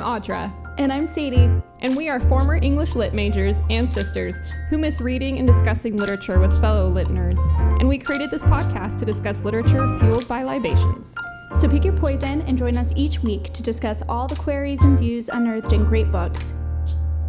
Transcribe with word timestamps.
I'm 0.00 0.22
Audra. 0.22 0.52
And 0.78 0.92
I'm 0.92 1.08
Sadie. 1.08 1.50
And 1.80 1.96
we 1.96 2.08
are 2.08 2.20
former 2.20 2.54
English 2.54 2.94
lit 2.94 3.14
majors 3.14 3.62
and 3.68 3.90
sisters 3.90 4.38
who 4.70 4.78
miss 4.78 5.00
reading 5.00 5.38
and 5.38 5.46
discussing 5.46 5.96
literature 5.96 6.38
with 6.38 6.60
fellow 6.60 6.88
lit 6.88 7.08
nerds. 7.08 7.40
And 7.80 7.88
we 7.88 7.98
created 7.98 8.30
this 8.30 8.44
podcast 8.44 8.96
to 8.98 9.04
discuss 9.04 9.42
literature 9.42 9.98
fueled 9.98 10.28
by 10.28 10.44
libations. 10.44 11.16
So 11.56 11.68
pick 11.68 11.84
your 11.84 11.96
poison 11.96 12.42
and 12.42 12.56
join 12.56 12.76
us 12.76 12.92
each 12.94 13.24
week 13.24 13.52
to 13.54 13.62
discuss 13.62 14.04
all 14.08 14.28
the 14.28 14.36
queries 14.36 14.80
and 14.82 14.96
views 14.96 15.30
unearthed 15.30 15.72
in 15.72 15.84
great 15.84 16.12
books. 16.12 16.54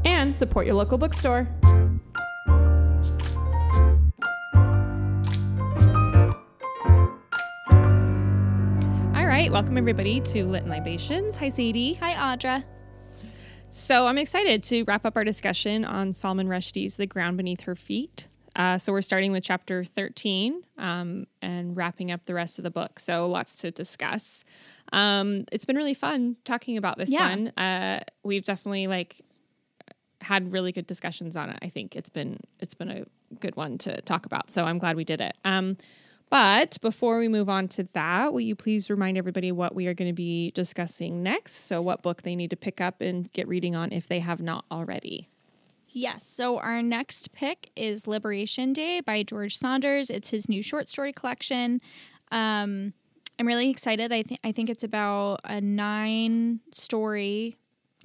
And 0.06 0.36
support 0.36 0.68
your 0.68 0.76
local 0.76 1.00
bookstore. 1.00 1.48
Welcome 9.60 9.78
everybody 9.78 10.22
to 10.22 10.46
Lit 10.46 10.62
and 10.62 10.72
Libations. 10.72 11.36
Hi, 11.36 11.50
Sadie. 11.50 11.96
Hi, 11.96 12.14
Audra. 12.14 12.64
So 13.70 14.08
I'm 14.08 14.18
excited 14.18 14.64
to 14.64 14.84
wrap 14.84 15.06
up 15.06 15.18
our 15.18 15.26
discussion 15.26 15.84
on 15.84 16.14
Salman 16.14 16.48
Rushdie's 16.48 16.96
The 16.96 17.06
Ground 17.06 17.36
Beneath 17.36 17.60
Her 17.64 17.76
Feet. 17.76 18.30
Uh, 18.56 18.78
so 18.78 18.94
we're 18.94 19.02
starting 19.02 19.34
with 19.34 19.44
chapter 19.44 19.84
13 19.84 20.64
um, 20.78 21.28
and 21.42 21.76
wrapping 21.76 22.10
up 22.10 22.24
the 22.24 22.34
rest 22.34 22.58
of 22.58 22.64
the 22.64 22.72
book. 22.72 23.02
So 23.02 23.28
lots 23.28 23.58
to 23.58 23.70
discuss. 23.70 24.46
Um, 24.94 25.44
it's 25.52 25.66
been 25.66 25.76
really 25.76 25.94
fun 25.94 26.38
talking 26.46 26.78
about 26.78 26.98
this 26.98 27.10
yeah. 27.10 27.30
one. 27.30 27.48
Uh, 27.58 28.00
we've 28.24 28.46
definitely 28.46 28.88
like 28.88 29.20
had 30.22 30.54
really 30.54 30.72
good 30.72 30.88
discussions 30.88 31.36
on 31.36 31.50
it. 31.50 31.60
I 31.62 31.68
think 31.68 31.98
it's 31.98 32.10
been 32.10 32.40
it's 32.62 32.76
been 32.76 32.90
a 32.90 33.04
good 33.42 33.58
one 33.58 33.78
to 33.80 34.00
talk 34.04 34.26
about. 34.26 34.52
So 34.52 34.64
I'm 34.64 34.78
glad 34.78 34.96
we 34.96 35.04
did 35.04 35.20
it. 35.20 35.36
Um, 35.44 35.76
but 36.30 36.78
before 36.82 37.18
we 37.18 37.28
move 37.28 37.50
on 37.50 37.68
to 37.70 37.84
that, 37.94 38.34
will 38.34 38.42
you 38.42 38.56
please 38.56 38.90
remind 38.90 39.18
everybody 39.18 39.52
what 39.52 39.74
we 39.74 39.88
are 39.88 39.94
going 39.94 40.10
to 40.10 40.14
be 40.14 40.52
discussing 40.52 41.24
next? 41.24 41.66
So, 41.66 41.82
what 41.82 42.02
book 42.02 42.22
they 42.22 42.36
need 42.36 42.52
to 42.52 42.56
pick 42.56 42.80
up 42.80 43.02
and 43.02 43.32
get 43.34 43.48
reading 43.48 43.76
on 43.76 43.92
if 43.92 44.08
they 44.08 44.20
have 44.20 44.42
not 44.42 44.66
already? 44.72 45.30
Yes. 45.88 46.26
So, 46.26 46.60
our 46.60 46.84
next 46.84 47.32
pick 47.32 47.72
is 47.76 48.08
Liberation 48.08 48.74
Day 48.74 49.02
by 49.02 49.24
George 49.24 49.58
Saunders. 49.58 50.10
It's 50.10 50.30
his 50.30 50.48
new 50.48 50.62
short 50.62 50.88
story 50.88 51.14
collection. 51.14 51.82
Um, 52.32 52.94
I'm 53.40 53.48
really 53.48 53.70
excited. 53.70 54.12
I 54.12 54.22
think 54.22 54.40
I 54.44 54.52
think 54.52 54.70
it's 54.70 54.84
about 54.84 55.40
a 55.46 55.62
nine 55.62 56.60
story 56.72 57.56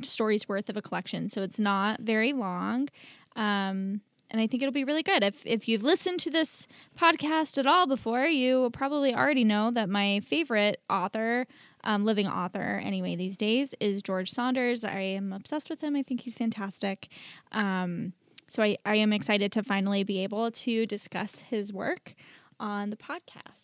stories 0.00 0.48
worth 0.48 0.70
of 0.70 0.77
a 0.77 0.83
collection, 0.83 1.28
so 1.28 1.42
it's 1.42 1.58
not 1.58 2.00
very 2.00 2.33
long. 2.33 2.89
Um, 3.36 4.00
and 4.35 4.41
I 4.41 4.49
think 4.49 4.65
it'll 4.65 4.73
be 4.73 4.83
really 4.83 5.05
good. 5.05 5.23
If 5.23 5.47
if 5.47 5.69
you've 5.69 5.85
listened 5.85 6.19
to 6.21 6.31
this 6.31 6.67
podcast 6.99 7.57
at 7.57 7.69
all 7.69 7.87
before, 7.87 8.25
you 8.25 8.69
probably 8.73 9.15
already 9.15 9.45
know 9.45 9.71
that 9.71 9.89
my 9.89 10.19
favorite 10.27 10.81
author, 10.91 11.47
um, 11.85 12.05
living 12.05 12.27
author 12.27 12.81
anyway 12.83 13.15
these 13.15 13.37
days, 13.37 13.77
is 13.79 14.03
George 14.03 14.29
Saunders. 14.33 14.85
I 14.85 14.99
am 14.99 15.33
obsessed 15.33 15.71
with 15.71 15.83
him. 15.83 15.95
I 15.95 16.03
think 16.03 16.23
he's 16.23 16.35
fantastic. 16.35 17.07
Um, 17.53 18.13
so 18.49 18.65
I, 18.65 18.77
I 18.85 18.97
am 18.97 19.13
excited 19.13 19.53
to 19.53 19.63
finally 19.63 20.03
be 20.03 20.25
able 20.25 20.51
to 20.51 20.85
discuss 20.85 21.43
his 21.43 21.73
work 21.73 22.15
on 22.59 22.91
the 22.91 22.97
podcast. 22.97 23.64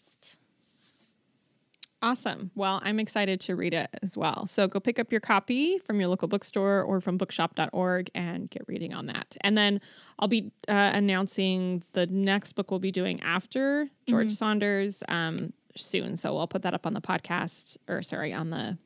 Awesome. 2.02 2.50
Well, 2.54 2.80
I'm 2.82 2.98
excited 2.98 3.40
to 3.42 3.56
read 3.56 3.74
it 3.74 3.90
as 4.02 4.16
well. 4.16 4.46
So 4.46 4.66
go 4.66 4.80
pick 4.80 4.98
up 4.98 5.12
your 5.12 5.20
copy 5.20 5.78
from 5.78 6.00
your 6.00 6.08
local 6.08 6.28
bookstore 6.28 6.82
or 6.82 7.00
from 7.00 7.18
bookshop.org 7.18 8.10
and 8.14 8.48
get 8.48 8.62
reading 8.66 8.94
on 8.94 9.06
that. 9.06 9.36
And 9.42 9.56
then 9.56 9.82
I'll 10.18 10.28
be 10.28 10.50
uh, 10.66 10.92
announcing 10.94 11.82
the 11.92 12.06
next 12.06 12.54
book 12.54 12.70
we'll 12.70 12.80
be 12.80 12.90
doing 12.90 13.20
after 13.20 13.88
George 14.06 14.28
mm-hmm. 14.28 14.34
Saunders 14.34 15.02
um, 15.08 15.52
soon. 15.76 16.16
So 16.16 16.38
I'll 16.38 16.48
put 16.48 16.62
that 16.62 16.72
up 16.72 16.86
on 16.86 16.94
the 16.94 17.02
podcast 17.02 17.76
or 17.86 18.02
sorry, 18.02 18.32
on 18.32 18.48
the 18.48 18.78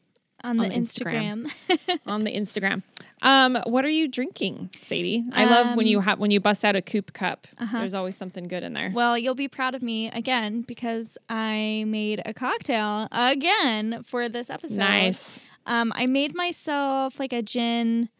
on, 0.44 0.60
on 0.60 0.68
the, 0.68 0.74
Instagram. 0.74 1.50
Instagram. 1.68 1.98
on 2.06 2.24
the 2.24 2.32
Instagram. 2.32 2.82
Um, 3.22 3.58
what 3.66 3.84
are 3.84 3.90
you 3.90 4.06
drinking, 4.06 4.70
Sadie? 4.82 5.24
I 5.32 5.44
um, 5.44 5.50
love 5.50 5.76
when 5.76 5.86
you 5.86 5.98
um, 5.98 6.04
have 6.04 6.18
when 6.18 6.30
you 6.30 6.40
bust 6.40 6.64
out 6.64 6.76
a 6.76 6.82
coupe 6.82 7.14
cup. 7.14 7.46
Uh-huh. 7.58 7.78
There's 7.78 7.94
always 7.94 8.16
something 8.16 8.48
good 8.48 8.62
in 8.62 8.74
there. 8.74 8.92
Well, 8.94 9.16
you'll 9.16 9.34
be 9.34 9.48
proud 9.48 9.74
of 9.74 9.82
me 9.82 10.10
again 10.10 10.60
because 10.62 11.16
I 11.28 11.84
made 11.86 12.20
a 12.26 12.34
cocktail 12.34 13.08
again 13.10 14.02
for 14.02 14.28
this 14.28 14.50
episode. 14.50 14.78
Nice. 14.78 15.42
Um, 15.66 15.92
I 15.96 16.06
made 16.06 16.34
myself 16.34 17.18
like 17.18 17.32
a 17.32 17.42
gin 17.42 18.10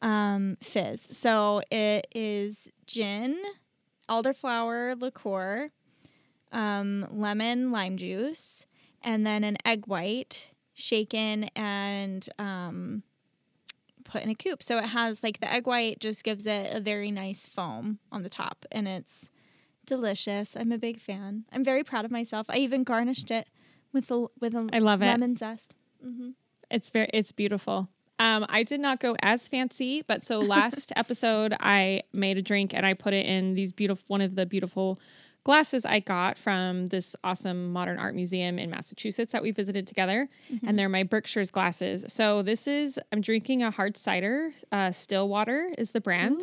um, 0.00 0.56
fizz. 0.60 1.08
So 1.10 1.62
it 1.70 2.06
is 2.14 2.70
gin, 2.86 3.36
elderflower 4.08 5.00
liqueur, 5.00 5.70
um, 6.52 7.08
lemon 7.10 7.72
lime 7.72 7.96
juice, 7.96 8.66
and 9.02 9.26
then 9.26 9.42
an 9.42 9.56
egg 9.64 9.88
white 9.88 10.51
shaken 10.82 11.44
and 11.56 12.28
um, 12.38 13.02
put 14.04 14.22
in 14.22 14.28
a 14.28 14.34
coupe. 14.34 14.62
So 14.62 14.78
it 14.78 14.86
has 14.86 15.22
like 15.22 15.40
the 15.40 15.50
egg 15.50 15.66
white 15.66 16.00
just 16.00 16.24
gives 16.24 16.46
it 16.46 16.74
a 16.74 16.80
very 16.80 17.10
nice 17.10 17.46
foam 17.46 17.98
on 18.10 18.22
the 18.22 18.28
top 18.28 18.66
and 18.70 18.86
it's 18.86 19.30
delicious. 19.86 20.56
I'm 20.56 20.72
a 20.72 20.78
big 20.78 21.00
fan. 21.00 21.44
I'm 21.52 21.64
very 21.64 21.84
proud 21.84 22.04
of 22.04 22.10
myself. 22.10 22.46
I 22.48 22.58
even 22.58 22.84
garnished 22.84 23.30
it 23.30 23.48
with 23.92 24.10
a 24.10 24.26
with 24.40 24.54
a 24.54 24.68
I 24.72 24.78
love 24.78 25.00
lemon 25.00 25.32
it. 25.32 25.38
zest. 25.38 25.74
Mm-hmm. 26.04 26.30
It's 26.70 26.90
very 26.90 27.08
it's 27.12 27.32
beautiful. 27.32 27.88
Um, 28.18 28.46
I 28.48 28.62
did 28.62 28.80
not 28.80 29.00
go 29.00 29.16
as 29.20 29.48
fancy, 29.48 30.02
but 30.06 30.22
so 30.22 30.38
last 30.38 30.92
episode 30.96 31.54
I 31.58 32.02
made 32.12 32.38
a 32.38 32.42
drink 32.42 32.72
and 32.72 32.86
I 32.86 32.94
put 32.94 33.14
it 33.14 33.26
in 33.26 33.54
these 33.54 33.72
beautiful 33.72 34.04
one 34.08 34.20
of 34.20 34.36
the 34.36 34.46
beautiful 34.46 35.00
glasses 35.44 35.84
I 35.84 36.00
got 36.00 36.38
from 36.38 36.88
this 36.88 37.16
awesome 37.24 37.72
modern 37.72 37.98
art 37.98 38.14
museum 38.14 38.58
in 38.58 38.70
Massachusetts 38.70 39.32
that 39.32 39.42
we 39.42 39.50
visited 39.50 39.86
together. 39.86 40.28
Mm-hmm. 40.52 40.68
And 40.68 40.78
they're 40.78 40.88
my 40.88 41.02
Berkshire's 41.02 41.50
glasses. 41.50 42.04
So 42.08 42.42
this 42.42 42.66
is, 42.66 42.98
I'm 43.10 43.20
drinking 43.20 43.62
a 43.62 43.70
hard 43.70 43.96
cider. 43.96 44.52
Uh, 44.70 44.92
Stillwater 44.92 45.70
is 45.78 45.90
the 45.90 46.00
brand. 46.00 46.42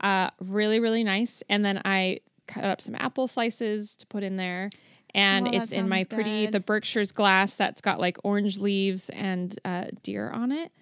Uh, 0.00 0.30
really, 0.40 0.80
really 0.80 1.04
nice. 1.04 1.42
And 1.48 1.64
then 1.64 1.82
I 1.84 2.20
cut 2.46 2.64
up 2.64 2.80
some 2.80 2.94
apple 2.94 3.28
slices 3.28 3.96
to 3.96 4.06
put 4.06 4.22
in 4.22 4.36
there. 4.36 4.70
And 5.14 5.48
oh, 5.48 5.50
it's 5.52 5.72
in 5.72 5.88
my 5.88 6.04
pretty, 6.04 6.46
good. 6.46 6.52
the 6.52 6.60
Berkshire's 6.60 7.12
glass 7.12 7.54
that's 7.54 7.80
got 7.80 7.98
like 7.98 8.18
orange 8.24 8.58
leaves 8.58 9.08
and 9.10 9.58
uh, 9.64 9.86
deer 10.02 10.30
on 10.30 10.52
it. 10.52 10.72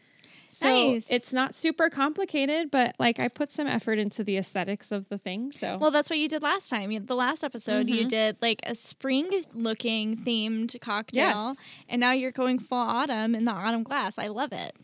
So 0.58 0.68
nice. 0.68 1.10
it's 1.10 1.34
not 1.34 1.54
super 1.54 1.90
complicated, 1.90 2.70
but 2.70 2.96
like 2.98 3.20
I 3.20 3.28
put 3.28 3.52
some 3.52 3.66
effort 3.66 3.98
into 3.98 4.24
the 4.24 4.38
aesthetics 4.38 4.90
of 4.90 5.06
the 5.10 5.18
thing. 5.18 5.52
So 5.52 5.76
well, 5.78 5.90
that's 5.90 6.08
what 6.08 6.18
you 6.18 6.28
did 6.28 6.42
last 6.42 6.70
time. 6.70 7.04
The 7.04 7.14
last 7.14 7.44
episode, 7.44 7.88
mm-hmm. 7.88 7.94
you 7.94 8.08
did 8.08 8.38
like 8.40 8.60
a 8.62 8.74
spring-looking 8.74 10.16
themed 10.16 10.80
cocktail, 10.80 11.48
yes. 11.48 11.56
and 11.90 12.00
now 12.00 12.12
you're 12.12 12.32
going 12.32 12.58
full 12.58 12.78
autumn 12.78 13.34
in 13.34 13.44
the 13.44 13.52
autumn 13.52 13.82
glass. 13.82 14.18
I 14.18 14.28
love 14.28 14.54
it. 14.54 14.74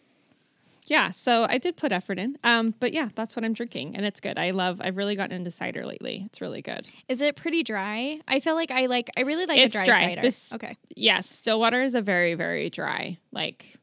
Yeah, 0.89 1.09
so 1.09 1.47
I 1.49 1.57
did 1.57 1.79
put 1.79 1.91
effort 1.91 2.19
in. 2.19 2.37
Um, 2.45 2.75
but 2.79 2.93
yeah, 2.93 3.09
that's 3.15 3.35
what 3.35 3.43
I'm 3.43 3.55
drinking, 3.55 3.97
and 3.97 4.05
it's 4.05 4.21
good. 4.21 4.37
I 4.37 4.51
love. 4.51 4.79
I've 4.83 4.99
really 4.99 5.17
gotten 5.17 5.35
into 5.35 5.51
cider 5.51 5.87
lately. 5.87 6.25
It's 6.27 6.43
really 6.43 6.61
good. 6.61 6.87
Is 7.09 7.23
it 7.23 7.35
pretty 7.35 7.63
dry? 7.63 8.21
I 8.29 8.41
feel 8.41 8.57
like 8.57 8.71
I 8.71 8.87
like. 8.87 9.09
I 9.17 9.23
really 9.23 9.47
like 9.47 9.59
it's 9.59 9.75
a 9.75 9.79
dry, 9.79 9.87
dry. 9.87 10.01
cider. 10.01 10.21
This, 10.21 10.53
okay. 10.53 10.77
Yes, 10.95 11.31
Stillwater 11.31 11.83
is 11.83 11.95
a 11.95 12.03
very 12.03 12.35
very 12.35 12.69
dry, 12.69 13.17
like 13.33 13.79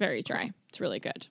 very 0.00 0.24
dry. 0.24 0.50
It's 0.70 0.80
really 0.80 1.00
good. 1.00 1.26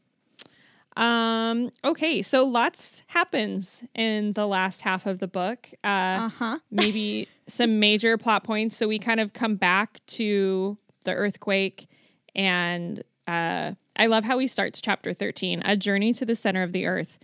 Um, 0.97 1.71
okay, 1.85 2.21
so 2.21 2.43
lots 2.43 3.03
happens 3.07 3.83
in 3.95 4.33
the 4.33 4.45
last 4.45 4.81
half 4.81 5.05
of 5.05 5.19
the 5.19 5.29
book. 5.29 5.69
Uh 5.83 6.27
huh 6.29 6.59
maybe 6.71 7.27
some 7.47 7.79
major 7.79 8.17
plot 8.17 8.43
points. 8.43 8.75
So 8.75 8.87
we 8.87 8.99
kind 8.99 9.21
of 9.21 9.31
come 9.31 9.55
back 9.55 10.01
to 10.07 10.77
the 11.05 11.13
earthquake 11.13 11.87
and 12.35 13.01
uh 13.27 13.73
I 13.95 14.07
love 14.07 14.23
how 14.23 14.39
he 14.39 14.47
starts 14.47 14.81
chapter 14.81 15.13
13, 15.13 15.61
a 15.65 15.75
journey 15.75 16.13
to 16.13 16.25
the 16.25 16.35
center 16.35 16.63
of 16.63 16.71
the 16.71 16.85
earth. 16.85 17.19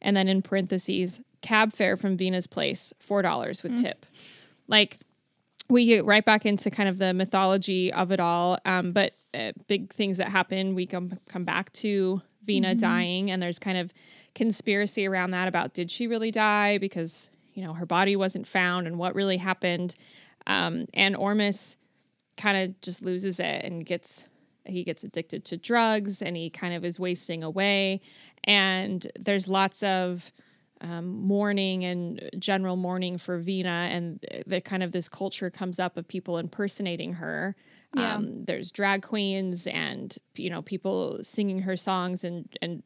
And 0.00 0.16
then 0.16 0.28
in 0.28 0.40
parentheses, 0.42 1.20
cab 1.42 1.74
fare 1.74 1.98
from 1.98 2.16
Vina's 2.16 2.46
place, 2.46 2.94
$4 3.06 3.62
with 3.62 3.72
mm. 3.72 3.80
tip. 3.80 4.06
Like 4.66 5.00
we 5.68 5.86
get 5.86 6.04
right 6.04 6.24
back 6.24 6.44
into 6.46 6.70
kind 6.70 6.88
of 6.88 6.98
the 6.98 7.14
mythology 7.14 7.92
of 7.92 8.12
it 8.12 8.20
all. 8.20 8.58
Um, 8.64 8.92
but 8.92 9.14
uh, 9.32 9.52
big 9.66 9.92
things 9.92 10.18
that 10.18 10.28
happen. 10.28 10.74
We 10.74 10.86
come 10.86 11.18
come 11.28 11.44
back 11.44 11.72
to 11.74 12.22
Vina 12.44 12.68
mm-hmm. 12.70 12.78
dying, 12.78 13.30
and 13.30 13.42
there's 13.42 13.58
kind 13.58 13.78
of 13.78 13.92
conspiracy 14.34 15.06
around 15.06 15.30
that 15.30 15.48
about 15.48 15.74
did 15.74 15.90
she 15.90 16.06
really 16.06 16.30
die 16.30 16.78
because 16.78 17.30
you 17.54 17.64
know 17.64 17.72
her 17.72 17.86
body 17.86 18.16
wasn't 18.16 18.46
found 18.46 18.86
and 18.86 18.98
what 18.98 19.14
really 19.14 19.36
happened. 19.36 19.94
Um, 20.46 20.86
and 20.92 21.16
Ormus 21.16 21.76
kind 22.36 22.56
of 22.58 22.80
just 22.80 23.02
loses 23.02 23.40
it 23.40 23.64
and 23.64 23.86
gets 23.86 24.24
he 24.66 24.82
gets 24.84 25.04
addicted 25.04 25.44
to 25.46 25.56
drugs 25.56 26.22
and 26.22 26.36
he 26.36 26.50
kind 26.50 26.74
of 26.74 26.84
is 26.84 26.98
wasting 26.98 27.42
away. 27.42 28.00
And 28.44 29.06
there's 29.18 29.46
lots 29.46 29.82
of 29.82 30.30
um, 30.80 31.06
mourning 31.06 31.84
and 31.84 32.28
general 32.38 32.76
mourning 32.76 33.18
for 33.18 33.38
Vina, 33.38 33.88
and 33.90 34.24
the 34.46 34.60
kind 34.60 34.82
of 34.82 34.92
this 34.92 35.08
culture 35.08 35.50
comes 35.50 35.78
up 35.78 35.96
of 35.96 36.06
people 36.06 36.38
impersonating 36.38 37.12
her. 37.14 37.56
Yeah. 37.94 38.16
Um, 38.16 38.44
there's 38.44 38.72
drag 38.72 39.02
queens 39.02 39.66
and 39.68 40.16
you 40.34 40.50
know 40.50 40.62
people 40.62 41.20
singing 41.22 41.60
her 41.60 41.76
songs 41.76 42.24
and 42.24 42.48
and 42.60 42.82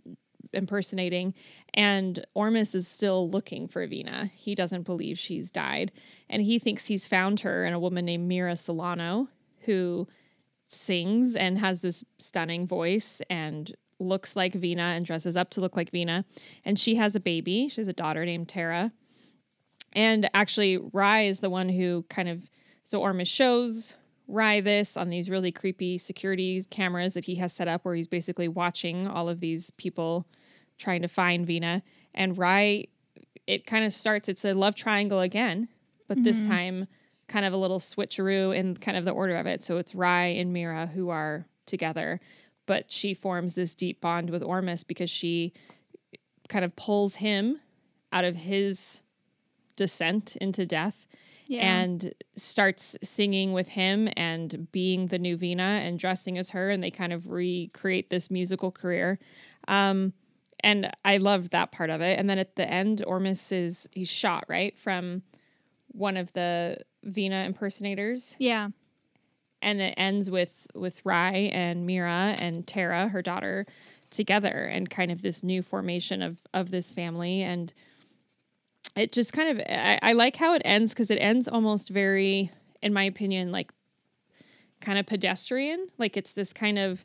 impersonating 0.52 1.35
and 1.75 2.25
Ormus 2.35 2.75
is 2.75 2.88
still 2.88 3.31
looking 3.31 3.69
for 3.69 3.87
Vina. 3.87 4.31
He 4.34 4.55
doesn't 4.55 4.82
believe 4.82 5.19
she's 5.19 5.50
died 5.50 5.93
and 6.29 6.43
he 6.43 6.58
thinks 6.58 6.87
he's 6.87 7.06
found 7.06 7.41
her 7.41 7.67
in 7.67 7.75
a 7.75 7.81
woman 7.81 8.05
named 8.05 8.29
Mira 8.29 8.52
Celano 8.52 9.29
who 9.62 10.08
sings 10.69 11.34
and 11.37 11.58
has 11.58 11.81
this 11.81 12.05
stunning 12.19 12.67
voice 12.67 13.20
and 13.29 13.75
looks 13.98 14.36
like 14.36 14.54
Vina 14.54 14.82
and 14.82 15.04
dresses 15.04 15.36
up 15.36 15.50
to 15.50 15.60
look 15.60 15.76
like 15.76 15.90
Vina. 15.90 16.24
And 16.64 16.78
she 16.78 16.94
has 16.96 17.14
a 17.14 17.20
baby. 17.20 17.68
She 17.68 17.80
has 17.80 17.88
a 17.88 17.92
daughter 17.92 18.24
named 18.24 18.48
Tara. 18.48 18.92
And 19.92 20.28
actually, 20.34 20.76
Rai 20.76 21.28
is 21.28 21.40
the 21.40 21.50
one 21.50 21.68
who 21.68 22.04
kind 22.08 22.28
of 22.28 22.48
so 22.84 23.00
Ormus 23.02 23.28
shows 23.28 23.94
Rai 24.28 24.60
this 24.60 24.96
on 24.96 25.08
these 25.08 25.30
really 25.30 25.52
creepy 25.52 25.98
security 25.98 26.62
cameras 26.70 27.14
that 27.14 27.24
he 27.24 27.34
has 27.36 27.52
set 27.52 27.68
up 27.68 27.84
where 27.84 27.94
he's 27.94 28.06
basically 28.06 28.48
watching 28.48 29.08
all 29.08 29.28
of 29.28 29.40
these 29.40 29.70
people 29.70 30.26
trying 30.78 31.02
to 31.02 31.08
find 31.08 31.46
Vina. 31.46 31.82
And 32.14 32.36
Rai, 32.36 32.90
it 33.46 33.66
kind 33.66 33.84
of 33.84 33.92
starts, 33.92 34.28
it's 34.28 34.44
a 34.44 34.52
love 34.52 34.76
triangle 34.76 35.20
again, 35.20 35.68
but 36.06 36.22
this 36.22 36.38
mm-hmm. 36.38 36.50
time 36.50 36.86
kind 37.26 37.44
of 37.44 37.52
a 37.52 37.56
little 37.56 37.78
switcheroo 37.78 38.56
in 38.56 38.76
kind 38.76 38.96
of 38.96 39.04
the 39.04 39.10
order 39.10 39.36
of 39.36 39.46
it. 39.46 39.64
So 39.64 39.78
it's 39.78 39.94
Rai 39.94 40.38
and 40.38 40.52
Mira 40.52 40.86
who 40.86 41.10
are 41.10 41.46
together, 41.66 42.20
but 42.69 42.93
she 42.93 43.15
forms 43.15 43.55
this 43.56 43.75
deep 43.75 44.00
bond 44.00 44.29
with 44.31 44.43
Ormus 44.44 44.85
because 44.85 45.11
she 45.11 45.53
kind 46.49 46.65
of 46.65 46.76
pulls 46.76 47.17
him 47.17 47.59
out 48.12 48.25
of 48.25 48.37
his 48.37 49.00
descent 49.76 50.37
into 50.37 50.65
death 50.67 51.06
Yeah. 51.47 51.61
and 51.81 52.12
starts 52.37 52.94
singing 53.03 53.53
with 53.55 53.69
him 53.69 54.09
and 54.17 54.70
being 54.70 55.06
the 55.06 55.19
new 55.19 55.37
Vina 55.37 55.81
and 55.82 55.99
dressing 55.99 56.37
as 56.37 56.50
her, 56.50 56.69
and 56.70 56.82
they 56.85 56.91
kind 56.91 57.12
of 57.12 57.26
recreate 57.31 58.11
this 58.11 58.31
musical 58.31 58.70
career. 58.70 59.19
Um, 59.67 60.12
and 60.61 60.91
I 61.05 61.17
loved 61.19 61.53
that 61.53 61.73
part 61.73 61.88
of 61.91 62.00
it. 62.03 62.19
And 62.19 62.29
then 62.29 62.38
at 62.38 62.56
the 62.56 62.69
end, 62.69 63.03
Ormus 63.06 63.50
is 63.53 63.88
he's 63.93 64.09
shot 64.11 64.44
right 64.49 64.76
from 64.79 65.23
one 65.93 66.17
of 66.19 66.32
the 66.35 66.79
Vina 67.05 67.44
impersonators, 67.47 68.37
yeah. 68.38 68.69
And 69.60 69.81
it 69.81 69.94
ends 69.96 70.31
with 70.31 70.66
with 70.75 71.00
Rai 71.05 71.50
and 71.50 71.87
Mira 71.87 72.37
and 72.38 72.66
Tara, 72.66 73.08
her 73.08 73.22
daughter, 73.22 73.66
together, 74.10 74.64
and 74.64 74.88
kind 74.88 75.10
of 75.10 75.22
this 75.22 75.43
new 75.43 75.62
formation 75.62 76.22
of 76.22 76.40
of 76.55 76.70
this 76.70 76.93
family. 76.93 77.43
And 77.43 77.72
it 78.96 79.12
just 79.12 79.32
kind 79.32 79.58
of 79.58 79.66
I, 79.69 79.99
I 80.02 80.12
like 80.12 80.37
how 80.37 80.55
it 80.55 80.62
ends 80.64 80.93
because 80.93 81.10
it 81.10 81.16
ends 81.16 81.49
almost 81.49 81.88
very 81.88 82.50
in 82.82 82.93
my 82.93 83.05
opinion 83.05 83.52
like 83.52 83.72
kind 84.81 84.99
of 84.99 85.06
pedestrian. 85.06 85.88
Like 85.99 86.16
it's 86.16 86.32
this 86.32 86.52
kind 86.52 86.78
of 86.78 87.05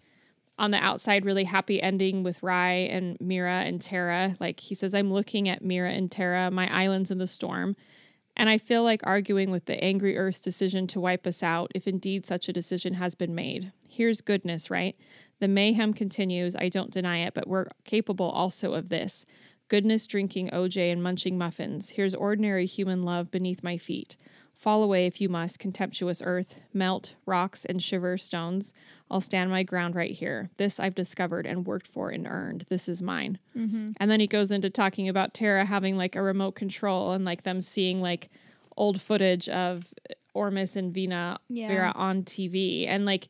on 0.59 0.71
the 0.71 0.77
outside 0.77 1.25
really 1.25 1.45
happy 1.45 1.81
ending 1.81 2.21
with 2.21 2.41
Rai 2.44 2.88
and 2.88 3.17
Mira 3.19 3.61
and 3.61 3.81
Tara. 3.81 4.35
Like 4.39 4.59
he 4.59 4.75
says 4.75 4.94
I'm 4.94 5.11
looking 5.11 5.50
at 5.50 5.63
Mira 5.63 5.91
and 5.91 6.11
Tara 6.11 6.51
my 6.51 6.71
islands 6.73 7.09
in 7.09 7.17
the 7.17 7.27
storm 7.27 7.75
and 8.35 8.50
I 8.50 8.57
feel 8.57 8.83
like 8.83 9.01
arguing 9.03 9.51
with 9.51 9.65
the 9.65 9.81
angry 9.83 10.18
Earth's 10.18 10.39
decision 10.39 10.88
to 10.88 11.00
wipe 11.00 11.27
us 11.27 11.44
out 11.44 11.71
if 11.75 11.88
indeed 11.88 12.25
such 12.25 12.50
a 12.50 12.53
decision 12.53 12.95
has 12.95 13.15
been 13.15 13.35
made. 13.35 13.71
Here's 13.88 14.21
goodness, 14.21 14.69
right? 14.69 14.95
The 15.39 15.47
mayhem 15.47 15.94
continues. 15.94 16.56
I 16.56 16.69
don't 16.69 16.91
deny 16.91 17.19
it, 17.19 17.33
but 17.33 17.47
we're 17.47 17.68
capable 17.83 18.30
also 18.30 18.74
of 18.74 18.89
this. 18.89 19.25
Goodness 19.68 20.07
drinking 20.07 20.50
OJ 20.50 20.91
and 20.91 21.01
munching 21.01 21.38
muffins. 21.38 21.89
Here's 21.89 22.15
ordinary 22.15 22.65
human 22.65 23.03
love 23.03 23.31
beneath 23.31 23.63
my 23.63 23.77
feet. 23.77 24.18
Fall 24.63 24.81
away 24.81 25.06
if 25.07 25.19
you 25.19 25.27
must, 25.27 25.60
contemptuous 25.60 26.21
earth. 26.24 26.57
Melt 26.74 27.15
rocks 27.25 27.65
and 27.65 27.83
shiver 27.83 28.18
stones. 28.18 28.71
I'll 29.12 29.19
stand 29.19 29.50
my 29.50 29.62
ground 29.63 29.94
right 29.94 30.12
here. 30.12 30.50
This 30.56 30.80
I've 30.80 30.95
discovered 30.95 31.45
and 31.45 31.65
worked 31.68 31.86
for 31.86 32.12
and 32.12 32.25
earned. 32.25 32.65
This 32.69 32.88
is 32.88 33.01
mine. 33.01 33.39
And 33.56 34.10
then 34.10 34.21
he 34.21 34.25
goes 34.27 34.51
into 34.51 34.69
talking 34.69 35.10
about 35.10 35.33
Tara 35.33 35.65
having 35.65 35.98
like 35.98 36.15
a 36.15 36.21
remote 36.21 36.54
control 36.56 37.12
and 37.12 37.25
like 37.25 37.44
them 37.44 37.60
seeing 37.60 38.00
like 38.01 38.30
old 38.77 39.01
footage 39.01 39.50
of 39.50 39.94
Ormus 40.33 40.77
and 40.77 40.94
Vina 40.94 41.39
Yeah. 41.50 41.68
Vera 41.68 41.92
on 41.94 42.24
TV. 42.24 42.88
And 42.88 43.06
like 43.06 43.27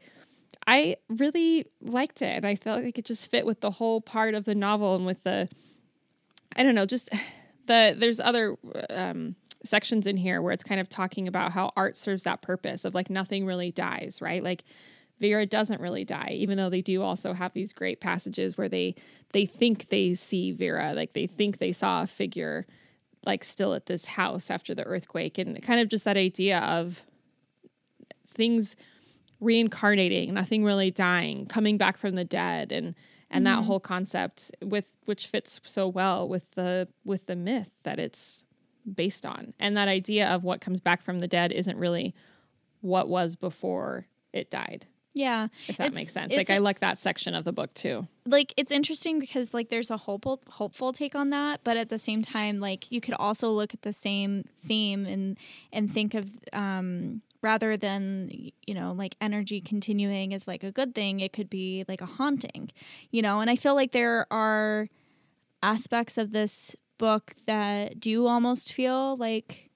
I 0.67 0.97
really 1.09 1.65
liked 1.81 2.21
it. 2.21 2.35
And 2.37 2.45
I 2.45 2.53
felt 2.55 2.83
like 2.83 2.99
it 2.99 3.05
just 3.05 3.31
fit 3.31 3.43
with 3.47 3.59
the 3.59 3.71
whole 3.71 4.01
part 4.01 4.35
of 4.35 4.45
the 4.45 4.53
novel 4.55 4.95
and 4.95 5.03
with 5.07 5.23
the 5.23 5.49
I 6.55 6.61
don't 6.61 6.75
know, 6.75 6.85
just 6.85 7.09
the 7.65 7.95
there's 7.97 8.19
other 8.19 8.55
um 8.91 9.35
sections 9.63 10.07
in 10.07 10.17
here 10.17 10.41
where 10.41 10.51
it's 10.51 10.63
kind 10.63 10.81
of 10.81 10.89
talking 10.89 11.27
about 11.27 11.51
how 11.51 11.71
art 11.75 11.97
serves 11.97 12.23
that 12.23 12.41
purpose 12.41 12.85
of 12.85 12.93
like 12.93 13.09
nothing 13.09 13.45
really 13.45 13.71
dies, 13.71 14.19
right? 14.21 14.43
Like 14.43 14.63
Vera 15.19 15.45
doesn't 15.45 15.79
really 15.79 16.03
die, 16.03 16.31
even 16.33 16.57
though 16.57 16.69
they 16.69 16.81
do 16.81 17.01
also 17.01 17.33
have 17.33 17.53
these 17.53 17.71
great 17.71 18.01
passages 18.01 18.57
where 18.57 18.69
they 18.69 18.95
they 19.31 19.45
think 19.45 19.89
they 19.89 20.13
see 20.13 20.51
Vera, 20.51 20.93
like 20.93 21.13
they 21.13 21.27
think 21.27 21.57
they 21.57 21.71
saw 21.71 22.03
a 22.03 22.07
figure 22.07 22.65
like 23.25 23.43
still 23.43 23.73
at 23.73 23.85
this 23.85 24.05
house 24.05 24.51
after 24.51 24.75
the 24.75 24.83
earthquake 24.83 25.37
and 25.37 25.61
kind 25.63 25.79
of 25.79 25.87
just 25.87 26.03
that 26.03 26.17
idea 26.17 26.59
of 26.59 27.03
things 28.27 28.75
reincarnating, 29.39 30.33
nothing 30.33 30.63
really 30.63 30.91
dying, 30.91 31.45
coming 31.45 31.77
back 31.77 31.97
from 31.97 32.15
the 32.15 32.25
dead 32.25 32.71
and 32.71 32.95
and 33.29 33.47
that 33.47 33.57
mm-hmm. 33.57 33.65
whole 33.65 33.79
concept 33.79 34.51
with 34.61 34.97
which 35.05 35.27
fits 35.27 35.59
so 35.63 35.87
well 35.87 36.27
with 36.27 36.51
the 36.51 36.87
with 37.03 37.25
the 37.25 37.35
myth 37.35 37.71
that 37.83 37.99
it's 37.99 38.43
based 38.91 39.25
on. 39.25 39.53
And 39.59 39.77
that 39.77 39.87
idea 39.87 40.27
of 40.27 40.43
what 40.43 40.61
comes 40.61 40.81
back 40.81 41.03
from 41.03 41.19
the 41.19 41.27
dead 41.27 41.51
isn't 41.51 41.77
really 41.77 42.13
what 42.81 43.07
was 43.07 43.35
before 43.35 44.05
it 44.33 44.49
died, 44.49 44.87
Yeah. 45.13 45.47
if 45.67 45.77
that 45.77 45.93
makes 45.93 46.11
sense. 46.11 46.35
Like 46.35 46.49
I 46.49 46.57
like 46.57 46.79
that 46.79 46.99
section 46.99 47.33
of 47.35 47.43
the 47.45 47.53
book 47.53 47.73
too. 47.73 48.07
like 48.25 48.53
it's 48.57 48.71
interesting 48.71 49.19
because 49.19 49.53
like 49.53 49.69
there's 49.69 49.91
a 49.91 49.97
hopeful 49.97 50.41
hopeful 50.47 50.91
take 50.93 51.13
on 51.15 51.29
that 51.31 51.59
but 51.63 51.75
at 51.77 51.89
the 51.89 51.99
same 51.99 52.21
time 52.21 52.59
like 52.61 52.89
you 52.91 52.99
could 53.01 53.13
also 53.19 53.51
look 53.51 53.73
at 53.73 53.81
the 53.81 53.91
same 53.93 54.45
theme 54.65 55.05
and 55.05 55.37
and 55.73 55.91
think 55.91 56.13
of 56.13 56.29
um 56.53 57.21
rather 57.41 57.75
than 57.75 58.29
you 58.65 58.73
know 58.73 58.93
like 58.93 59.15
energy 59.19 59.59
continuing 59.59 60.33
as 60.33 60.47
like 60.47 60.63
a 60.63 60.71
good 60.71 60.95
thing 60.95 61.19
it 61.19 61.33
could 61.33 61.49
be 61.49 61.83
like 61.89 61.99
a 61.99 62.05
haunting 62.05 62.69
you 63.11 63.21
know 63.21 63.41
and 63.41 63.49
i 63.49 63.55
feel 63.57 63.75
like 63.75 63.91
there 63.91 64.25
are 64.31 64.87
aspects 65.61 66.17
of 66.17 66.31
this 66.31 66.75
book 67.03 67.33
that 67.47 67.99
do 67.99 68.27
almost 68.27 68.71
feel 68.71 69.17
like 69.17 69.69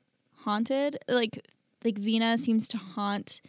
haunted? 0.46 0.98
Like 1.10 1.46
like 1.84 1.98
Vina 1.98 2.38
seems 2.38 2.70
to 2.70 2.78
haunt 2.78 3.42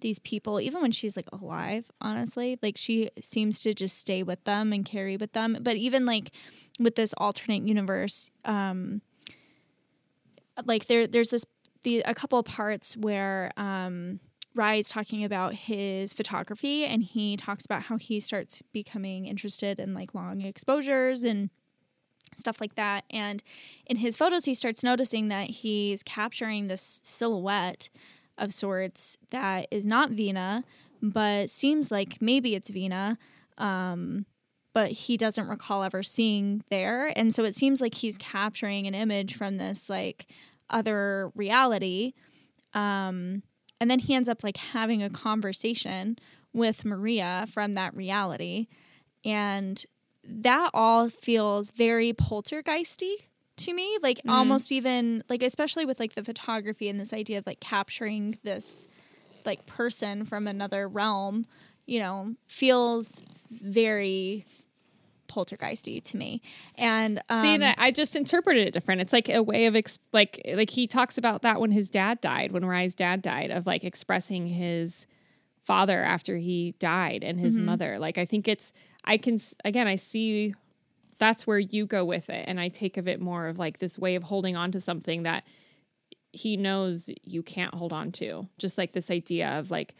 these 0.00 0.18
people 0.18 0.60
even 0.60 0.82
when 0.82 0.90
she's 0.90 1.16
like 1.16 1.28
alive 1.32 1.88
honestly. 2.00 2.58
Like 2.60 2.76
she 2.76 3.08
seems 3.22 3.60
to 3.60 3.72
just 3.72 3.96
stay 3.96 4.24
with 4.24 4.42
them 4.42 4.72
and 4.72 4.84
carry 4.84 5.16
with 5.16 5.32
them. 5.32 5.58
But 5.60 5.76
even 5.76 6.06
like 6.06 6.32
with 6.80 6.96
this 6.96 7.14
alternate 7.18 7.62
universe 7.62 8.32
um 8.44 9.00
like 10.64 10.86
there 10.86 11.06
there's 11.06 11.30
this 11.30 11.44
the 11.84 12.00
a 12.06 12.14
couple 12.14 12.42
parts 12.42 12.96
where 12.96 13.52
um 13.56 14.18
Rai's 14.56 14.88
talking 14.88 15.22
about 15.22 15.54
his 15.54 16.12
photography 16.12 16.84
and 16.84 17.04
he 17.04 17.36
talks 17.36 17.64
about 17.64 17.82
how 17.82 17.96
he 17.96 18.18
starts 18.18 18.60
becoming 18.62 19.26
interested 19.26 19.78
in 19.78 19.94
like 19.94 20.16
long 20.16 20.40
exposures 20.40 21.22
and 21.22 21.50
stuff 22.34 22.60
like 22.60 22.74
that 22.76 23.04
and 23.10 23.42
in 23.86 23.96
his 23.96 24.16
photos 24.16 24.44
he 24.44 24.54
starts 24.54 24.82
noticing 24.84 25.28
that 25.28 25.50
he's 25.50 26.02
capturing 26.02 26.68
this 26.68 27.00
silhouette 27.02 27.90
of 28.40 28.52
sorts 28.52 29.18
that 29.30 29.68
is 29.70 29.86
not 29.86 30.10
Vina, 30.10 30.64
but 31.00 31.50
seems 31.50 31.90
like 31.90 32.20
maybe 32.20 32.54
it's 32.54 32.70
Vina. 32.70 33.18
Um, 33.58 34.26
but 34.72 34.90
he 34.92 35.16
doesn't 35.16 35.48
recall 35.48 35.82
ever 35.82 36.02
seeing 36.02 36.62
there. 36.70 37.12
And 37.16 37.34
so 37.34 37.44
it 37.44 37.54
seems 37.54 37.80
like 37.80 37.94
he's 37.94 38.16
capturing 38.16 38.86
an 38.86 38.94
image 38.94 39.34
from 39.34 39.58
this 39.58 39.90
like 39.90 40.32
other 40.70 41.30
reality. 41.34 42.14
Um, 42.72 43.42
and 43.80 43.90
then 43.90 43.98
he 43.98 44.14
ends 44.14 44.28
up 44.28 44.44
like 44.44 44.56
having 44.56 45.02
a 45.02 45.10
conversation 45.10 46.18
with 46.52 46.84
Maria 46.84 47.46
from 47.50 47.72
that 47.72 47.94
reality. 47.94 48.68
And 49.24 49.84
that 50.24 50.70
all 50.74 51.08
feels 51.08 51.70
very 51.70 52.12
poltergeisty 52.12 53.14
to 53.56 53.74
me 53.74 53.98
like 54.02 54.20
almost 54.26 54.72
even 54.72 55.22
like 55.28 55.42
especially 55.42 55.84
with 55.84 56.00
like 56.00 56.14
the 56.14 56.24
photography 56.24 56.88
and 56.88 56.98
this 56.98 57.12
idea 57.12 57.38
of 57.38 57.46
like 57.46 57.60
capturing 57.60 58.38
this 58.42 58.88
like 59.44 59.66
person 59.66 60.24
from 60.24 60.46
another 60.46 60.88
realm 60.88 61.46
you 61.86 61.98
know 61.98 62.34
feels 62.48 63.22
very 63.50 64.46
poltergeisty 65.28 66.02
to 66.02 66.16
me 66.16 66.40
and 66.76 67.18
um, 67.28 67.42
See, 67.42 67.54
and 67.54 67.64
I 67.64 67.74
I 67.78 67.90
just 67.92 68.16
interpreted 68.16 68.66
it 68.66 68.72
different. 68.72 69.00
It's 69.00 69.12
like 69.12 69.28
a 69.28 69.42
way 69.42 69.66
of 69.66 69.76
ex- 69.76 69.98
like 70.12 70.40
like 70.54 70.70
he 70.70 70.86
talks 70.86 71.18
about 71.18 71.42
that 71.42 71.60
when 71.60 71.70
his 71.70 71.88
dad 71.88 72.20
died, 72.20 72.50
when 72.50 72.64
Rai's 72.64 72.94
dad 72.94 73.22
died, 73.22 73.50
of 73.50 73.66
like 73.66 73.84
expressing 73.84 74.46
his 74.48 75.06
father 75.64 76.02
after 76.02 76.36
he 76.36 76.74
died 76.80 77.22
and 77.22 77.38
his 77.38 77.58
mother. 77.58 77.98
Like 77.98 78.18
I 78.18 78.24
think 78.24 78.48
it's 78.48 78.72
I 79.04 79.16
can 79.16 79.38
again 79.64 79.86
I 79.86 79.96
see 79.96 80.54
that's 81.18 81.46
where 81.46 81.58
you 81.58 81.86
go 81.86 82.04
with 82.04 82.30
it, 82.30 82.44
and 82.48 82.58
I 82.58 82.68
take 82.68 82.96
of 82.96 83.06
it 83.06 83.20
more 83.20 83.48
of 83.48 83.58
like 83.58 83.78
this 83.78 83.98
way 83.98 84.14
of 84.14 84.22
holding 84.22 84.56
on 84.56 84.72
to 84.72 84.80
something 84.80 85.24
that 85.24 85.44
he 86.32 86.56
knows 86.56 87.10
you 87.24 87.42
can't 87.42 87.74
hold 87.74 87.92
on 87.92 88.12
to. 88.12 88.46
Just 88.58 88.78
like 88.78 88.92
this 88.92 89.10
idea 89.10 89.58
of 89.58 89.70
like 89.70 89.94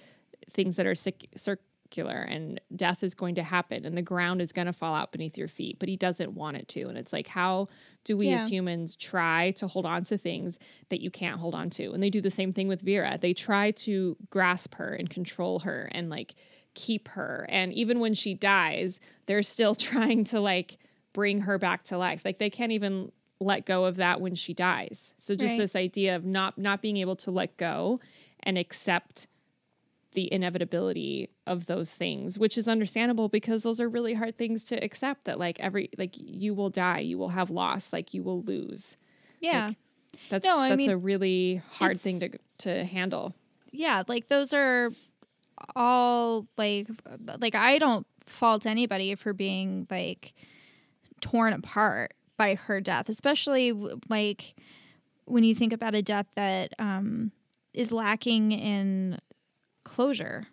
things 0.53 0.77
that 0.77 0.87
are 0.87 0.95
circ- 0.95 1.27
circular 1.37 2.21
and 2.21 2.61
death 2.77 3.03
is 3.03 3.15
going 3.15 3.35
to 3.35 3.43
happen 3.43 3.85
and 3.85 3.97
the 3.97 4.03
ground 4.03 4.41
is 4.41 4.53
going 4.53 4.67
to 4.67 4.73
fall 4.73 4.95
out 4.95 5.11
beneath 5.13 5.37
your 5.37 5.49
feet, 5.49 5.79
but 5.81 5.89
he 5.89 5.97
doesn't 5.97 6.33
want 6.35 6.57
it 6.57 6.69
to. 6.69 6.83
And 6.89 6.97
it's 6.97 7.13
like, 7.13 7.27
how 7.27 7.69
do 8.05 8.17
we 8.17 8.29
Yeah. 8.29 8.43
as 8.43 8.49
humans 8.49 8.95
try 8.97 9.51
to 9.53 9.67
hold 9.67 9.87
on 9.87 10.05
to 10.05 10.17
things 10.17 10.59
that 10.89 11.01
you 11.01 11.11
can't 11.11 11.41
hold 11.41 11.55
on 11.55 11.69
to? 11.71 11.91
And 11.93 12.01
they 12.03 12.11
do 12.11 12.21
the 12.21 12.31
same 12.31 12.53
thing 12.53 12.69
with 12.69 12.81
Vera. 12.81 13.19
They 13.21 13.35
try 13.35 13.73
to 13.73 14.17
grasp 14.31 14.77
her 14.77 14.95
and 14.95 15.11
control 15.11 15.59
her 15.61 15.89
and 15.93 16.09
like 16.09 16.35
keep 16.75 17.09
her. 17.09 17.47
And 17.49 17.73
even 17.73 18.01
when 18.01 18.15
she 18.15 18.35
dies, 18.35 19.01
they're 19.27 19.43
still 19.43 19.75
trying 19.91 20.25
to 20.25 20.41
like 20.41 20.79
bring 21.13 21.41
her 21.43 21.59
back 21.59 21.85
to 21.85 21.99
life. 21.99 22.25
Like 22.25 22.39
they 22.39 22.51
can't 22.51 22.73
even 22.73 23.11
let 23.41 23.65
go 23.67 23.85
of 23.87 23.97
that 23.97 24.21
when 24.21 24.35
she 24.35 24.53
dies. 24.55 25.13
So 25.19 25.35
just 25.35 25.53
Right. 25.53 25.59
this 25.59 25.75
idea 25.77 26.15
of 26.17 26.25
not 26.25 26.59
not 26.59 26.83
being 26.83 26.99
able 26.99 27.17
to 27.17 27.31
let 27.31 27.57
go 27.57 28.01
and 28.43 28.57
accept 28.59 29.27
the 30.13 30.33
inevitability 30.33 31.31
of 31.47 31.67
those 31.67 31.93
things, 31.95 32.37
which 32.39 32.59
is 32.59 32.67
understandable 32.67 33.29
because 33.29 33.63
those 33.63 33.81
are 33.81 33.89
really 33.89 34.13
hard 34.15 34.37
things 34.37 34.65
to 34.65 34.77
accept 34.85 35.25
that 35.25 35.39
like 35.39 35.59
every 35.61 35.89
like 35.99 36.15
you 36.17 36.53
will 36.53 36.71
die, 36.71 36.99
you 36.99 37.17
will 37.17 37.29
have 37.29 37.49
loss, 37.51 37.93
like 37.93 38.13
you 38.13 38.23
will 38.23 38.43
lose. 38.43 38.97
Yeah. 39.41 39.73
That's 40.29 40.45
No, 40.45 40.59
I 40.59 40.71
that's 40.71 40.79
mean, 40.79 40.91
a 40.91 40.97
really 40.97 41.63
hard 41.71 41.99
thing 42.01 42.21
to 42.21 42.31
to 42.59 42.85
handle. 42.85 43.35
yeah 43.73 44.03
like 44.09 44.27
those 44.27 44.53
are 44.53 44.91
all 45.77 46.47
like 46.57 46.87
like 47.39 47.55
i 47.55 47.79
don't 47.79 48.07
fault 48.27 48.67
anybody 48.67 49.15
for 49.15 49.33
being 49.33 49.87
like 49.91 50.35
torn 51.21 51.53
apart 51.53 52.15
by 52.37 52.55
her 52.55 52.81
death 52.81 53.09
especially 53.09 53.73
like 54.09 54.55
when 55.25 55.45
you 55.45 55.55
think 55.55 55.73
about 55.73 55.95
a 55.95 56.03
death 56.03 56.27
that 56.37 56.73
um 56.79 57.33
is 57.75 57.93
lacking 57.93 58.53
in 58.53 59.19
closure 59.85 60.47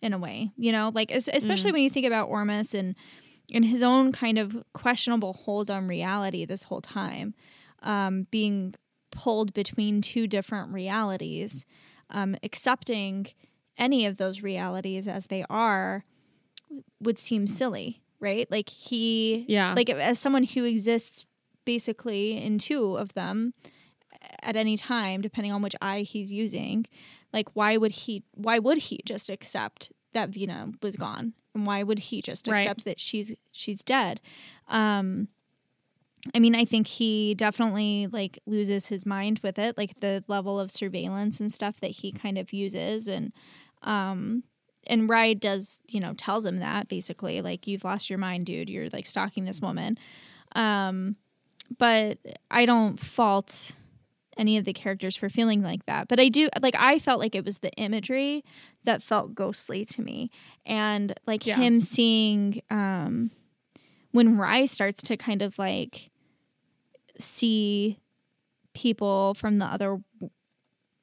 in 0.00 0.12
a 0.12 0.18
way 0.18 0.50
you 0.56 0.72
know? 0.72 0.90
Like 0.92 1.12
es- 1.12 1.28
especially 1.32 1.70
when 1.72 1.82
you 1.82 1.90
think 1.90 2.06
about 2.06 2.28
ormus 2.28 2.74
and 2.74 2.94
and 3.52 3.64
his 3.64 3.82
own 3.82 4.12
kind 4.12 4.38
of 4.38 4.62
questionable 4.72 5.32
hold 5.32 5.70
on 5.70 5.86
reality 5.86 6.44
this 6.44 6.64
whole 6.64 6.80
time 6.80 7.34
um 7.82 8.26
being 8.30 8.74
pulled 9.10 9.52
between 9.52 10.00
two 10.00 10.26
different 10.26 10.72
realities 10.72 11.66
um, 12.10 12.36
accepting 12.42 13.26
any 13.78 14.06
of 14.06 14.16
those 14.16 14.42
realities 14.42 15.08
as 15.08 15.26
they 15.28 15.44
are 15.50 16.04
would 17.00 17.18
seem 17.18 17.46
silly, 17.46 18.02
right? 18.20 18.50
Like 18.50 18.68
he, 18.68 19.44
Yeah. 19.48 19.74
like 19.74 19.90
as 19.90 20.18
someone 20.18 20.44
who 20.44 20.64
exists 20.64 21.26
basically 21.64 22.36
in 22.42 22.58
two 22.58 22.96
of 22.96 23.14
them 23.14 23.54
at 24.42 24.56
any 24.56 24.76
time, 24.76 25.20
depending 25.20 25.52
on 25.52 25.62
which 25.62 25.76
eye 25.80 26.00
he's 26.00 26.32
using, 26.32 26.86
like 27.32 27.48
why 27.54 27.76
would 27.76 27.90
he? 27.92 28.22
Why 28.34 28.58
would 28.58 28.78
he 28.78 29.00
just 29.06 29.30
accept 29.30 29.90
that 30.12 30.28
Vina 30.30 30.72
was 30.82 30.96
gone, 30.96 31.32
and 31.54 31.66
why 31.66 31.82
would 31.82 31.98
he 31.98 32.20
just 32.22 32.46
Right. 32.46 32.60
accept 32.60 32.84
that 32.84 33.00
she's 33.00 33.32
she's 33.52 33.82
dead? 33.82 34.20
Um, 34.68 35.28
I 36.34 36.38
mean, 36.38 36.54
I 36.54 36.64
think 36.64 36.86
he 36.86 37.34
definitely 37.34 38.06
like 38.06 38.38
loses 38.46 38.88
his 38.88 39.04
mind 39.06 39.40
with 39.42 39.58
it, 39.58 39.76
like 39.78 40.00
the 40.00 40.22
level 40.28 40.60
of 40.60 40.70
surveillance 40.70 41.40
and 41.40 41.50
stuff 41.50 41.80
that 41.80 41.90
he 41.92 42.12
kind 42.12 42.38
of 42.38 42.52
uses, 42.52 43.08
and 43.08 43.32
um, 43.82 44.44
and 44.86 45.08
Ride 45.08 45.38
does, 45.40 45.80
you 45.88 46.00
know, 46.00 46.12
tells 46.14 46.44
him 46.44 46.58
that 46.58 46.88
basically, 46.88 47.40
like 47.40 47.66
you've 47.66 47.84
lost 47.84 48.10
your 48.10 48.18
mind, 48.18 48.46
dude. 48.46 48.68
You're 48.68 48.88
like 48.88 49.06
stalking 49.06 49.44
this 49.44 49.60
woman. 49.60 49.96
Um, 50.56 51.14
but 51.78 52.18
I 52.50 52.66
don't 52.66 52.98
fault 52.98 53.76
any 54.36 54.56
of 54.56 54.64
the 54.64 54.72
characters 54.72 55.14
for 55.16 55.28
feeling 55.28 55.62
like 55.62 55.86
that. 55.86 56.08
But 56.08 56.18
I 56.18 56.28
do 56.28 56.48
like 56.60 56.74
I 56.78 56.98
felt 56.98 57.20
like 57.20 57.34
it 57.34 57.44
was 57.44 57.58
the 57.58 57.70
imagery 57.74 58.44
that 58.84 59.02
felt 59.02 59.34
ghostly 59.34 59.84
to 59.86 60.02
me, 60.02 60.30
and 60.66 61.12
like 61.26 61.46
Yeah. 61.46 61.56
him 61.56 61.80
seeing 61.80 62.60
um, 62.70 63.30
when 64.10 64.36
Rai 64.36 64.66
starts 64.66 65.02
to 65.04 65.16
kind 65.16 65.42
of 65.42 65.58
like 65.58 66.10
see 67.18 67.98
people 68.74 69.34
from 69.34 69.56
the 69.56 69.66
other 69.66 69.98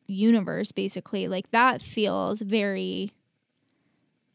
universe 0.09 0.71
basically 0.71 1.27
like 1.27 1.49
that 1.51 1.81
feels 1.81 2.41
very 2.41 3.11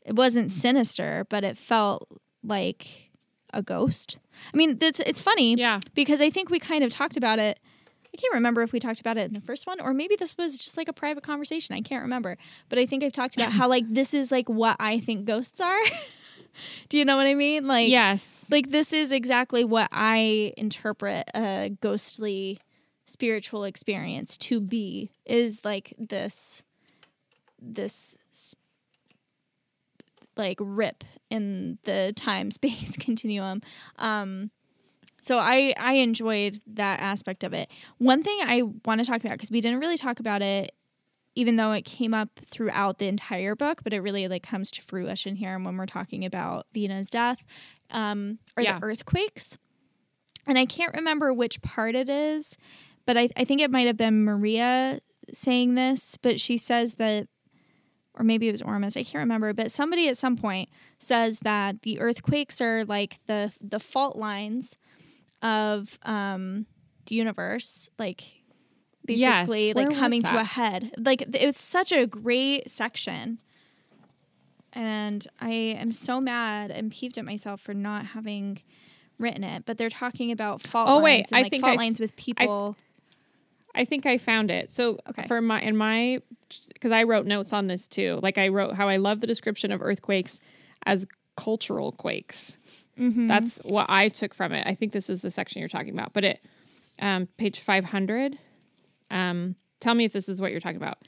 it 0.05 0.15
wasn't 0.15 0.51
sinister 0.51 1.27
but 1.29 1.45
it 1.45 1.57
felt 1.57 2.07
like 2.43 3.11
a 3.53 3.63
ghost. 3.63 4.19
I 4.53 4.57
mean 4.57 4.77
it's 4.81 5.01
it's 5.01 5.21
funny 5.21 5.55
Yeah. 5.55 5.81
because 5.95 6.21
i 6.21 6.29
think 6.31 6.51
we 6.51 6.59
kind 6.59 6.83
of 6.85 6.91
talked 6.91 7.17
about 7.17 7.39
it. 7.39 7.59
I 8.13 8.17
can't 8.17 8.35
remember 8.35 8.63
if 8.63 8.73
we 8.73 8.79
talked 8.79 9.01
about 9.01 9.19
it 9.19 9.27
in 9.27 9.33
the 9.35 9.41
first 9.41 9.67
one 9.67 9.81
or 9.81 9.93
maybe 9.93 10.15
this 10.17 10.37
was 10.39 10.57
just 10.59 10.77
like 10.77 10.89
a 10.89 10.93
private 10.93 11.25
conversation. 11.25 11.75
I 11.75 11.81
can't 11.81 12.03
remember. 12.03 12.37
But 12.69 12.79
i 12.79 12.87
think 12.87 13.03
i've 13.03 13.13
talked 13.13 13.35
about 13.37 13.53
how 13.53 13.69
like 13.69 13.85
this 13.89 14.15
is 14.15 14.31
like 14.33 14.49
what 14.49 14.77
i 14.81 14.99
think 15.01 15.25
ghosts 15.25 15.61
are. 15.61 15.79
Do 16.89 16.99
you 16.99 17.05
know 17.05 17.17
what 17.17 17.27
i 17.27 17.35
mean? 17.35 17.67
Like 17.67 17.89
yes. 17.91 18.49
like 18.51 18.71
this 18.71 18.93
is 18.93 19.13
exactly 19.13 19.65
what 19.65 19.89
I 19.93 20.53
interpret 20.57 21.29
a 21.35 21.71
ghostly 21.81 22.59
spiritual 23.07 23.65
experience 23.65 24.37
to 24.39 24.61
be 24.61 25.11
is 25.27 25.65
like 25.65 25.93
this 25.99 26.63
this 27.61 28.19
like 30.37 30.59
rip 30.61 31.05
in 31.31 31.79
the 31.85 32.13
time 32.17 32.51
space 32.51 32.97
continuum 32.97 33.61
um 33.99 34.51
so 35.23 35.39
I 35.39 35.73
I 35.79 35.95
enjoyed 35.95 36.59
that 36.67 37.01
aspect 37.01 37.45
of 37.45 37.55
it. 37.55 37.71
One 37.97 38.23
thing 38.23 38.39
I 38.43 38.61
want 38.85 39.01
to 39.01 39.07
talk 39.07 39.21
about 39.25 39.33
because 39.33 39.51
we 39.51 39.63
didn't 39.63 39.81
really 39.81 39.97
talk 39.97 40.21
about 40.21 40.43
it 40.43 40.75
even 41.35 41.57
though 41.57 41.73
it 41.73 41.87
came 41.87 42.13
up 42.13 42.29
throughout 42.45 42.99
the 42.99 43.09
entire 43.09 43.57
book, 43.57 43.83
but 43.83 43.93
it 43.95 44.01
really 44.01 44.29
like 44.29 44.43
comes 44.43 44.71
to 44.73 44.83
fruition 44.83 45.35
here 45.37 45.55
and 45.57 45.65
when 45.65 45.77
we're 45.79 45.87
talking 45.87 46.25
about 46.27 46.67
Vina's 46.75 47.09
death, 47.09 47.39
um, 47.91 48.39
are 48.57 48.63
Yeah. 48.63 48.79
the 48.79 48.85
earthquakes. 48.85 49.57
And 50.47 50.59
I 50.59 50.67
can't 50.67 50.95
remember 50.95 51.33
which 51.33 51.61
part 51.63 51.95
it 51.95 52.09
is, 52.11 52.59
but 53.07 53.17
I, 53.17 53.29
I 53.37 53.45
think 53.45 53.61
it 53.61 53.71
might 53.71 53.87
have 53.87 53.97
been 53.97 54.25
Maria 54.25 55.01
saying 55.33 55.75
this, 55.75 56.17
but 56.21 56.41
she 56.41 56.57
says 56.57 56.95
that, 56.95 57.29
or 58.15 58.25
maybe 58.25 58.49
it 58.49 58.53
was 58.53 58.63
Ormus, 58.63 58.97
I 58.97 59.03
can't 59.03 59.23
remember, 59.23 59.53
but 59.53 59.71
somebody 59.71 60.09
at 60.09 60.17
some 60.17 60.37
point 60.37 60.69
says 60.99 61.41
that 61.41 61.83
the 61.83 62.01
earthquakes 62.01 62.61
are 62.61 62.85
like 62.85 63.19
the 63.27 63.53
the 63.61 63.81
fault 63.81 64.17
lines 64.17 64.79
of 65.43 65.99
um, 66.05 66.67
the 67.07 67.15
universe, 67.15 67.89
like 67.99 68.23
basically 69.05 69.67
Yes, 69.67 69.77
like 69.77 69.95
coming 69.95 70.23
to 70.23 70.39
a 70.39 70.45
head. 70.45 70.93
Like 70.99 71.25
it's 71.35 71.61
such 71.61 71.93
a 71.93 72.07
great 72.07 72.71
section. 72.71 73.39
And 74.73 75.25
I 75.41 75.51
am 75.53 75.93
so 75.93 76.21
mad 76.21 76.71
and 76.73 76.91
peeved 76.91 77.17
at 77.19 77.25
myself 77.25 77.61
for 77.61 77.75
not 77.75 78.07
having 78.07 78.61
written 79.19 79.45
it. 79.45 79.65
But 79.67 79.79
they're 79.79 79.91
talking 79.91 80.33
about 80.33 80.63
fault 80.63 80.89
Oh, 80.89 80.95
lines 80.95 81.05
wait, 81.05 81.27
and 81.31 81.39
I 81.39 81.43
like 81.43 81.51
think 81.51 81.61
fault 81.63 81.71
I 81.73 81.75
f- 81.75 81.79
lines 81.79 82.01
with 82.01 82.17
people. 82.17 82.77
I 82.79 82.81
think 83.85 84.07
I 84.07 84.19
found 84.19 84.51
it. 84.51 84.71
So 84.71 84.99
Okay. 85.09 85.25
for 85.27 85.41
my 85.41 85.61
in 85.61 85.77
my 85.77 86.21
because 86.73 86.93
I 86.93 87.03
wrote 87.03 87.27
notes 87.27 87.53
on 87.53 87.67
this 87.67 87.89
too. 87.89 88.21
Like 88.23 88.39
I 88.39 88.49
wrote 88.49 88.75
how 88.75 88.89
I 88.89 88.99
love 88.99 89.21
the 89.21 89.27
description 89.27 89.73
of 89.73 89.83
earthquakes 89.83 90.39
as 90.87 91.07
cultural 91.37 91.91
quakes. 91.91 92.59
Mm-hmm. 92.99 93.27
That's 93.27 93.57
what 93.65 93.87
I 93.89 94.09
took 94.09 94.35
from 94.35 94.53
it. 94.53 94.65
I 94.69 94.75
think 94.75 94.93
this 94.93 95.11
is 95.11 95.21
the 95.23 95.31
section 95.31 95.59
you're 95.59 95.69
talking 95.69 95.93
about. 95.93 96.13
But 96.13 96.25
it 96.25 96.41
um, 97.01 97.27
page 97.39 97.59
500. 97.59 98.39
Um, 99.11 99.57
tell 99.81 99.95
me 99.95 100.05
if 100.05 100.13
this 100.13 100.29
is 100.29 100.41
what 100.41 100.53
you're 100.53 100.61
talking 100.61 100.77
about. 100.77 100.99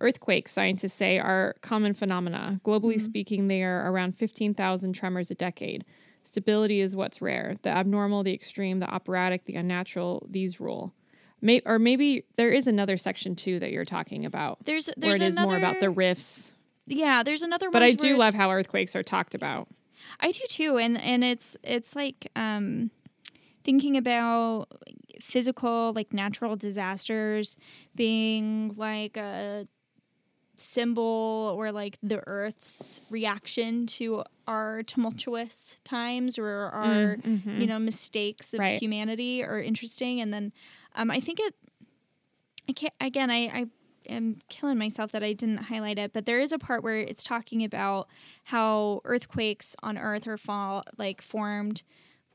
Earthquakes, 0.00 0.52
scientists 0.52 0.94
say, 0.94 1.18
are 1.18 1.56
common 1.60 1.92
phenomena. 1.94 2.60
Globally 2.64 3.00
speaking, 3.00 3.48
they 3.48 3.62
are 3.62 3.90
around 3.90 4.16
15,000 4.16 4.92
tremors 4.92 5.30
a 5.30 5.34
decade. 5.34 5.84
Stability 6.24 6.80
is 6.80 6.94
what's 6.94 7.20
rare. 7.22 7.56
The 7.62 7.70
abnormal, 7.70 8.22
the 8.22 8.34
extreme, 8.34 8.80
the 8.80 8.88
operatic, 8.88 9.44
the 9.46 9.54
unnatural, 9.56 10.26
these 10.30 10.60
rule. 10.60 10.92
May- 11.40 11.62
or 11.64 11.78
maybe 11.78 12.24
there 12.36 12.50
is 12.50 12.66
another 12.66 12.96
section 12.96 13.36
too 13.36 13.58
that 13.60 13.70
you're 13.72 13.84
talking 13.84 14.24
about, 14.24 14.64
there's 14.64 14.88
where 14.88 14.94
there's 14.96 15.20
it 15.20 15.26
is 15.28 15.36
another 15.36 15.48
more 15.48 15.56
about 15.58 15.80
the 15.80 15.86
riffs. 15.86 16.50
yeah. 16.86 17.22
There's 17.22 17.42
another 17.42 17.66
one. 17.66 17.72
But 17.72 17.82
I 17.82 17.92
do 17.92 18.16
love 18.16 18.34
how 18.34 18.50
earthquakes 18.50 18.96
are 18.96 19.02
talked 19.02 19.34
about. 19.34 19.68
I 20.20 20.32
do 20.32 20.40
too, 20.48 20.78
and 20.78 21.00
and 21.00 21.22
it's 21.24 21.56
it's 21.62 21.94
like 21.94 22.28
um, 22.36 22.90
thinking 23.64 23.96
about 23.96 24.66
physical 25.20 25.92
like 25.92 26.12
natural 26.12 26.56
disasters 26.56 27.56
being 27.94 28.72
like 28.76 29.16
a 29.16 29.66
symbol 30.60 31.54
or 31.56 31.70
like 31.72 31.98
the 32.02 32.22
earth's 32.26 33.00
reaction 33.10 33.86
to 33.86 34.24
our 34.46 34.82
tumultuous 34.82 35.76
times 35.84 36.38
or 36.38 36.48
our 36.72 37.18
you 37.60 37.66
know 37.66 37.78
mistakes 37.78 38.54
of 38.54 38.60
Right. 38.60 38.80
humanity 38.80 39.42
are 39.44 39.60
interesting. 39.60 40.20
And 40.20 40.32
then 40.32 40.52
um, 40.96 41.10
i 41.10 41.20
think 41.20 41.38
it 41.40 41.54
i 42.68 42.72
can't 42.72 42.94
again 43.00 43.30
i 43.30 43.46
i 43.54 43.66
am 44.08 44.36
killing 44.48 44.78
myself 44.78 45.12
that 45.12 45.22
i 45.22 45.32
didn't 45.32 45.58
highlight 45.58 45.98
it 45.98 46.12
but 46.12 46.24
there 46.26 46.40
is 46.40 46.52
a 46.52 46.58
part 46.58 46.82
where 46.82 46.96
it's 46.96 47.22
talking 47.22 47.62
about 47.62 48.08
how 48.44 49.00
earthquakes 49.04 49.76
on 49.82 49.98
earth 49.98 50.26
are 50.26 50.36
fall 50.38 50.82
like 50.96 51.20
formed 51.22 51.82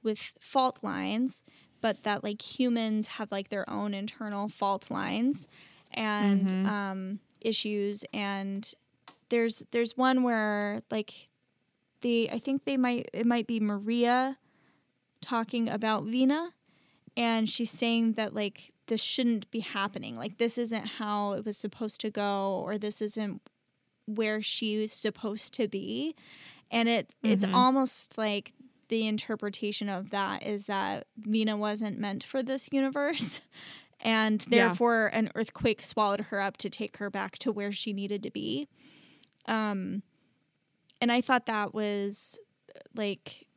with 0.04 0.34
fault 0.40 0.80
lines 0.84 1.44
but 1.82 2.04
that 2.04 2.24
like 2.24 2.42
humans 2.60 3.08
have 3.08 3.32
like 3.32 3.50
their 3.50 3.70
own 3.70 3.94
internal 3.94 4.48
fault 4.48 4.90
lines. 4.90 5.50
And 5.94 6.54
um, 6.66 7.20
issues 7.44 8.06
and 8.14 8.74
there's 9.30 9.64
there's 9.72 9.96
one 9.98 10.24
where 10.24 10.82
like 10.92 11.30
they 12.02 12.30
i 12.30 12.40
think 12.40 12.66
they 12.66 12.78
might 12.78 13.10
it 13.14 13.26
might 13.26 13.48
be 13.48 13.60
maria 13.60 14.38
talking 15.22 15.70
about 15.70 16.04
vina 16.04 16.52
and 17.16 17.48
she's 17.50 17.72
saying 17.72 18.14
that 18.14 18.34
like 18.34 18.72
this 18.88 19.02
shouldn't 19.02 19.50
be 19.52 19.60
happening 19.62 20.18
like 20.18 20.38
this 20.38 20.58
isn't 20.58 20.86
how 20.86 21.34
it 21.34 21.46
was 21.46 21.58
supposed 21.58 22.00
to 22.02 22.10
go 22.10 22.62
or 22.66 22.78
this 22.78 23.02
isn't 23.02 23.42
where 24.06 24.42
she's 24.42 24.92
supposed 24.92 25.54
to 25.54 25.66
be. 25.70 26.14
And 26.70 26.90
it 26.90 27.12
it's 27.24 27.46
Mhm. 27.46 27.54
almost 27.56 28.18
like 28.18 28.52
the 28.90 29.08
interpretation 29.08 29.88
of 29.88 30.10
that 30.10 30.44
is 30.44 30.66
that 30.66 31.08
Vina 31.16 31.56
wasn't 31.56 31.98
meant 31.98 32.22
for 32.22 32.44
this 32.44 32.68
universe. 32.74 33.40
And 34.04 34.46
Yeah. 34.50 34.68
therefore, 34.68 35.08
an 35.08 35.32
earthquake 35.34 35.82
swallowed 35.82 36.22
her 36.22 36.40
up 36.40 36.58
to 36.58 36.70
take 36.70 36.98
her 36.98 37.10
back 37.10 37.40
to 37.40 37.52
where 37.52 37.72
she 37.72 37.94
needed 37.94 38.22
to 38.24 38.30
be. 38.30 38.68
Um, 39.46 40.04
and 41.02 41.12
I 41.12 41.22
thought 41.22 41.48
that 41.48 41.74
was 41.74 42.40
like 42.96 43.48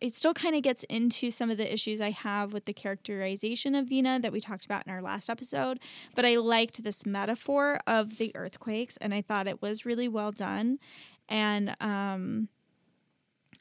it 0.00 0.16
still 0.16 0.34
kind 0.34 0.56
of 0.56 0.62
gets 0.62 0.82
into 0.84 1.30
some 1.30 1.48
of 1.48 1.56
the 1.58 1.72
issues 1.72 2.00
I 2.00 2.10
have 2.10 2.52
with 2.52 2.64
the 2.64 2.72
characterization 2.72 3.76
of 3.76 3.88
Vina 3.88 4.18
that 4.18 4.32
we 4.32 4.40
talked 4.40 4.64
about 4.64 4.84
in 4.84 4.92
our 4.92 5.00
last 5.00 5.30
episode. 5.30 5.78
But 6.16 6.26
I 6.26 6.36
liked 6.38 6.82
this 6.82 7.06
metaphor 7.06 7.78
of 7.86 8.18
the 8.18 8.34
earthquakes, 8.34 8.96
and 8.96 9.14
I 9.14 9.22
thought 9.22 9.46
it 9.46 9.62
was 9.62 9.86
really 9.86 10.08
well 10.08 10.32
done. 10.32 10.80
And 11.28 11.76
um, 11.80 12.48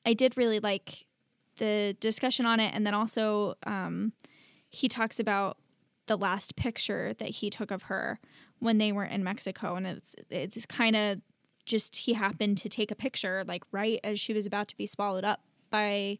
I 0.03 0.13
did 0.15 0.35
really 0.35 0.59
like 0.59 1.05
the 1.57 1.95
discussion 1.99 2.47
on 2.47 2.59
it. 2.59 2.73
And 2.73 2.87
then 2.87 2.95
also, 2.95 3.53
um, 3.67 4.13
he 4.67 4.87
talks 4.87 5.19
about 5.19 5.57
the 6.11 6.17
last 6.17 6.57
picture 6.57 7.13
that 7.19 7.29
he 7.29 7.49
took 7.49 7.71
of 7.71 7.83
her 7.83 8.19
when 8.59 8.77
they 8.79 8.91
were 8.91 9.05
in 9.05 9.23
Mexico, 9.23 9.75
and 9.75 9.87
it's 9.87 10.13
it's 10.29 10.65
kind 10.65 10.95
of 10.95 11.21
just 11.65 11.95
he 11.95 12.13
happened 12.13 12.57
to 12.57 12.67
take 12.67 12.91
a 12.91 12.95
picture 12.95 13.45
like 13.47 13.63
right 13.71 13.99
as 14.03 14.19
she 14.19 14.33
was 14.33 14.45
about 14.45 14.67
to 14.67 14.75
be 14.75 14.85
swallowed 14.85 15.23
up 15.23 15.39
by 15.69 16.17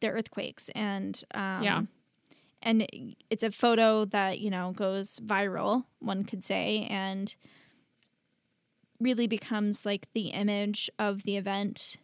the 0.00 0.08
earthquakes 0.08 0.68
and 0.76 1.24
um, 1.34 1.62
Yeah. 1.62 1.82
and 2.62 2.86
it's 3.30 3.42
a 3.42 3.50
photo 3.50 4.04
that 4.04 4.38
you 4.38 4.50
know 4.50 4.70
goes 4.72 5.18
viral 5.18 5.86
one 5.98 6.22
could 6.24 6.44
say 6.44 6.86
and 6.90 7.34
really 9.00 9.26
becomes 9.26 9.86
like 9.86 10.06
the 10.12 10.28
image 10.28 10.90
of 10.98 11.22
the 11.24 11.36
event 11.36 11.96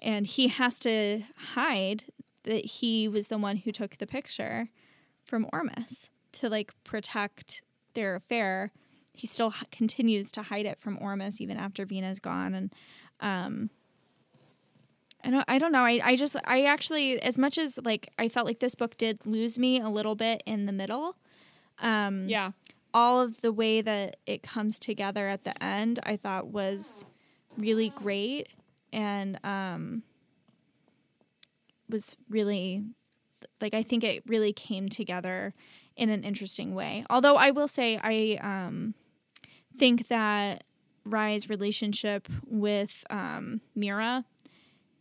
and 0.00 0.26
he 0.26 0.48
has 0.48 0.78
to 0.80 1.22
hide 1.54 2.04
that 2.42 2.64
he 2.66 3.06
was 3.08 3.28
the 3.28 3.38
one 3.38 3.58
who 3.58 3.70
took 3.72 3.96
the 3.98 4.06
picture 4.06 4.68
from 5.30 5.46
Ormus 5.52 6.10
to 6.32 6.48
like 6.50 6.72
protect 6.84 7.62
their 7.94 8.16
affair 8.16 8.70
he 9.16 9.26
still 9.26 9.52
h- 9.56 9.64
continues 9.70 10.30
to 10.32 10.42
hide 10.42 10.66
it 10.66 10.78
from 10.78 10.98
Ormus 11.00 11.40
even 11.40 11.56
after 11.56 11.84
Vina's 11.86 12.20
gone 12.20 12.54
and 12.54 12.72
um 13.20 13.70
I 15.24 15.30
don't 15.30 15.44
I 15.48 15.58
don't 15.58 15.72
know 15.72 15.84
I 15.84 16.00
I 16.02 16.16
just 16.16 16.36
I 16.44 16.64
actually 16.64 17.20
as 17.22 17.36
much 17.38 17.58
as 17.58 17.78
like 17.84 18.08
I 18.18 18.28
felt 18.28 18.46
like 18.46 18.58
this 18.60 18.74
book 18.74 18.96
did 18.96 19.26
lose 19.26 19.58
me 19.58 19.80
a 19.80 19.88
little 19.88 20.14
bit 20.14 20.42
in 20.46 20.66
the 20.66 20.72
middle 20.72 21.16
um 21.80 22.26
Yeah. 22.28 22.52
all 22.94 23.20
of 23.20 23.40
the 23.40 23.52
way 23.52 23.82
that 23.82 24.16
it 24.26 24.42
comes 24.42 24.78
together 24.78 25.28
at 25.28 25.44
the 25.44 25.62
end 25.62 26.00
I 26.04 26.16
thought 26.16 26.48
was 26.48 27.04
really 27.58 27.90
great 27.90 28.48
and 28.92 29.38
um 29.44 30.02
was 31.88 32.16
really 32.28 32.84
like 33.60 33.74
I 33.74 33.82
think 33.82 34.04
it 34.04 34.22
really 34.26 34.52
came 34.52 34.88
together 34.88 35.54
in 35.96 36.10
an 36.10 36.24
interesting 36.24 36.74
way. 36.74 37.04
Although 37.10 37.36
I 37.36 37.50
will 37.50 37.68
say 37.68 37.98
I 38.02 38.38
um 38.40 38.94
think 39.78 40.08
that 40.08 40.64
Rai's 41.04 41.48
relationship 41.48 42.28
with 42.46 43.04
um 43.10 43.60
Mira 43.74 44.24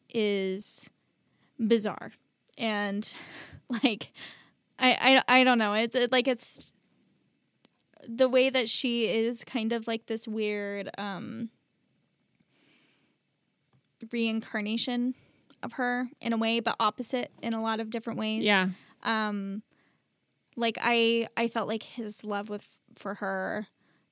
is 0.09 0.89
bizarre 1.59 2.11
and 2.57 3.13
like 3.83 4.11
I 4.77 5.21
I, 5.27 5.39
I 5.39 5.43
don't 5.43 5.57
know 5.57 5.73
it's 5.73 5.95
it, 5.95 6.11
like 6.11 6.27
it's 6.27 6.73
the 8.07 8.29
way 8.29 8.49
that 8.49 8.69
she 8.69 9.07
is 9.07 9.43
kind 9.43 9.73
of 9.73 9.87
like 9.87 10.05
this 10.07 10.27
weird 10.27 10.89
um 10.97 11.49
reincarnation 14.11 15.13
of 15.63 15.73
her 15.73 16.07
in 16.21 16.33
a 16.33 16.37
way 16.37 16.59
but 16.59 16.75
opposite 16.79 17.31
in 17.41 17.53
a 17.53 17.61
lot 17.61 17.79
of 17.79 17.89
different 17.89 18.19
ways. 18.19 18.43
Yeah. 18.43 18.69
um 19.03 19.61
like 20.55 20.77
i 20.81 21.27
i 21.37 21.47
felt 21.47 21.67
like 21.67 21.83
his 21.83 22.23
love 22.23 22.49
with 22.49 22.67
for 22.95 23.15
her 23.15 23.67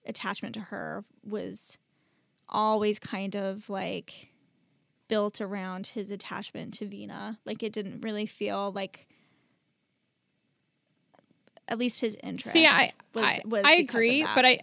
attachment 0.06 0.54
to 0.56 0.62
her 0.62 1.04
was 1.24 1.78
always 2.50 3.00
kind 3.00 3.36
of 3.36 3.70
like 3.70 4.30
built 5.08 5.42
around 5.42 5.88
his 5.88 6.12
attachment 6.12 6.74
to 6.76 6.86
Vina. 6.86 7.40
Like 7.46 7.64
it 7.64 7.74
didn't 7.74 8.02
really 8.02 8.26
feel 8.26 8.72
like 8.72 9.08
at 11.68 11.78
least 11.78 12.02
his 12.02 12.18
interest 12.24 12.54
See, 12.54 12.66
I 12.66 12.92
was, 13.14 13.24
I, 13.24 13.42
was 13.46 13.64
I 13.66 13.74
agree, 13.76 14.26
but 14.36 14.46
I 14.46 14.60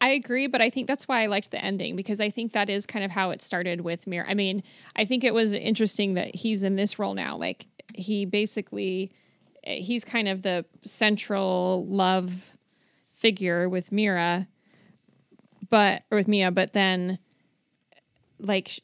I 0.00 0.10
agree, 0.10 0.46
but 0.46 0.62
I 0.62 0.70
think 0.70 0.86
that's 0.86 1.06
why 1.06 1.22
I 1.22 1.26
liked 1.26 1.50
the 1.50 1.62
ending 1.62 1.94
because 1.94 2.20
I 2.20 2.30
think 2.30 2.52
that 2.52 2.70
is 2.70 2.86
kind 2.86 3.04
of 3.04 3.10
how 3.10 3.30
it 3.30 3.42
started 3.42 3.82
with 3.82 4.06
Mir. 4.06 4.24
I 4.26 4.34
mean, 4.34 4.62
I 4.96 5.04
think 5.04 5.24
it 5.24 5.34
was 5.34 5.52
interesting 5.52 6.14
that 6.14 6.34
he's 6.34 6.62
in 6.62 6.76
this 6.76 6.98
role 6.98 7.14
now. 7.14 7.36
Like 7.36 7.66
he 7.94 8.24
basically 8.24 9.12
he's 9.62 10.04
kind 10.04 10.26
of 10.26 10.42
the 10.42 10.64
central 10.84 11.86
love 11.86 12.54
figure 13.12 13.68
with 13.68 13.92
Mira, 13.92 14.48
but 15.68 16.02
or 16.10 16.16
with 16.16 16.28
Mia, 16.28 16.50
but 16.50 16.72
then 16.72 17.18
like 18.38 18.80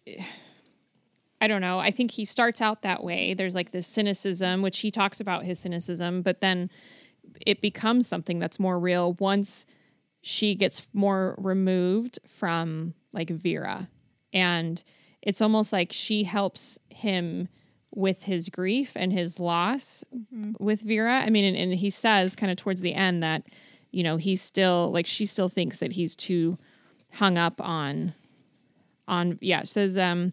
I 1.40 1.48
don't 1.48 1.62
know. 1.62 1.78
I 1.78 1.90
think 1.90 2.10
he 2.10 2.26
starts 2.26 2.60
out 2.60 2.82
that 2.82 3.02
way. 3.02 3.32
There's 3.32 3.54
like 3.54 3.70
this 3.70 3.86
cynicism, 3.86 4.60
which 4.60 4.80
he 4.80 4.90
talks 4.90 5.20
about 5.20 5.44
his 5.44 5.58
cynicism, 5.58 6.20
but 6.20 6.42
then 6.42 6.70
it 7.46 7.62
becomes 7.62 8.06
something 8.06 8.38
that's 8.38 8.58
more 8.58 8.78
real 8.78 9.14
once 9.14 9.64
she 10.28 10.56
gets 10.56 10.88
more 10.92 11.36
removed 11.38 12.18
from 12.26 12.94
like 13.12 13.30
Vera. 13.30 13.88
And 14.32 14.82
it's 15.22 15.40
almost 15.40 15.72
like 15.72 15.92
she 15.92 16.24
helps 16.24 16.80
him 16.90 17.46
with 17.94 18.24
his 18.24 18.48
grief 18.48 18.90
and 18.96 19.12
his 19.12 19.38
loss 19.38 20.02
with 20.58 20.80
Vera. 20.80 21.20
I 21.20 21.30
mean, 21.30 21.44
and, 21.44 21.56
and 21.56 21.74
he 21.74 21.90
says 21.90 22.34
kind 22.34 22.50
of 22.50 22.58
towards 22.58 22.80
the 22.80 22.92
end 22.92 23.22
that, 23.22 23.44
you 23.92 24.02
know, 24.02 24.16
he's 24.16 24.42
still 24.42 24.90
like 24.90 25.06
she 25.06 25.26
still 25.26 25.48
thinks 25.48 25.78
that 25.78 25.92
he's 25.92 26.16
too 26.16 26.58
hung 27.12 27.38
up 27.38 27.60
on 27.60 28.12
on 29.06 29.38
yeah, 29.40 29.62
says 29.62 29.96
um 29.96 30.32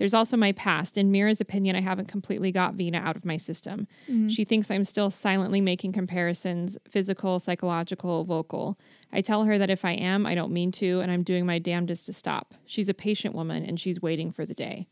there's 0.00 0.14
also 0.14 0.34
my 0.34 0.52
past. 0.52 0.96
In 0.96 1.12
Mira's 1.12 1.42
opinion, 1.42 1.76
I 1.76 1.82
haven't 1.82 2.08
completely 2.08 2.50
got 2.50 2.72
Vina 2.72 2.96
out 2.96 3.16
of 3.16 3.26
my 3.26 3.36
system. 3.36 3.86
Mm-hmm. 4.10 4.28
She 4.28 4.44
thinks 4.44 4.70
I'm 4.70 4.84
still 4.84 5.10
silently 5.10 5.60
making 5.60 5.92
comparisons 5.92 6.78
physical, 6.88 7.38
psychological, 7.38 8.24
vocal. 8.24 8.78
I 9.12 9.20
tell 9.20 9.44
her 9.44 9.58
that 9.58 9.68
if 9.68 9.84
I 9.84 9.92
am, 9.92 10.24
I 10.24 10.34
don't 10.34 10.52
mean 10.52 10.72
to, 10.72 11.00
and 11.00 11.12
I'm 11.12 11.22
doing 11.22 11.44
my 11.44 11.58
damnedest 11.58 12.06
to 12.06 12.14
stop. 12.14 12.54
She's 12.64 12.88
a 12.88 12.94
patient 12.94 13.34
woman 13.34 13.62
and 13.62 13.78
she's 13.78 14.00
waiting 14.00 14.32
for 14.32 14.46
the 14.46 14.54
day. 14.54 14.88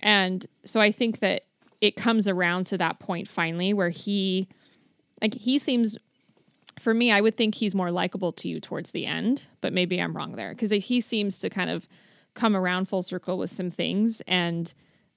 And 0.00 0.46
so 0.64 0.80
I 0.80 0.90
think 0.90 1.18
that 1.18 1.42
it 1.82 1.94
comes 1.94 2.26
around 2.26 2.64
to 2.68 2.78
that 2.78 3.00
point 3.00 3.28
finally 3.28 3.74
where 3.74 3.90
he, 3.90 4.48
like, 5.20 5.34
he 5.34 5.58
seems, 5.58 5.98
for 6.78 6.94
me, 6.94 7.12
I 7.12 7.20
would 7.20 7.36
think 7.36 7.56
he's 7.56 7.74
more 7.74 7.90
likable 7.90 8.32
to 8.32 8.48
you 8.48 8.58
towards 8.58 8.92
the 8.92 9.04
end, 9.04 9.48
but 9.60 9.74
maybe 9.74 10.00
I'm 10.00 10.16
wrong 10.16 10.32
there 10.32 10.54
because 10.54 10.70
he 10.70 11.02
seems 11.02 11.40
to 11.40 11.50
kind 11.50 11.68
of 11.68 11.86
come 12.34 12.56
around 12.56 12.88
full 12.88 13.02
circle 13.02 13.38
with 13.38 13.50
some 13.50 13.70
things. 13.70 14.22
And 14.26 14.72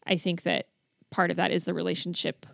I 0.05 0.17
think 0.17 0.43
that 0.43 0.67
part 1.11 1.31
of 1.31 1.37
that 1.37 1.51
is 1.51 1.63
the 1.63 1.73
relationship 1.73 2.45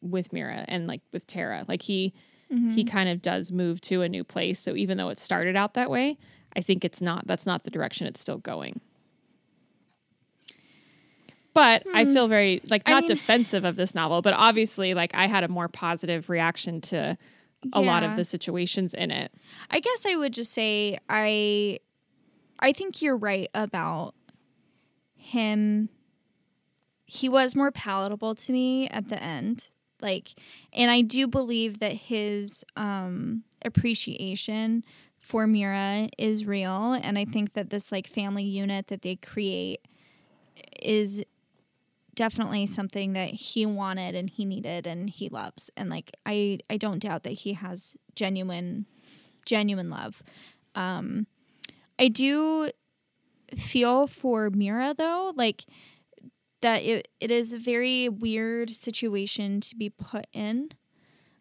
with 0.00 0.32
Mira 0.32 0.64
and 0.68 0.86
like 0.86 1.02
with 1.12 1.26
Tara. 1.26 1.64
Like 1.68 1.82
he 1.82 2.14
he 2.48 2.56
mm-hmm. 2.56 2.88
kind 2.88 3.08
of 3.08 3.22
does 3.22 3.52
move 3.52 3.80
to 3.82 4.02
a 4.02 4.08
new 4.08 4.24
place. 4.24 4.58
So 4.58 4.74
even 4.74 4.98
though 4.98 5.10
it 5.10 5.20
started 5.20 5.54
out 5.54 5.74
that 5.74 5.88
way, 5.88 6.18
I 6.56 6.62
think 6.62 6.84
it's 6.84 7.00
not 7.00 7.26
that's 7.26 7.46
not 7.46 7.64
the 7.64 7.70
direction 7.70 8.06
it's 8.06 8.20
still 8.20 8.38
going. 8.38 8.80
But 11.52 11.84
I 11.94 12.04
hmm. 12.04 12.12
feel 12.12 12.28
very 12.28 12.60
like 12.68 12.82
I 12.86 12.92
not 12.92 13.02
mean- 13.02 13.08
defensive 13.08 13.64
of 13.64 13.76
this 13.76 13.94
novel, 13.94 14.20
but 14.22 14.34
obviously 14.34 14.94
like 14.94 15.14
I 15.14 15.26
had 15.26 15.44
a 15.44 15.48
more 15.48 15.68
positive 15.68 16.28
reaction 16.28 16.80
to 16.82 17.16
a 17.72 17.80
lot 17.80 18.02
of 18.02 18.16
the 18.16 18.24
situations 18.24 18.94
in 18.94 19.10
it. 19.10 19.32
I 19.70 19.80
guess 19.80 20.06
I 20.06 20.16
would 20.16 20.32
just 20.32 20.52
say 20.52 20.98
I 21.08 21.78
I 22.60 22.72
think 22.72 23.02
you're 23.02 23.16
right 23.16 23.48
about 23.54 24.14
him 25.16 25.88
he 27.04 27.28
was 27.28 27.56
more 27.56 27.72
palatable 27.72 28.36
to 28.36 28.52
me 28.52 28.86
at 28.86 29.08
the 29.08 29.20
end. 29.20 29.70
Like 30.00 30.28
and 30.72 30.90
I 30.90 31.00
do 31.00 31.26
believe 31.26 31.80
that 31.80 31.92
his 31.92 32.64
um 32.76 33.42
appreciation 33.64 34.84
for 35.18 35.46
Mira 35.46 36.08
is 36.16 36.46
real 36.46 36.92
and 36.92 37.18
I 37.18 37.24
think 37.24 37.54
that 37.54 37.70
this 37.70 37.90
like 37.90 38.06
family 38.06 38.44
unit 38.44 38.86
that 38.86 39.02
they 39.02 39.16
create 39.16 39.80
is 40.80 41.22
definitely 42.14 42.66
something 42.66 43.12
that 43.14 43.30
he 43.30 43.66
wanted 43.66 44.14
and 44.14 44.30
he 44.30 44.44
needed 44.44 44.86
and 44.86 45.10
he 45.10 45.28
loves 45.28 45.70
and 45.76 45.90
like 45.90 46.12
I 46.24 46.60
I 46.70 46.76
don't 46.76 47.00
doubt 47.00 47.24
that 47.24 47.30
he 47.30 47.54
has 47.54 47.96
genuine 48.14 48.86
genuine 49.44 49.90
love. 49.90 50.22
Um, 50.74 51.26
I 52.00 52.08
do 52.08 52.70
feel 53.56 54.06
for 54.06 54.50
Mira 54.50 54.94
though, 54.96 55.32
like 55.36 55.64
that 56.62 56.82
it, 56.82 57.08
it 57.20 57.30
is 57.30 57.52
a 57.52 57.58
very 57.58 58.08
weird 58.08 58.70
situation 58.70 59.60
to 59.60 59.76
be 59.76 59.90
put 59.90 60.26
in. 60.32 60.70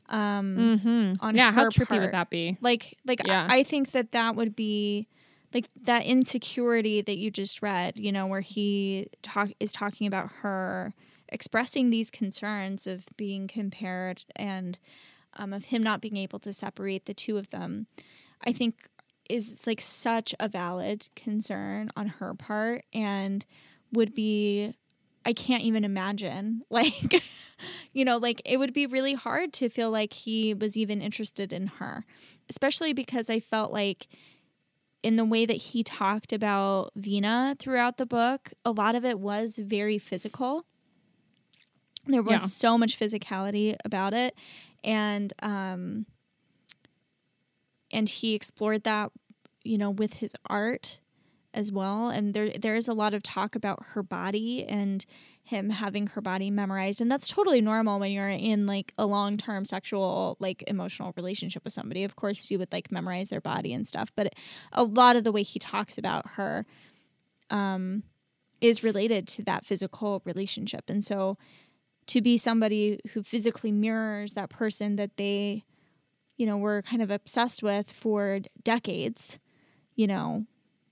Um, 0.09 0.55
Mm-hmm. 0.57 1.13
on 1.25 1.35
Yeah, 1.35 1.51
how 1.51 1.65
trippy 1.65 1.87
part. 1.87 2.01
would 2.01 2.11
that 2.13 2.29
be? 2.29 2.57
Like, 2.61 2.97
like 3.05 3.21
Yeah. 3.25 3.47
I, 3.49 3.59
I 3.59 3.63
think 3.63 3.91
that 3.91 4.11
that 4.11 4.35
would 4.35 4.55
be 4.55 5.07
like 5.53 5.67
that 5.83 6.05
insecurity 6.05 7.01
that 7.01 7.17
you 7.17 7.31
just 7.31 7.61
read, 7.61 7.97
you 7.99 8.11
know, 8.11 8.27
where 8.27 8.41
he 8.41 9.07
talk 9.21 9.49
is 9.59 9.71
talking 9.71 10.07
about 10.07 10.31
her 10.41 10.93
expressing 11.29 11.89
these 11.89 12.09
concerns 12.11 12.87
of 12.87 13.05
being 13.17 13.47
compared 13.47 14.23
and 14.35 14.79
um, 15.37 15.53
of 15.53 15.65
him 15.65 15.83
not 15.83 16.01
being 16.01 16.17
able 16.17 16.39
to 16.39 16.51
separate 16.51 17.05
the 17.05 17.13
two 17.13 17.37
of 17.37 17.49
them, 17.51 17.87
I 18.45 18.51
think 18.51 18.87
is 19.29 19.65
like 19.67 19.79
such 19.79 20.33
a 20.39 20.49
valid 20.49 21.07
concern 21.15 21.89
on 21.95 22.07
her 22.07 22.33
part 22.33 22.83
and 22.93 23.45
would 23.93 24.13
be 24.13 24.73
I 25.25 25.33
can't 25.33 25.63
even 25.63 25.85
imagine 25.85 26.63
like 26.69 27.23
you 27.93 28.03
know 28.03 28.17
like 28.17 28.41
it 28.43 28.57
would 28.57 28.73
be 28.73 28.87
really 28.87 29.13
hard 29.13 29.53
to 29.53 29.69
feel 29.69 29.91
like 29.91 30.13
he 30.13 30.53
was 30.53 30.75
even 30.75 31.01
interested 31.01 31.53
in 31.53 31.67
her 31.67 32.05
especially 32.49 32.93
because 32.93 33.29
I 33.29 33.39
felt 33.39 33.71
like 33.71 34.07
in 35.01 35.15
the 35.15 35.25
way 35.25 35.45
that 35.45 35.57
he 35.57 35.83
talked 35.83 36.33
about 36.33 36.91
Vina 36.95 37.55
throughout 37.59 37.97
the 37.97 38.05
book 38.05 38.51
a 38.65 38.71
lot 38.71 38.95
of 38.95 39.05
it 39.05 39.19
was 39.19 39.59
very 39.59 39.99
physical 39.99 40.65
there 42.07 42.23
was 42.23 42.31
yeah. 42.31 42.37
so 42.39 42.77
much 42.77 42.99
physicality 42.99 43.75
about 43.85 44.13
it 44.13 44.33
and 44.83 45.33
um 45.43 46.05
and 47.91 48.07
he 48.07 48.35
explored 48.35 48.83
that 48.83 49.11
you 49.63 49.77
know 49.77 49.89
with 49.89 50.15
his 50.15 50.35
art 50.45 50.99
as 51.53 51.71
well. 51.71 52.09
And 52.09 52.33
there 52.33 52.49
there 52.51 52.75
is 52.75 52.87
a 52.87 52.93
lot 52.93 53.13
of 53.13 53.23
talk 53.23 53.55
about 53.55 53.83
her 53.93 54.03
body 54.03 54.65
and 54.65 55.05
him 55.43 55.71
having 55.71 56.07
her 56.07 56.21
body 56.21 56.51
memorized. 56.51 57.01
And 57.01 57.11
that's 57.11 57.27
totally 57.27 57.61
normal 57.61 57.99
when 57.99 58.11
you're 58.11 58.29
in 58.29 58.65
like 58.65 58.93
a 58.97 59.05
long-term 59.05 59.65
sexual 59.65 60.37
like 60.39 60.63
emotional 60.67 61.13
relationship 61.17 61.63
with 61.63 61.73
somebody. 61.73 62.03
Of 62.03 62.15
course 62.15 62.51
you 62.51 62.59
would 62.59 62.71
like 62.71 62.91
memorize 62.91 63.29
their 63.29 63.41
body 63.41 63.73
and 63.73 63.87
stuff 63.87 64.11
but 64.15 64.33
a 64.71 64.83
lot 64.83 65.15
of 65.15 65.23
the 65.23 65.31
way 65.31 65.43
he 65.43 65.59
talks 65.59 65.97
about 65.97 66.31
her 66.31 66.65
um 67.49 68.03
is 68.61 68.83
related 68.83 69.25
to 69.25 69.43
that 69.43 69.65
physical 69.65 70.21
relationship. 70.25 70.89
And 70.89 71.03
so 71.03 71.37
to 72.07 72.21
be 72.21 72.37
somebody 72.37 72.99
who 73.13 73.23
physically 73.23 73.71
mirrors 73.71 74.33
that 74.33 74.49
person 74.49 74.97
that 74.97 75.15
they 75.17 75.63
you 76.39 76.47
know 76.47 76.57
were 76.57 76.81
kind 76.81 77.03
of 77.03 77.11
obsessed 77.11 77.61
with 77.61 77.91
for 77.91 78.39
decades 78.63 79.37
you 79.95 80.07
know 80.07 80.45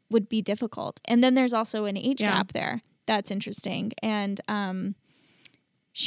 would 0.10 0.30
be 0.30 0.42
difficult. 0.42 1.00
And 1.06 1.24
then 1.24 1.34
there's 1.34 1.54
also 1.54 1.86
an 1.86 1.98
age 1.98 2.22
yeah. 2.22 2.38
gap 2.38 2.54
there. 2.54 2.82
That's 3.06 3.32
interesting. 3.32 3.94
And 4.02 4.40
um 4.48 4.96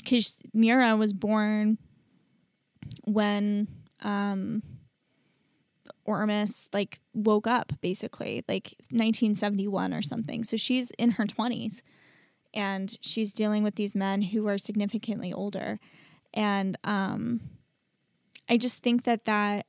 cuz 0.08 0.42
Mira 0.52 0.96
was 0.96 1.12
born 1.12 1.78
when 3.04 3.68
um 4.00 4.62
Ormus 6.04 6.68
like 6.72 6.98
woke 7.14 7.46
up 7.46 7.72
basically 7.80 8.44
like 8.48 8.74
1971 8.90 9.92
or 9.94 10.02
something. 10.02 10.44
So 10.44 10.56
she's 10.56 10.90
in 10.92 11.12
her 11.12 11.26
20s 11.26 11.82
and 12.52 12.98
she's 13.00 13.32
dealing 13.32 13.62
with 13.62 13.76
these 13.76 13.94
men 13.94 14.22
who 14.22 14.46
are 14.48 14.58
significantly 14.58 15.32
older. 15.32 15.78
And 16.34 16.76
um 16.84 17.40
I 18.50 18.56
just 18.56 18.82
think 18.82 19.04
that 19.04 19.26
that 19.26 19.66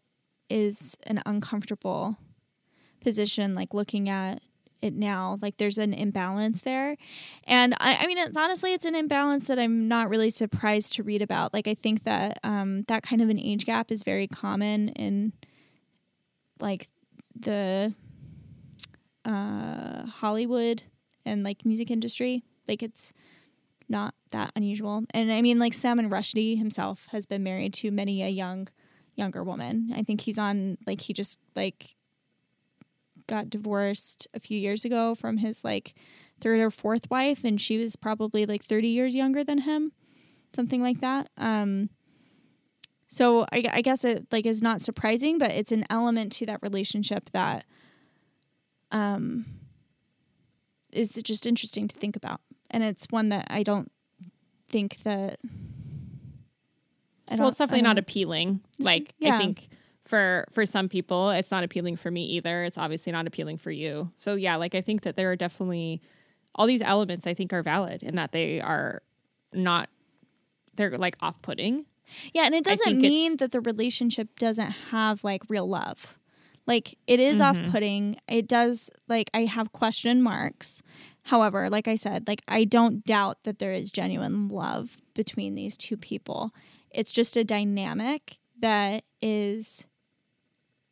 is 0.50 0.98
an 1.04 1.22
uncomfortable 1.26 2.18
position, 3.00 3.54
like 3.54 3.76
looking 3.76 4.10
at 4.10 4.42
it 4.82 4.96
now. 4.96 5.38
Like 5.40 5.58
there's 5.58 5.78
an 5.78 5.94
imbalance 5.94 6.62
there. 6.62 6.98
And 7.44 7.76
I, 7.80 7.98
I 8.02 8.08
mean, 8.08 8.18
it's 8.18 8.36
honestly, 8.36 8.74
it's 8.74 8.86
an 8.86 8.96
imbalance 8.96 9.46
that 9.48 9.60
I'm 9.60 9.88
not 9.88 10.10
really 10.10 10.32
surprised 10.32 10.94
to 10.94 11.04
read 11.04 11.22
about. 11.22 11.54
Like 11.54 11.68
I 11.68 11.76
think 11.76 12.04
that 12.04 12.40
um, 12.44 12.82
that 12.88 13.04
kind 13.04 13.22
of 13.22 13.30
an 13.30 13.40
age 13.40 13.66
gap 13.66 13.92
is 13.92 14.02
very 14.02 14.28
common 14.28 14.90
in 14.90 15.34
like 16.60 16.90
the 17.40 17.94
uh, 19.26 20.08
Hollywood 20.08 20.82
and 21.24 21.44
like 21.44 21.66
music 21.66 21.92
industry. 21.92 22.44
Like 22.68 22.82
it's 22.82 23.14
not 23.92 24.16
that 24.32 24.52
unusual. 24.56 25.04
And 25.12 25.32
I 25.32 25.42
mean, 25.42 25.60
like 25.60 25.74
Salman 25.74 26.10
Rushdie 26.10 26.58
himself 26.58 27.08
has 27.12 27.26
been 27.26 27.44
married 27.44 27.74
to 27.76 27.92
many 27.92 28.24
a 28.24 28.30
young, 28.30 28.68
younger 29.16 29.44
woman. 29.44 29.92
I 29.96 30.04
think 30.04 30.22
he's 30.22 30.40
on 30.40 30.78
like 30.88 31.02
he 31.02 31.14
just 31.14 31.40
like 31.56 31.96
got 33.28 33.50
divorced 33.50 34.28
a 34.34 34.40
few 34.40 34.58
years 34.58 34.84
ago 34.84 35.16
from 35.16 35.38
his 35.38 35.64
like 35.64 35.94
third 36.40 36.60
or 36.60 36.72
fourth 36.72 37.10
wife, 37.10 37.44
and 37.44 37.62
she 37.62 37.78
was 37.78 37.96
probably 37.96 38.46
like 38.46 38.64
30 38.64 38.88
years 38.88 39.16
younger 39.16 39.44
than 39.44 39.60
him, 39.60 39.92
something 40.56 40.82
like 40.82 41.02
that. 41.02 41.30
Um, 41.38 41.90
so 43.08 43.46
I, 43.52 43.66
I 43.72 43.82
guess 43.82 44.06
it 44.06 44.28
like 44.32 44.46
is 44.46 44.62
not 44.62 44.82
surprising, 44.82 45.38
but 45.38 45.52
it's 45.52 45.72
an 45.72 45.86
element 45.90 46.32
to 46.34 46.46
that 46.46 46.62
relationship 46.62 47.30
that 47.32 47.66
um, 48.92 49.46
is 50.92 51.20
just 51.24 51.46
interesting 51.46 51.88
to 51.88 51.96
think 51.96 52.16
about, 52.16 52.42
and 52.72 52.84
it's 52.84 53.08
one 53.10 53.30
that 53.30 53.48
I 53.50 53.64
don't 53.64 53.92
think 54.70 54.98
that. 55.04 55.40
I 57.28 57.36
don't, 57.36 57.40
well, 57.40 57.50
it's 57.50 57.58
definitely 57.60 57.84
not 57.84 57.98
appealing. 57.98 58.62
Like 58.80 59.14
yeah. 59.20 59.36
I 59.36 59.38
think 59.38 59.70
for 60.12 60.46
for 60.52 60.66
some 60.66 60.90
people 60.90 61.30
it's 61.30 61.52
not 61.52 61.64
appealing 61.64 61.96
for 61.96 62.12
me 62.12 62.26
either 62.26 62.66
it's 62.66 62.78
obviously 62.78 63.14
not 63.14 63.28
appealing 63.28 63.58
for 63.58 63.72
you 63.72 64.12
so 64.18 64.36
yeah 64.36 64.58
like 64.58 64.76
i 64.76 64.82
think 64.82 65.04
that 65.04 65.16
there 65.16 65.32
are 65.32 65.38
definitely 65.38 66.02
all 66.56 66.68
these 66.68 66.82
elements 66.82 67.26
i 67.26 67.34
think 67.34 67.54
are 67.54 67.64
valid 67.64 68.04
in 68.04 68.16
that 68.16 68.34
they 68.34 68.60
are 68.60 69.02
not 69.54 69.90
they're 70.76 70.98
like 70.98 71.16
off-putting 71.22 71.86
yeah 72.34 72.44
and 72.44 72.54
it 72.54 72.64
doesn't 72.64 73.00
mean 73.00 73.38
that 73.38 73.54
the 73.54 73.62
relationship 73.62 74.38
doesn't 74.38 74.72
have 74.92 75.24
like 75.24 75.44
real 75.48 75.68
love 75.68 76.18
like 76.68 76.98
it 77.08 77.22
is 77.22 77.40
mm-hmm. 77.40 77.64
off-putting 77.64 78.18
it 78.28 78.48
does 78.48 78.90
like 79.08 79.30
i 79.34 79.46
have 79.46 79.72
question 79.72 80.22
marks 80.22 80.82
however 81.24 81.70
like 81.70 81.88
i 81.88 81.96
said 81.96 82.28
like 82.28 82.42
i 82.48 82.64
don't 82.64 83.06
doubt 83.06 83.38
that 83.44 83.60
there 83.60 83.74
is 83.74 83.92
genuine 83.92 84.48
love 84.48 84.98
between 85.14 85.56
these 85.56 85.78
two 85.78 85.98
people 85.98 86.52
it's 86.92 87.12
just 87.12 87.38
a 87.38 87.44
dynamic 87.44 88.38
that 88.60 89.04
is 89.22 89.88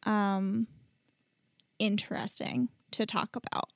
um, 0.03 0.67
interesting 1.77 2.69
to 2.91 3.05
talk 3.05 3.35
about, 3.35 3.69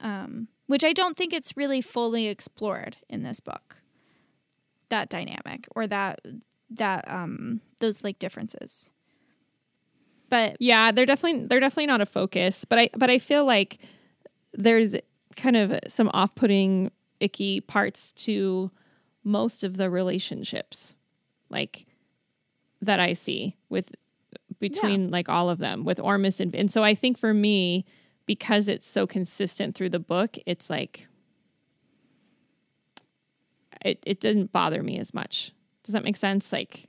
um, 0.00 0.48
which 0.66 0.84
I 0.84 0.92
don't 0.92 1.16
think 1.16 1.32
it's 1.32 1.56
really 1.56 1.80
fully 1.80 2.28
explored 2.28 2.96
in 3.08 3.22
this 3.22 3.40
book. 3.40 3.76
That 4.88 5.10
dynamic 5.10 5.66
or 5.76 5.86
that 5.86 6.20
that 6.70 7.04
um, 7.10 7.60
those 7.80 8.02
like 8.02 8.18
differences. 8.18 8.90
But 10.30 10.56
yeah, 10.60 10.92
they're 10.92 11.06
definitely 11.06 11.46
they're 11.46 11.60
definitely 11.60 11.86
not 11.86 12.00
a 12.00 12.06
focus. 12.06 12.64
But 12.64 12.78
I 12.78 12.90
but 12.96 13.10
I 13.10 13.18
feel 13.18 13.44
like 13.44 13.78
there's 14.54 14.96
kind 15.38 15.56
of 15.56 15.78
some 15.88 16.10
off-putting 16.12 16.90
icky 17.20 17.60
parts 17.60 18.12
to 18.12 18.70
most 19.24 19.64
of 19.64 19.76
the 19.76 19.90
relationships 19.90 20.94
like 21.50 21.86
that 22.80 23.00
I 23.00 23.12
see 23.12 23.56
with 23.68 23.90
between 24.58 25.06
yeah. 25.06 25.10
like 25.10 25.28
all 25.28 25.50
of 25.50 25.58
them 25.58 25.84
with 25.84 26.00
Ormus 26.00 26.40
and 26.40 26.54
and 26.54 26.70
so 26.70 26.82
I 26.82 26.94
think 26.94 27.18
for 27.18 27.32
me 27.32 27.84
because 28.26 28.68
it's 28.68 28.86
so 28.86 29.06
consistent 29.06 29.74
through 29.74 29.88
the 29.88 29.98
book, 29.98 30.36
it's 30.46 30.68
like 30.68 31.08
it 33.84 34.02
it 34.06 34.20
didn't 34.20 34.52
bother 34.52 34.82
me 34.82 34.98
as 34.98 35.14
much. 35.14 35.52
Does 35.82 35.94
that 35.94 36.04
make 36.04 36.16
sense? 36.16 36.52
Like 36.52 36.88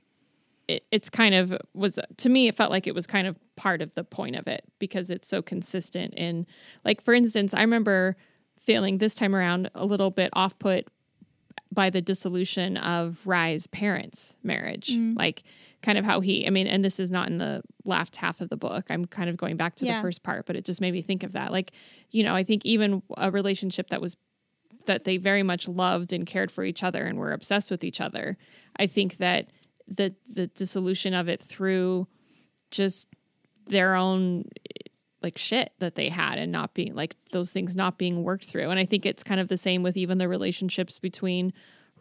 it, 0.68 0.84
it's 0.90 1.10
kind 1.10 1.34
of 1.34 1.56
was 1.74 1.98
to 2.18 2.28
me 2.28 2.48
it 2.48 2.54
felt 2.54 2.70
like 2.70 2.86
it 2.86 2.94
was 2.94 3.06
kind 3.06 3.26
of 3.26 3.36
part 3.56 3.82
of 3.82 3.94
the 3.94 4.04
point 4.04 4.36
of 4.36 4.46
it 4.46 4.64
because 4.78 5.10
it's 5.10 5.28
so 5.28 5.42
consistent 5.42 6.14
in 6.14 6.46
like 6.84 7.02
for 7.02 7.14
instance, 7.14 7.54
I 7.54 7.62
remember 7.62 8.16
feeling 8.60 8.98
this 8.98 9.14
time 9.14 9.34
around 9.34 9.70
a 9.74 9.84
little 9.84 10.10
bit 10.10 10.30
off 10.34 10.58
put 10.58 10.86
by 11.72 11.90
the 11.90 12.00
dissolution 12.00 12.76
of 12.76 13.18
Rai's 13.24 13.66
parents' 13.66 14.36
marriage. 14.42 14.90
Mm. 14.96 15.16
Like 15.16 15.42
kind 15.82 15.96
of 15.96 16.04
how 16.04 16.20
he, 16.20 16.46
I 16.46 16.50
mean, 16.50 16.66
and 16.66 16.84
this 16.84 17.00
is 17.00 17.10
not 17.10 17.28
in 17.28 17.38
the 17.38 17.62
last 17.84 18.16
half 18.16 18.40
of 18.40 18.50
the 18.50 18.56
book. 18.56 18.86
I'm 18.90 19.06
kind 19.06 19.30
of 19.30 19.36
going 19.36 19.56
back 19.56 19.76
to 19.76 19.86
yeah. 19.86 19.96
the 19.96 20.02
first 20.02 20.22
part, 20.22 20.46
but 20.46 20.56
it 20.56 20.64
just 20.64 20.80
made 20.80 20.92
me 20.92 21.00
think 21.00 21.22
of 21.22 21.32
that. 21.32 21.52
Like, 21.52 21.72
you 22.10 22.22
know, 22.22 22.34
I 22.34 22.44
think 22.44 22.66
even 22.66 23.02
a 23.16 23.30
relationship 23.30 23.88
that 23.90 24.00
was 24.00 24.16
that 24.86 25.04
they 25.04 25.16
very 25.16 25.42
much 25.42 25.68
loved 25.68 26.12
and 26.12 26.26
cared 26.26 26.50
for 26.50 26.64
each 26.64 26.82
other 26.82 27.04
and 27.04 27.18
were 27.18 27.32
obsessed 27.32 27.70
with 27.70 27.84
each 27.84 28.00
other. 28.00 28.36
I 28.76 28.86
think 28.86 29.18
that 29.18 29.50
the 29.86 30.14
the 30.28 30.48
dissolution 30.48 31.14
of 31.14 31.28
it 31.28 31.40
through 31.40 32.08
just 32.70 33.08
their 33.66 33.94
own 33.94 34.44
like 35.22 35.36
shit 35.36 35.72
that 35.78 35.94
they 35.94 36.08
had 36.08 36.38
and 36.38 36.50
not 36.50 36.74
being 36.74 36.94
like 36.94 37.16
those 37.32 37.50
things 37.50 37.76
not 37.76 37.98
being 37.98 38.22
worked 38.22 38.46
through. 38.46 38.70
And 38.70 38.78
I 38.78 38.84
think 38.84 39.04
it's 39.04 39.22
kind 39.22 39.40
of 39.40 39.48
the 39.48 39.56
same 39.56 39.82
with 39.82 39.96
even 39.96 40.18
the 40.18 40.28
relationships 40.28 40.98
between 40.98 41.52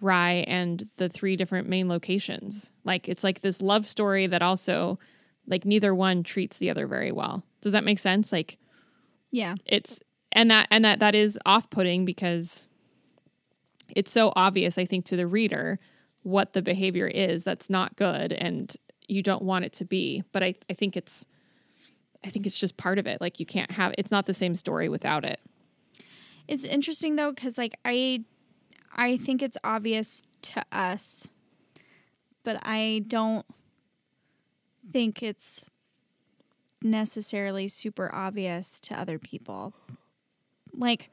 Rai 0.01 0.43
and 0.45 0.87
the 0.95 1.09
three 1.09 1.35
different 1.35 1.67
main 1.67 1.89
locations. 1.89 2.71
Like 2.83 3.09
it's 3.09 3.23
like 3.23 3.41
this 3.41 3.61
love 3.61 3.85
story 3.85 4.27
that 4.27 4.41
also 4.41 4.99
like 5.47 5.65
neither 5.65 5.93
one 5.93 6.23
treats 6.23 6.57
the 6.57 6.69
other 6.69 6.87
very 6.87 7.11
well. 7.11 7.43
Does 7.61 7.73
that 7.73 7.83
make 7.83 7.99
sense? 7.99 8.31
Like 8.31 8.57
yeah. 9.31 9.55
It's 9.65 10.01
and 10.31 10.49
that 10.51 10.67
and 10.71 10.85
that 10.85 10.99
that 10.99 11.15
is 11.15 11.37
off-putting 11.45 12.05
because 12.05 12.67
it's 13.89 14.11
so 14.11 14.31
obvious 14.35 14.77
I 14.77 14.85
think 14.85 15.05
to 15.05 15.17
the 15.17 15.27
reader 15.27 15.79
what 16.23 16.53
the 16.53 16.61
behavior 16.61 17.07
is 17.07 17.43
that's 17.43 17.69
not 17.69 17.95
good 17.95 18.33
and 18.33 18.75
you 19.07 19.23
don't 19.23 19.41
want 19.41 19.65
it 19.65 19.73
to 19.73 19.85
be. 19.85 20.23
But 20.31 20.43
I 20.43 20.55
I 20.69 20.73
think 20.73 20.95
it's 20.95 21.25
I 22.23 22.29
think 22.29 22.45
it's 22.45 22.57
just 22.57 22.77
part 22.77 22.99
of 22.99 23.07
it. 23.07 23.21
Like 23.21 23.39
you 23.39 23.45
can't 23.45 23.71
have 23.71 23.93
it's 23.97 24.11
not 24.11 24.25
the 24.25 24.33
same 24.33 24.55
story 24.55 24.89
without 24.89 25.23
it. 25.25 25.39
It's 26.47 26.63
interesting 26.63 27.15
though 27.15 27.33
cuz 27.33 27.57
like 27.57 27.75
I 27.85 28.23
I 28.95 29.17
think 29.17 29.41
it's 29.41 29.57
obvious 29.63 30.23
to 30.43 30.63
us 30.71 31.29
but 32.43 32.57
I 32.63 33.03
don't 33.07 33.45
think 34.91 35.21
it's 35.21 35.69
necessarily 36.81 37.67
super 37.67 38.09
obvious 38.13 38.79
to 38.81 38.99
other 38.99 39.19
people. 39.19 39.73
Like 40.73 41.09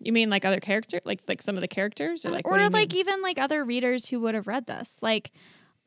You 0.00 0.12
mean 0.12 0.30
like 0.30 0.44
other 0.44 0.60
character 0.60 1.00
like 1.04 1.20
like 1.28 1.42
some 1.42 1.56
of 1.56 1.60
the 1.60 1.68
characters 1.68 2.24
or 2.24 2.28
uh, 2.28 2.32
like 2.32 2.46
what 2.46 2.60
or 2.60 2.70
like 2.70 2.92
mean? 2.92 3.00
even 3.00 3.22
like 3.22 3.38
other 3.38 3.64
readers 3.64 4.08
who 4.08 4.20
would 4.20 4.34
have 4.34 4.46
read 4.46 4.66
this. 4.66 4.98
Like 5.02 5.30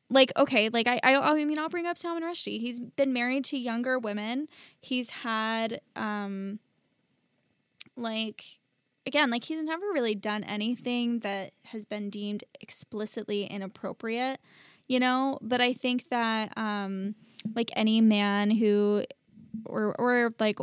like 0.10 0.32
okay, 0.38 0.70
like 0.70 0.88
I 0.88 1.00
I, 1.04 1.16
I 1.16 1.46
mean 1.46 1.58
I'll 1.58 1.70
bring 1.70 1.86
up 1.86 1.98
Salman 1.98 2.24
Rushdie. 2.24 2.60
He's 2.60 2.80
been 2.80 3.14
married 3.14 3.46
to 3.46 3.58
younger 3.58 3.98
women. 3.98 4.48
He's 4.80 5.10
had 5.10 5.82
um 5.96 6.60
like 7.96 8.44
again, 9.06 9.30
like 9.30 9.44
he's 9.44 9.64
never 9.64 9.86
really 9.94 10.16
done 10.16 10.44
anything 10.44 11.20
that 11.20 11.52
has 11.66 11.86
been 11.86 12.10
deemed 12.10 12.44
explicitly 12.62 13.46
inappropriate, 13.46 14.40
you 14.88 15.00
know, 15.00 15.40
but 15.42 15.62
I 15.62 15.74
think 15.74 16.10
that 16.10 16.56
um 16.58 17.16
like 17.56 17.72
any 17.76 18.02
man 18.02 18.52
who 18.52 19.04
or 19.66 19.96
or 20.00 20.34
like 20.40 20.60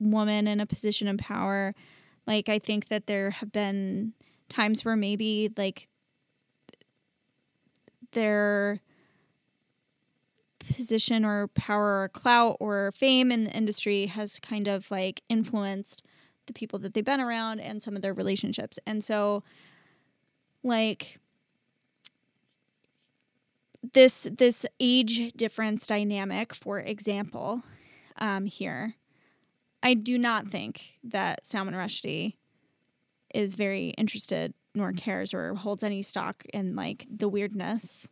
woman 0.00 0.48
in 0.48 0.60
a 0.60 0.66
position 0.66 1.06
of 1.08 1.18
power, 1.18 1.74
like 2.26 2.48
I 2.48 2.58
think 2.58 2.88
that 2.88 3.06
there 3.06 3.30
have 3.30 3.52
been 3.52 4.14
times 4.48 4.84
where 4.84 4.96
maybe 4.96 5.50
like 5.56 5.88
their 8.12 8.80
position 10.58 11.24
or 11.24 11.48
power 11.48 12.02
or 12.02 12.08
clout 12.08 12.56
or 12.60 12.92
fame 12.92 13.32
in 13.32 13.44
the 13.44 13.50
industry 13.50 14.06
has 14.06 14.38
kind 14.38 14.68
of 14.68 14.90
like 14.90 15.22
influenced 15.28 16.04
the 16.46 16.52
people 16.52 16.78
that 16.78 16.94
they've 16.94 17.04
been 17.04 17.20
around 17.20 17.60
and 17.60 17.82
some 17.82 17.96
of 17.96 18.02
their 18.02 18.14
relationships. 18.14 18.78
And 18.86 19.02
so 19.02 19.42
like 20.62 21.18
this 23.92 24.28
this 24.30 24.64
age 24.78 25.32
difference 25.32 25.86
dynamic, 25.86 26.54
for 26.54 26.78
example, 26.78 27.62
um, 28.16 28.46
here, 28.46 28.94
I 29.82 29.94
do 29.94 30.18
not 30.18 30.48
think 30.48 30.98
that 31.02 31.46
Salman 31.46 31.74
Rushdie 31.74 32.36
is 33.34 33.54
very 33.54 33.88
interested 33.90 34.54
nor 34.74 34.92
cares 34.92 35.34
or 35.34 35.54
holds 35.54 35.82
any 35.82 36.02
stock 36.02 36.44
in 36.52 36.74
like 36.76 37.06
the 37.14 37.28
weirdness 37.28 38.08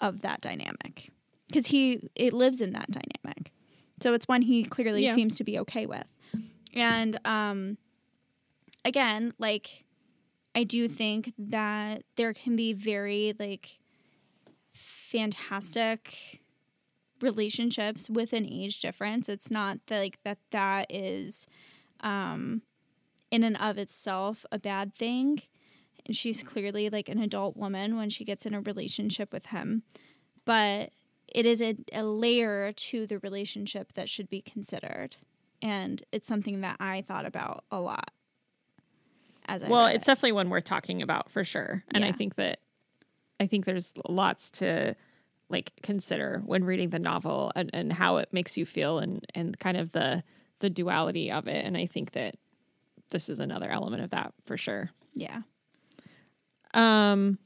of 0.00 0.22
that 0.22 0.40
dynamic. 0.40 1.10
Because 1.48 1.66
he 1.68 2.08
it 2.14 2.32
lives 2.32 2.60
in 2.60 2.72
that 2.72 2.90
dynamic. 2.90 3.52
So 4.02 4.14
it's 4.14 4.26
one 4.26 4.42
he 4.42 4.64
clearly 4.64 5.04
Yeah. 5.04 5.14
seems 5.14 5.34
to 5.36 5.44
be 5.44 5.58
okay 5.60 5.86
with. 5.86 6.06
And 6.74 7.18
um 7.26 7.76
again 8.84 9.32
like 9.38 9.84
i 10.56 10.64
do 10.64 10.88
think 10.88 11.32
that 11.38 12.02
there 12.16 12.32
can 12.32 12.56
be 12.56 12.72
very 12.72 13.32
like 13.38 13.78
fantastic 14.72 16.40
relationships 17.20 18.10
with 18.10 18.32
an 18.32 18.44
age 18.50 18.80
difference. 18.80 19.28
It's 19.28 19.50
not 19.50 19.78
that, 19.86 19.98
like 20.00 20.18
that 20.24 20.38
that 20.50 20.86
is 20.90 21.46
um 22.00 22.62
in 23.30 23.44
and 23.44 23.56
of 23.58 23.78
itself 23.78 24.44
a 24.50 24.58
bad 24.58 24.94
thing 24.94 25.42
and 26.06 26.16
she's 26.16 26.42
clearly 26.42 26.90
like 26.90 27.08
an 27.08 27.18
adult 27.20 27.56
woman 27.56 27.96
when 27.96 28.10
she 28.10 28.24
gets 28.24 28.44
in 28.46 28.54
a 28.54 28.60
relationship 28.60 29.32
with 29.32 29.46
him 29.46 29.82
but 30.44 30.90
it 31.28 31.46
is 31.46 31.62
a, 31.62 31.76
a 31.92 32.02
layer 32.02 32.72
to 32.72 33.06
the 33.06 33.18
relationship 33.20 33.92
that 33.94 34.08
should 34.08 34.28
be 34.28 34.40
considered 34.42 35.16
and 35.60 36.02
it's 36.12 36.26
something 36.28 36.60
that 36.62 36.76
i 36.80 37.00
thought 37.02 37.26
about 37.26 37.64
a 37.70 37.80
lot 37.80 38.10
as 39.46 39.64
I 39.64 39.68
Well, 39.68 39.86
it's 39.86 40.04
it. 40.04 40.06
definitely 40.06 40.32
one 40.32 40.50
worth 40.50 40.62
talking 40.62 41.02
about 41.02 41.28
for 41.28 41.42
sure. 41.42 41.82
And 41.92 42.04
I 42.04 42.12
think 42.12 42.36
that 42.36 42.60
I 43.40 43.48
think 43.48 43.64
there's 43.64 43.92
lots 44.08 44.50
to 44.52 44.94
like 45.48 45.72
consider 45.82 46.40
when 46.46 46.62
reading 46.62 46.90
the 46.90 47.00
novel 47.00 47.50
and, 47.56 47.68
and 47.74 47.92
how 47.92 48.18
it 48.18 48.28
makes 48.32 48.56
you 48.56 48.64
feel 48.64 49.00
and 49.00 49.26
and 49.34 49.58
kind 49.58 49.76
of 49.76 49.90
the 49.90 50.22
the 50.60 50.70
duality 50.70 51.32
of 51.32 51.48
it. 51.48 51.66
And 51.66 51.76
I 51.76 51.86
think 51.86 52.12
that 52.12 52.36
this 53.10 53.28
is 53.28 53.40
another 53.40 53.68
element 53.68 54.04
of 54.04 54.10
that 54.10 54.32
for 54.44 54.56
sure. 54.56 54.90
yeah 55.12 55.42
Um 56.74 57.38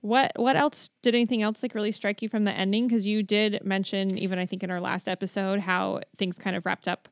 what 0.00 0.32
what 0.36 0.56
else 0.56 0.88
did 1.02 1.14
anything 1.14 1.42
else 1.42 1.62
like 1.62 1.74
really 1.74 1.92
strike 1.92 2.22
you 2.22 2.28
from 2.28 2.44
the 2.44 2.52
ending? 2.52 2.86
Because 2.86 3.06
you 3.06 3.22
did 3.22 3.64
mention 3.64 4.16
even 4.16 4.38
I 4.38 4.46
think 4.46 4.62
in 4.62 4.70
our 4.70 4.80
last 4.80 5.08
episode 5.08 5.60
how 5.60 6.00
things 6.16 6.38
kind 6.38 6.56
of 6.56 6.64
wrapped 6.64 6.88
up. 6.88 7.08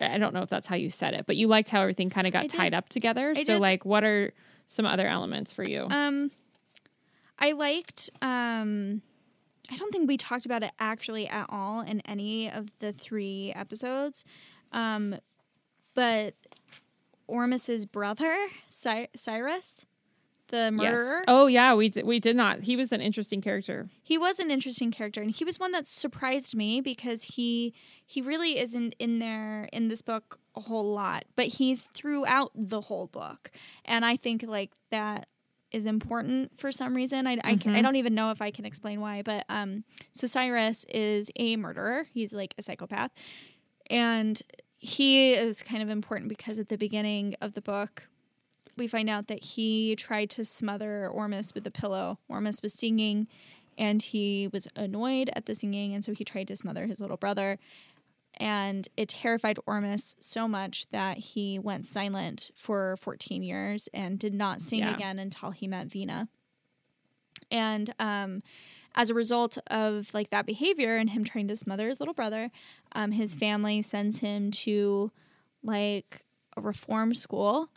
I 0.00 0.18
don't 0.18 0.34
know 0.34 0.42
if 0.42 0.50
that's 0.50 0.66
how 0.66 0.76
you 0.76 0.90
said 0.90 1.14
it, 1.14 1.24
but 1.26 1.36
you 1.36 1.48
liked 1.48 1.70
how 1.70 1.80
everything 1.80 2.10
kind 2.10 2.26
of 2.26 2.32
got 2.32 2.50
tied 2.50 2.74
up 2.74 2.88
together. 2.90 3.32
I 3.34 3.44
so 3.44 3.54
did. 3.54 3.60
like, 3.60 3.86
what 3.86 4.04
are 4.04 4.32
some 4.66 4.84
other 4.84 5.06
elements 5.06 5.52
for 5.54 5.64
you? 5.64 5.86
Um, 5.88 6.30
I 7.38 7.52
liked. 7.52 8.10
Um, 8.20 9.00
I 9.70 9.76
don't 9.76 9.92
think 9.92 10.06
we 10.06 10.16
talked 10.16 10.46
about 10.46 10.62
it 10.62 10.70
actually 10.78 11.26
at 11.28 11.46
all 11.48 11.80
in 11.80 12.00
any 12.02 12.50
of 12.50 12.70
the 12.78 12.92
three 12.92 13.52
episodes, 13.56 14.24
um, 14.72 15.16
but 15.94 16.34
Ormus's 17.26 17.86
brother 17.86 18.36
Cy- 18.68 19.08
Cyrus, 19.16 19.86
the 20.48 20.70
murderer, 20.70 21.24
Oh 21.28 21.46
yeah, 21.46 21.74
we 21.74 21.88
did, 21.88 22.06
we 22.06 22.20
did 22.20 22.36
not. 22.36 22.60
He 22.60 22.76
was 22.76 22.92
an 22.92 23.00
interesting 23.00 23.40
character. 23.40 23.88
he 24.02 24.16
was 24.18 24.38
an 24.38 24.50
interesting 24.50 24.90
character, 24.90 25.20
and 25.20 25.30
he 25.30 25.44
was 25.44 25.58
one 25.58 25.72
that 25.72 25.86
surprised 25.86 26.54
me 26.54 26.80
because 26.80 27.22
he 27.24 27.74
he 28.04 28.22
really 28.22 28.58
isn't 28.58 28.94
in 28.98 29.18
there 29.18 29.68
in 29.72 29.88
this 29.88 30.02
book 30.02 30.38
a 30.54 30.60
whole 30.60 30.92
lot, 30.92 31.24
but 31.34 31.46
he's 31.46 31.84
throughout 31.94 32.52
the 32.54 32.80
whole 32.82 33.06
book, 33.06 33.50
and 33.84 34.04
I 34.04 34.16
think 34.16 34.44
like 34.46 34.72
that 34.90 35.28
is 35.72 35.84
important 35.86 36.52
for 36.58 36.70
some 36.70 36.94
reason. 36.94 37.26
I, 37.26 37.38
I, 37.42 37.56
can, 37.56 37.74
I 37.74 37.82
don't 37.82 37.96
even 37.96 38.14
know 38.14 38.30
if 38.30 38.40
I 38.40 38.50
can 38.52 38.64
explain 38.64 39.00
why, 39.00 39.22
but 39.22 39.44
um, 39.48 39.84
so 40.12 40.26
Cyrus 40.26 40.86
is 40.88 41.30
a 41.36 41.56
murderer. 41.56 42.06
He's 42.14 42.32
like 42.32 42.54
a 42.56 42.62
psychopath, 42.62 43.10
and 43.90 44.40
he 44.78 45.32
is 45.32 45.62
kind 45.62 45.82
of 45.82 45.88
important 45.88 46.28
because 46.28 46.58
at 46.58 46.68
the 46.68 46.78
beginning 46.78 47.34
of 47.40 47.54
the 47.54 47.60
book, 47.60 48.08
we 48.76 48.86
find 48.86 49.08
out 49.08 49.28
that 49.28 49.42
he 49.42 49.96
tried 49.96 50.30
to 50.30 50.44
smother 50.44 51.08
Ormus 51.08 51.54
with 51.54 51.66
a 51.66 51.70
pillow. 51.70 52.18
Ormus 52.28 52.60
was 52.62 52.72
singing, 52.72 53.26
and 53.78 54.00
he 54.02 54.48
was 54.52 54.68
annoyed 54.76 55.30
at 55.34 55.46
the 55.46 55.54
singing, 55.54 55.94
and 55.94 56.04
so 56.04 56.12
he 56.12 56.24
tried 56.24 56.48
to 56.48 56.56
smother 56.56 56.86
his 56.86 57.00
little 57.00 57.16
brother. 57.16 57.58
And 58.38 58.86
it 58.98 59.08
terrified 59.08 59.58
Ormus 59.66 60.14
so 60.20 60.46
much 60.46 60.86
that 60.90 61.16
he 61.18 61.58
went 61.58 61.86
silent 61.86 62.50
for 62.54 62.96
14 63.00 63.42
years 63.42 63.88
and 63.94 64.18
did 64.18 64.34
not 64.34 64.60
sing 64.60 64.80
Yeah. 64.80 64.94
again 64.94 65.18
until 65.18 65.52
he 65.52 65.66
met 65.66 65.86
Vina. 65.86 66.28
And 67.50 67.94
um, 67.98 68.42
as 68.94 69.08
a 69.08 69.14
result 69.14 69.56
of 69.68 70.12
like 70.12 70.30
that 70.30 70.44
behavior 70.46 70.96
and 70.96 71.10
him 71.10 71.24
trying 71.24 71.48
to 71.48 71.56
smother 71.56 71.88
his 71.88 71.98
little 72.00 72.12
brother, 72.14 72.50
um, 72.92 73.12
his 73.12 73.34
family 73.34 73.80
sends 73.82 74.20
him 74.20 74.50
to 74.50 75.12
like 75.62 76.22
a 76.56 76.60
reform 76.60 77.14
school, 77.14 77.70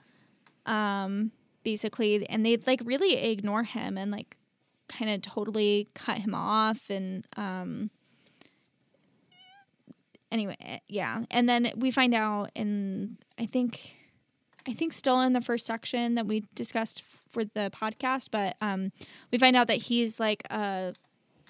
um, 0.70 1.32
basically, 1.64 2.28
and 2.30 2.46
they 2.46 2.58
like 2.66 2.82
really 2.86 3.16
ignore 3.16 3.64
him 3.64 3.98
and 3.98 4.12
like 4.12 4.38
kind 4.88 5.12
of 5.12 5.22
totally 5.22 5.88
cut 5.94 6.20
him 6.20 6.34
off 6.34 6.90
and 6.90 7.26
um, 7.36 7.90
anyway, 10.32 10.56
eh, 10.62 10.80
yeah. 10.88 11.24
And 11.32 11.50
then 11.50 11.72
we 11.76 11.92
find 11.92 12.14
out 12.14 12.52
in 12.56 13.18
I 13.38 13.46
think 13.46 13.98
I 14.68 14.74
think 14.74 14.94
still 14.94 15.20
in 15.22 15.34
the 15.34 15.42
first 15.42 15.66
section 15.66 16.16
that 16.16 16.28
we 16.28 16.46
discussed 16.56 17.02
for 17.02 17.44
the 17.44 17.72
podcast, 17.72 18.30
but 18.32 18.56
um, 18.62 18.92
we 19.32 19.38
find 19.38 19.56
out 19.56 19.68
that 19.68 19.78
he's 19.78 20.20
like 20.20 20.44
uh 20.50 20.94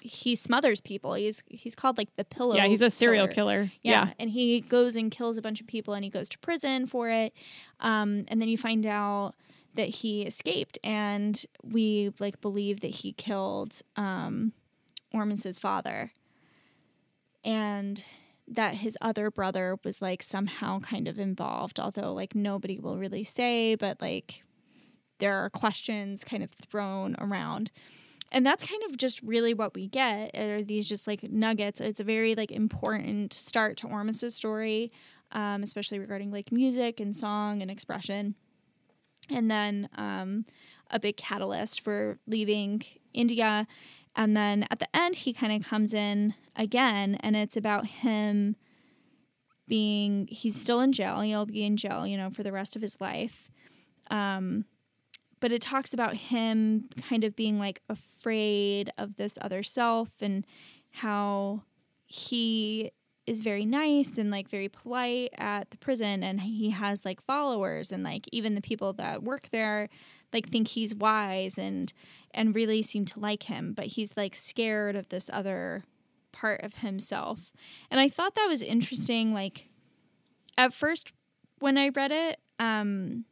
he 0.02 0.34
smothers 0.34 0.80
people. 0.80 1.14
He's 1.14 1.42
he's 1.48 1.74
called 1.74 1.98
like 1.98 2.14
the 2.16 2.24
pillow. 2.24 2.54
yeah, 2.54 2.66
he's 2.66 2.82
a 2.82 2.90
serial 2.90 3.28
killer. 3.28 3.64
killer. 3.64 3.72
Yeah. 3.82 4.06
Yeah. 4.06 4.12
and 4.18 4.30
he 4.30 4.60
goes 4.60 4.96
and 4.96 5.10
kills 5.10 5.38
a 5.38 5.42
bunch 5.42 5.60
of 5.60 5.66
people, 5.66 5.94
and 5.94 6.04
he 6.04 6.10
goes 6.10 6.28
to 6.30 6.38
prison 6.38 6.86
for 6.86 7.08
it. 7.08 7.32
Um, 7.80 8.24
and 8.28 8.40
then 8.40 8.48
you 8.48 8.58
find 8.58 8.86
out 8.86 9.32
that 9.74 9.88
he 9.88 10.22
escaped, 10.22 10.78
and 10.82 11.44
we 11.62 12.12
like 12.18 12.40
believe 12.40 12.80
that 12.80 12.88
he 12.88 13.12
killed 13.12 13.80
um, 13.96 14.52
Ormus's 15.14 15.58
father, 15.58 16.12
and 17.44 18.04
that 18.48 18.74
his 18.76 18.98
other 19.00 19.30
brother 19.30 19.78
was 19.84 20.02
like 20.02 20.22
somehow 20.22 20.80
kind 20.80 21.06
of 21.06 21.18
involved. 21.18 21.78
Although 21.78 22.12
like 22.12 22.34
nobody 22.34 22.78
will 22.78 22.98
really 22.98 23.24
say, 23.24 23.74
but 23.74 24.00
like 24.00 24.42
there 25.18 25.34
are 25.36 25.50
questions 25.50 26.24
kind 26.24 26.42
of 26.42 26.50
thrown 26.50 27.14
around 27.18 27.70
and 28.32 28.46
that's 28.46 28.66
kind 28.66 28.82
of 28.84 28.96
just 28.96 29.20
really 29.22 29.54
what 29.54 29.74
we 29.74 29.88
get 29.88 30.36
are 30.36 30.62
these 30.62 30.88
just 30.88 31.06
like 31.06 31.22
nuggets 31.30 31.80
it's 31.80 32.00
a 32.00 32.04
very 32.04 32.34
like 32.34 32.50
important 32.50 33.32
start 33.32 33.76
to 33.76 33.86
ormus's 33.86 34.34
story 34.34 34.92
um, 35.32 35.62
especially 35.62 35.98
regarding 35.98 36.30
like 36.30 36.50
music 36.50 37.00
and 37.00 37.14
song 37.14 37.62
and 37.62 37.70
expression 37.70 38.34
and 39.28 39.50
then 39.50 39.88
um, 39.96 40.44
a 40.90 40.98
big 40.98 41.16
catalyst 41.16 41.80
for 41.80 42.18
leaving 42.26 42.82
india 43.12 43.66
and 44.16 44.36
then 44.36 44.66
at 44.70 44.78
the 44.78 44.96
end 44.96 45.16
he 45.16 45.32
kind 45.32 45.52
of 45.52 45.68
comes 45.68 45.94
in 45.94 46.34
again 46.56 47.16
and 47.20 47.36
it's 47.36 47.56
about 47.56 47.86
him 47.86 48.56
being 49.70 50.26
he's 50.30 50.60
still 50.60 50.80
in 50.80 50.92
jail. 50.92 51.20
He'll 51.20 51.46
be 51.46 51.64
in 51.64 51.78
jail, 51.78 52.06
you 52.06 52.18
know, 52.18 52.28
for 52.28 52.42
the 52.42 52.52
rest 52.52 52.76
of 52.76 52.82
his 52.82 53.00
life. 53.00 53.48
Um, 54.10 54.66
but 55.40 55.52
it 55.52 55.62
talks 55.62 55.92
about 55.92 56.14
him 56.14 56.88
kind 57.08 57.24
of 57.24 57.34
being 57.34 57.58
like 57.58 57.80
afraid 57.88 58.92
of 58.98 59.16
this 59.16 59.38
other 59.40 59.62
self 59.62 60.22
and 60.22 60.46
how 60.90 61.62
he 62.06 62.92
is 63.26 63.42
very 63.42 63.64
nice 63.64 64.18
and 64.18 64.30
like 64.30 64.48
very 64.48 64.68
polite 64.68 65.30
at 65.38 65.70
the 65.70 65.76
prison 65.76 66.22
and 66.22 66.40
he 66.40 66.70
has 66.70 67.04
like 67.04 67.22
followers 67.22 67.92
and 67.92 68.02
like 68.02 68.28
even 68.32 68.54
the 68.54 68.60
people 68.60 68.92
that 68.92 69.22
work 69.22 69.48
there 69.52 69.88
like 70.32 70.48
think 70.48 70.68
he's 70.68 70.94
wise 70.94 71.58
and 71.58 71.92
and 72.32 72.54
really 72.54 72.82
seem 72.82 73.04
to 73.04 73.20
like 73.20 73.44
him 73.44 73.72
but 73.72 73.86
he's 73.86 74.16
like 74.16 74.34
scared 74.34 74.96
of 74.96 75.08
this 75.10 75.30
other 75.32 75.84
part 76.32 76.62
of 76.62 76.74
himself. 76.74 77.52
And 77.90 78.00
i 78.00 78.08
thought 78.08 78.34
that 78.34 78.46
was 78.48 78.62
interesting 78.62 79.32
like 79.32 79.68
at 80.56 80.72
first 80.72 81.12
when 81.60 81.78
i 81.78 81.90
read 81.90 82.10
it 82.10 82.40
um 82.58 83.24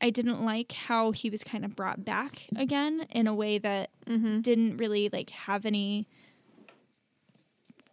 i 0.00 0.10
didn't 0.10 0.42
like 0.42 0.72
how 0.72 1.10
he 1.12 1.30
was 1.30 1.42
kind 1.44 1.64
of 1.64 1.74
brought 1.76 2.04
back 2.04 2.42
again 2.56 3.06
in 3.10 3.26
a 3.26 3.34
way 3.34 3.58
that 3.58 3.90
Mm-hmm. 4.06 4.40
didn't 4.40 4.76
really 4.76 5.08
like 5.12 5.30
have 5.30 5.66
any 5.66 6.06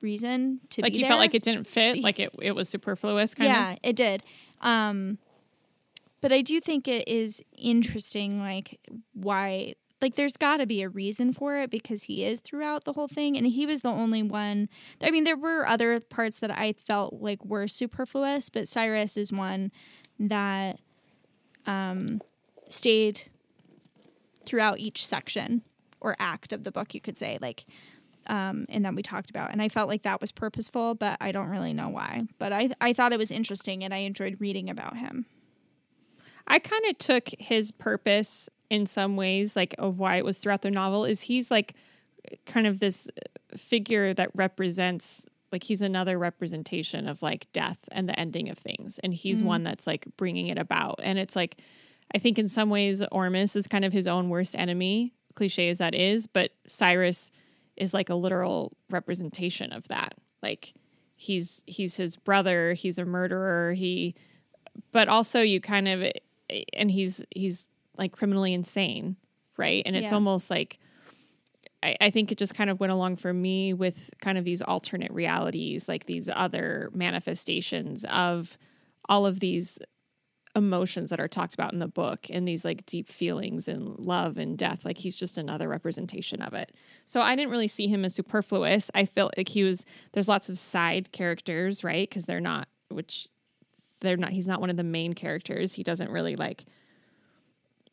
reason 0.02 0.60
to 0.70 0.82
Like 0.82 0.94
you 0.94 1.00
there. 1.02 1.10
felt 1.10 1.20
like 1.20 1.34
it 1.34 1.44
didn't 1.44 1.66
fit, 1.66 2.04
like 2.04 2.20
it, 2.20 2.36
it 2.42 2.52
was 2.52 2.68
superfluous 2.70 3.34
kind 3.34 3.50
yeah 3.50 3.72
of. 3.74 3.80
Yeah 3.84 3.90
it 3.90 3.96
did 3.96 4.24
um 4.62 5.18
but 6.22 6.32
i 6.32 6.42
do 6.42 6.60
think 6.60 6.88
it 6.88 7.08
is 7.08 7.42
interesting 7.58 8.40
like 8.40 8.80
why 9.14 9.74
like 10.02 10.16
there's 10.16 10.36
got 10.36 10.58
to 10.58 10.66
be 10.66 10.82
a 10.82 10.90
reason 10.90 11.32
for 11.32 11.58
it 11.58 11.70
because 11.72 12.04
he 12.04 12.26
is 12.26 12.42
throughout 12.42 12.84
the 12.84 12.94
whole 12.94 13.08
thing 13.08 13.38
and 13.38 13.48
he 13.48 13.66
was 13.66 13.82
the 13.82 13.90
only 13.90 14.22
one 14.22 14.68
i 15.02 15.10
mean 15.10 15.24
there 15.24 15.38
were 15.38 15.66
other 15.66 16.00
parts 16.02 16.40
that 16.42 16.52
i 16.52 16.74
felt 16.74 17.14
like 17.22 17.44
were 17.46 17.68
superfluous 17.68 18.50
but 18.50 18.68
cyrus 18.68 19.16
is 19.18 19.32
one 19.32 19.72
that 20.20 20.80
um 21.66 22.22
stayed 22.70 23.30
throughout 24.46 24.80
each 24.80 25.06
section 25.06 25.62
or 26.02 26.16
act 26.20 26.52
of 26.52 26.64
the 26.64 26.72
book 26.72 26.94
you 26.94 27.02
could 27.02 27.18
say 27.18 27.38
like 27.42 27.66
um, 28.28 28.66
and 28.70 28.86
then 28.86 28.96
we 28.96 29.04
talked 29.04 29.30
about. 29.30 29.52
And 29.52 29.62
I 29.62 29.70
felt 29.70 29.90
like 29.90 30.04
that 30.04 30.22
was 30.22 30.32
purposeful, 30.32 30.96
but 30.96 31.18
I 31.20 31.32
don't 31.32 31.50
really 31.50 31.74
know 31.74 31.90
why. 31.90 32.24
But 32.40 32.54
I 32.54 32.70
I 32.80 32.94
thought 32.94 33.14
it 33.14 33.20
was 33.20 33.32
interesting, 33.32 33.84
and 33.84 33.94
I 33.94 33.98
enjoyed 33.98 34.38
reading 34.40 34.70
about 34.70 34.98
him. 34.98 35.26
I 36.48 36.60
kind 36.60 36.84
of 36.90 36.98
took 36.98 37.30
his 37.40 37.72
purpose 37.72 38.50
in 38.70 38.86
some 38.86 39.16
ways, 39.16 39.56
like 39.56 39.76
of 39.78 40.00
why 40.00 40.18
it 40.18 40.26
was 40.26 40.38
throughout 40.38 40.62
the 40.62 40.72
novel, 40.72 41.06
is 41.06 41.22
he's 41.22 41.52
like 41.52 41.76
kind 42.46 42.68
of 42.68 42.80
this 42.80 43.10
figure 43.56 44.14
that 44.14 44.30
represents 44.34 45.28
like 45.54 45.64
he's 45.64 45.82
another 45.82 46.20
representation 46.20 47.08
of 47.08 47.22
like 47.22 47.48
death 47.54 47.80
and 47.92 48.10
the 48.10 48.20
ending 48.20 48.50
of 48.50 48.58
things, 48.58 49.00
and 49.00 49.14
he's 49.14 49.38
mm-hmm. 49.40 49.48
one 49.48 49.64
that's 49.64 49.88
like 49.88 50.06
bringing 50.18 50.48
it 50.48 50.58
about. 50.58 51.00
And 51.02 51.18
it's 51.18 51.36
like 51.36 51.62
I 52.14 52.18
think 52.20 52.38
in 52.38 52.50
some 52.50 52.70
ways 52.70 53.02
Ormus 53.12 53.56
is 53.56 53.68
kind 53.68 53.86
of 53.86 53.94
his 53.94 54.08
own 54.08 54.30
worst 54.30 54.56
enemy, 54.56 55.14
cliche 55.36 55.70
as 55.70 55.78
that 55.78 55.96
is, 55.96 56.28
but 56.28 56.52
Cyrus 56.68 57.32
is 57.78 57.94
like 57.94 58.10
a 58.10 58.16
literal 58.16 58.76
representation 58.90 59.72
of 59.72 59.88
that. 59.88 60.16
Like 60.42 60.74
he's 61.16 61.64
he's 61.68 61.96
his 61.96 62.18
brother, 62.18 62.74
he's 62.74 62.98
a 62.98 63.06
murderer, 63.06 63.74
he 63.74 64.16
but 64.92 65.08
also 65.08 65.42
you 65.42 65.62
kind 65.62 65.88
of 65.88 66.04
eh, 66.50 66.64
and 66.74 66.92
he's 66.92 67.24
he's 67.34 67.70
like 67.98 68.12
criminally 68.12 68.54
insane, 68.54 69.16
right? 69.56 69.84
And 69.86 69.96
it's 69.96 70.10
Yeah. 70.10 70.16
almost 70.16 70.50
like 70.50 70.80
I, 71.84 71.96
I 72.02 72.10
think 72.10 72.32
it 72.32 72.38
just 72.38 72.56
kind 72.56 72.70
of 72.70 72.80
went 72.80 72.94
along 72.94 73.18
for 73.18 73.34
me 73.34 73.74
with 73.74 74.10
kind 74.22 74.38
of 74.38 74.46
these 74.46 74.62
alternate 74.62 75.12
realities, 75.12 75.88
like 75.88 76.06
these 76.06 76.30
other 76.34 76.90
manifestations 76.94 78.06
of 78.06 78.58
all 79.10 79.26
of 79.26 79.40
these 79.40 79.78
emotions 80.56 81.10
that 81.10 81.20
are 81.20 81.28
talked 81.28 81.54
about 81.56 81.74
in 81.74 81.80
the 81.80 81.88
book 81.88 82.28
and 82.30 82.48
these 82.48 82.64
like 82.64 82.86
deep 82.86 83.10
feelings 83.10 83.68
and 83.68 83.98
love 83.98 84.38
and 84.38 84.56
death 84.56 84.86
like 84.86 85.00
he's 85.00 85.16
just 85.16 85.38
another 85.38 85.68
representation 85.68 86.42
of 86.44 86.54
it. 86.54 86.72
So 87.08 87.22
i 87.22 87.36
didn't 87.36 87.50
really 87.50 87.68
see 87.68 87.88
him 87.88 88.06
as 88.06 88.14
superfluous. 88.14 88.92
I 88.94 89.06
felt 89.06 89.34
like 89.36 89.50
he 89.50 89.64
was 89.64 89.84
there's 90.12 90.28
lots 90.28 90.50
of 90.50 90.60
side 90.60 91.12
characters 91.12 91.84
right? 91.84 92.08
Because 92.08 92.26
they're 92.26 92.40
not 92.40 92.68
which 92.90 93.28
they're 94.02 94.16
not 94.18 94.30
he's 94.32 94.48
not 94.48 94.62
one 94.62 94.70
of 94.70 94.78
the 94.78 94.84
main 94.84 95.14
characters. 95.14 95.74
He 95.74 95.82
doesn't 95.82 96.12
really 96.12 96.36
like 96.36 96.66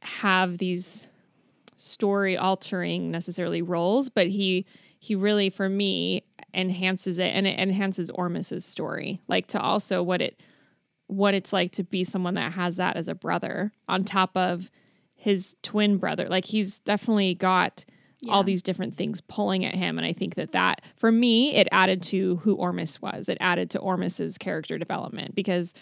have 0.03 0.59
these 0.59 1.07
story 1.81 2.37
altering 2.37 3.11
necessarily 3.11 3.63
roles 3.63 4.09
but 4.09 4.27
he 4.27 4.67
he 4.99 5.15
really 5.15 5.49
for 5.51 5.69
me 5.69 6.23
enhances 6.53 7.19
it 7.19 7.29
and 7.35 7.47
it 7.47 7.59
enhances 7.59 8.11
ormus's 8.11 8.65
story 8.65 9.21
like 9.29 9.47
to 9.47 9.61
also 9.61 10.03
what 10.03 10.21
it 10.21 10.39
what 11.07 11.35
it's 11.35 11.53
like 11.53 11.71
to 11.73 11.83
be 11.83 12.05
someone 12.05 12.35
that 12.35 12.53
has 12.53 12.77
that 12.77 12.97
as 12.97 13.09
a 13.09 13.15
brother 13.15 13.73
on 13.89 14.05
top 14.05 14.37
of 14.37 14.71
his 15.15 15.57
twin 15.63 15.97
brother 15.97 16.27
like 16.29 16.45
he's 16.45 16.79
definitely 16.81 17.35
got 17.35 17.85
Yeah. 18.23 18.33
all 18.35 18.45
these 18.45 18.63
different 18.63 18.97
things 18.97 19.21
pulling 19.23 19.65
at 19.65 19.75
him 19.75 19.97
and 19.99 20.07
i 20.07 20.13
think 20.13 20.35
that 20.35 20.53
that 20.53 20.83
for 20.97 21.11
me 21.11 21.55
it 21.55 21.67
added 21.73 22.03
to 22.05 22.37
who 22.37 22.55
ormus 22.55 23.01
was 23.01 23.29
it 23.29 23.39
added 23.41 23.71
to 23.71 23.79
ormus's 23.79 24.37
character 24.39 24.77
development 24.79 25.35
because 25.35 25.73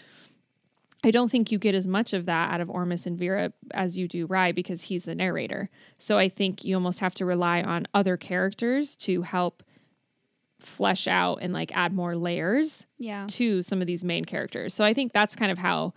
I 1.03 1.11
don't 1.11 1.31
think 1.31 1.51
you 1.51 1.57
get 1.57 1.75
as 1.75 1.87
much 1.87 2.11
of 2.13 2.25
that 2.25 2.51
out 2.53 2.59
of 2.59 2.69
Ormus 2.69 3.05
and 3.05 3.17
Vera 3.17 3.53
as 3.71 3.97
you 3.97 4.07
do 4.07 4.25
Rai 4.25 4.51
because 4.51 4.83
he's 4.83 5.05
the 5.05 5.15
narrator. 5.15 5.69
So 5.97 6.17
I 6.17 6.27
think 6.27 6.65
you 6.65 6.75
almost 6.75 6.99
have 6.99 7.15
to 7.15 7.25
rely 7.25 7.61
on 7.61 7.87
other 7.93 8.17
characters 8.17 8.95
to 8.97 9.21
help 9.21 9.63
flesh 10.59 11.07
out 11.07 11.37
and 11.41 11.53
like 11.53 11.71
add 11.75 11.93
more 11.93 12.17
layers 12.17 12.85
Yeah. 12.97 13.27
to 13.29 13.61
some 13.61 13.79
of 13.79 13.87
these 13.87 14.03
main 14.03 14.25
characters. 14.25 14.73
So 14.73 14.83
I 14.83 14.93
think 14.93 15.13
that's 15.13 15.35
kind 15.37 15.51
of 15.53 15.57
how 15.57 15.93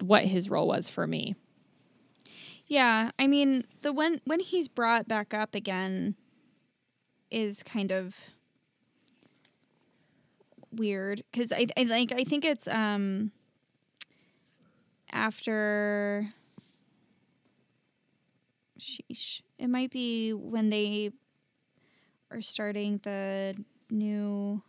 what 0.00 0.26
his 0.26 0.50
role 0.50 0.68
was 0.68 0.90
for 0.90 1.06
me. 1.06 1.36
Yeah. 2.66 3.12
I 3.18 3.26
mean, 3.26 3.64
the 3.80 3.92
when 3.94 4.20
when 4.24 4.40
he's 4.40 4.68
brought 4.68 5.08
back 5.08 5.32
up 5.32 5.54
again 5.54 6.16
is 7.30 7.62
kind 7.62 7.90
of 7.92 8.18
weird 10.72 11.22
because 11.30 11.52
I, 11.52 11.66
I 11.76 11.84
like 11.84 12.12
I 12.12 12.24
think 12.24 12.44
it's 12.44 12.66
um 12.68 13.30
after 15.14 16.28
sheesh 18.78 19.40
it 19.58 19.68
might 19.68 19.90
be 19.90 20.32
when 20.32 20.68
they 20.68 21.10
are 22.30 22.42
starting 22.42 22.98
the 23.04 23.54
new 23.90 24.60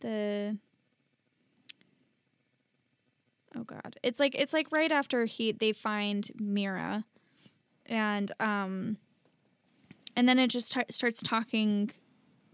the 0.00 0.56
oh 3.56 3.62
god. 3.64 3.96
It's 4.02 4.20
like 4.20 4.34
it's 4.34 4.52
like 4.52 4.72
right 4.72 4.90
after 4.90 5.24
he 5.24 5.52
they 5.52 5.72
find 5.72 6.28
mira 6.38 7.04
and 7.86 8.30
um 8.40 8.96
and 10.16 10.28
then 10.28 10.38
it 10.38 10.48
just 10.48 10.72
t- 10.72 10.82
starts 10.90 11.22
talking 11.22 11.90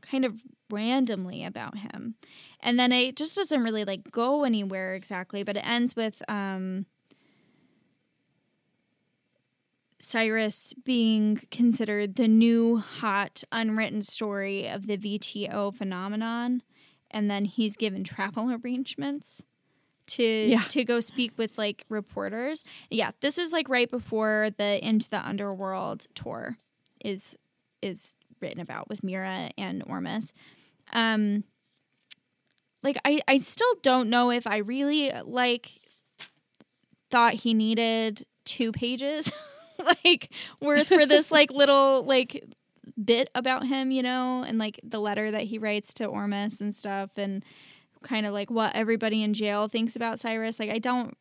kind 0.06 0.24
of 0.24 0.40
randomly 0.70 1.44
about 1.44 1.76
him 1.78 2.14
and 2.60 2.78
then 2.78 2.90
it 2.90 3.16
just 3.16 3.36
doesn't 3.36 3.62
really 3.62 3.84
like 3.84 4.10
go 4.10 4.44
anywhere 4.44 4.94
exactly 4.94 5.42
but 5.42 5.56
it 5.56 5.66
ends 5.66 5.94
with 5.94 6.22
um 6.28 6.86
Cyrus 10.00 10.74
being 10.84 11.40
considered 11.50 12.16
the 12.16 12.28
new 12.28 12.78
hot 12.78 13.42
unwritten 13.52 14.02
story 14.02 14.68
of 14.68 14.86
the 14.86 14.98
VTO 14.98 15.74
phenomenon 15.74 16.62
and 17.10 17.30
then 17.30 17.44
he's 17.46 17.76
given 17.76 18.04
travel 18.04 18.50
arrangements 18.64 19.46
to 20.06 20.22
Yeah. 20.22 20.62
to 20.68 20.84
go 20.84 21.00
speak 21.00 21.38
with 21.38 21.56
like 21.56 21.86
reporters. 21.88 22.64
Yeah, 22.90 23.12
this 23.20 23.38
is 23.38 23.52
like 23.52 23.68
right 23.70 23.90
before 23.90 24.50
the 24.58 24.84
Into 24.86 25.08
the 25.08 25.26
Underworld 25.26 26.06
tour 26.14 26.58
is 27.02 27.36
is 27.80 28.16
written 28.40 28.60
about 28.60 28.88
with 28.88 29.04
Mira 29.04 29.50
and 29.56 29.82
Ormus. 29.86 30.32
Um 30.92 31.44
like 32.82 32.98
I 33.04 33.20
I 33.26 33.38
still 33.38 33.74
don't 33.82 34.10
know 34.10 34.30
if 34.30 34.46
I 34.46 34.58
really 34.58 35.10
like 35.24 35.70
thought 37.10 37.34
he 37.34 37.54
needed 37.54 38.26
two 38.44 38.72
pages 38.72 39.32
like 40.04 40.30
worth 40.60 40.88
for 40.88 41.06
this 41.06 41.30
like 41.30 41.50
little 41.52 42.04
like 42.04 42.44
bit 43.02 43.28
about 43.34 43.66
him, 43.66 43.90
you 43.90 44.02
know, 44.02 44.44
and 44.46 44.58
like 44.58 44.78
the 44.84 45.00
letter 45.00 45.30
that 45.30 45.42
he 45.42 45.58
writes 45.58 45.94
to 45.94 46.04
Ormus 46.04 46.60
and 46.60 46.74
stuff 46.74 47.10
and 47.16 47.42
kind 48.02 48.26
of 48.26 48.32
like 48.32 48.50
what 48.50 48.74
everybody 48.74 49.22
in 49.22 49.32
jail 49.32 49.66
thinks 49.68 49.96
about 49.96 50.20
Cyrus. 50.20 50.60
Like 50.60 50.70
I 50.70 50.78
don't 50.78 51.16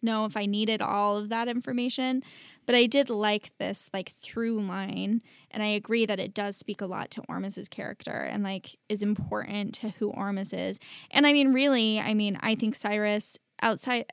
know 0.00 0.24
if 0.24 0.36
I 0.36 0.46
needed 0.46 0.80
all 0.80 1.16
of 1.16 1.28
that 1.30 1.48
information, 1.48 2.22
but 2.68 2.74
I 2.74 2.84
did 2.84 3.08
like 3.08 3.52
this 3.56 3.88
like 3.94 4.10
through 4.10 4.60
line 4.60 5.22
and 5.50 5.62
I 5.62 5.68
agree 5.68 6.04
that 6.04 6.20
it 6.20 6.34
does 6.34 6.54
speak 6.54 6.82
a 6.82 6.86
lot 6.86 7.10
to 7.12 7.22
Ormus's 7.26 7.66
character 7.66 8.10
and 8.10 8.44
like 8.44 8.76
is 8.90 9.02
important 9.02 9.72
to 9.76 9.88
who 9.88 10.10
Ormus 10.10 10.52
is. 10.52 10.78
And 11.10 11.26
I 11.26 11.32
mean 11.32 11.54
really, 11.54 11.98
I 11.98 12.12
mean 12.12 12.36
I 12.42 12.54
think 12.54 12.74
Cyrus 12.74 13.38
outside 13.62 14.12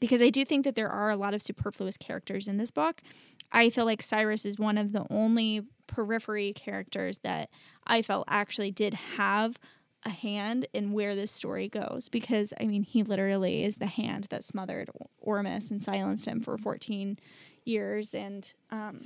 because 0.00 0.20
I 0.20 0.30
do 0.30 0.44
think 0.44 0.64
that 0.64 0.74
there 0.74 0.90
are 0.90 1.10
a 1.10 1.16
lot 1.16 1.32
of 1.32 1.40
superfluous 1.40 1.96
characters 1.96 2.48
in 2.48 2.56
this 2.56 2.72
book. 2.72 3.02
I 3.52 3.70
feel 3.70 3.84
like 3.84 4.02
Cyrus 4.02 4.44
is 4.44 4.58
one 4.58 4.78
of 4.78 4.90
the 4.90 5.06
only 5.08 5.62
periphery 5.86 6.54
characters 6.54 7.18
that 7.18 7.50
I 7.86 8.02
felt 8.02 8.24
actually 8.26 8.72
did 8.72 8.94
have 8.94 9.60
a 10.04 10.10
hand 10.10 10.66
in 10.72 10.92
where 10.92 11.14
this 11.14 11.30
story 11.30 11.68
goes 11.68 12.08
because 12.08 12.52
I 12.60 12.64
mean 12.64 12.82
he 12.82 13.04
literally 13.04 13.62
is 13.62 13.76
the 13.76 13.86
hand 13.86 14.26
that 14.30 14.42
smothered 14.42 14.90
Ormus 15.18 15.70
and 15.70 15.80
silenced 15.80 16.26
him 16.26 16.40
for 16.40 16.58
14 16.58 17.16
years 17.66 18.14
and 18.14 18.52
um, 18.70 19.02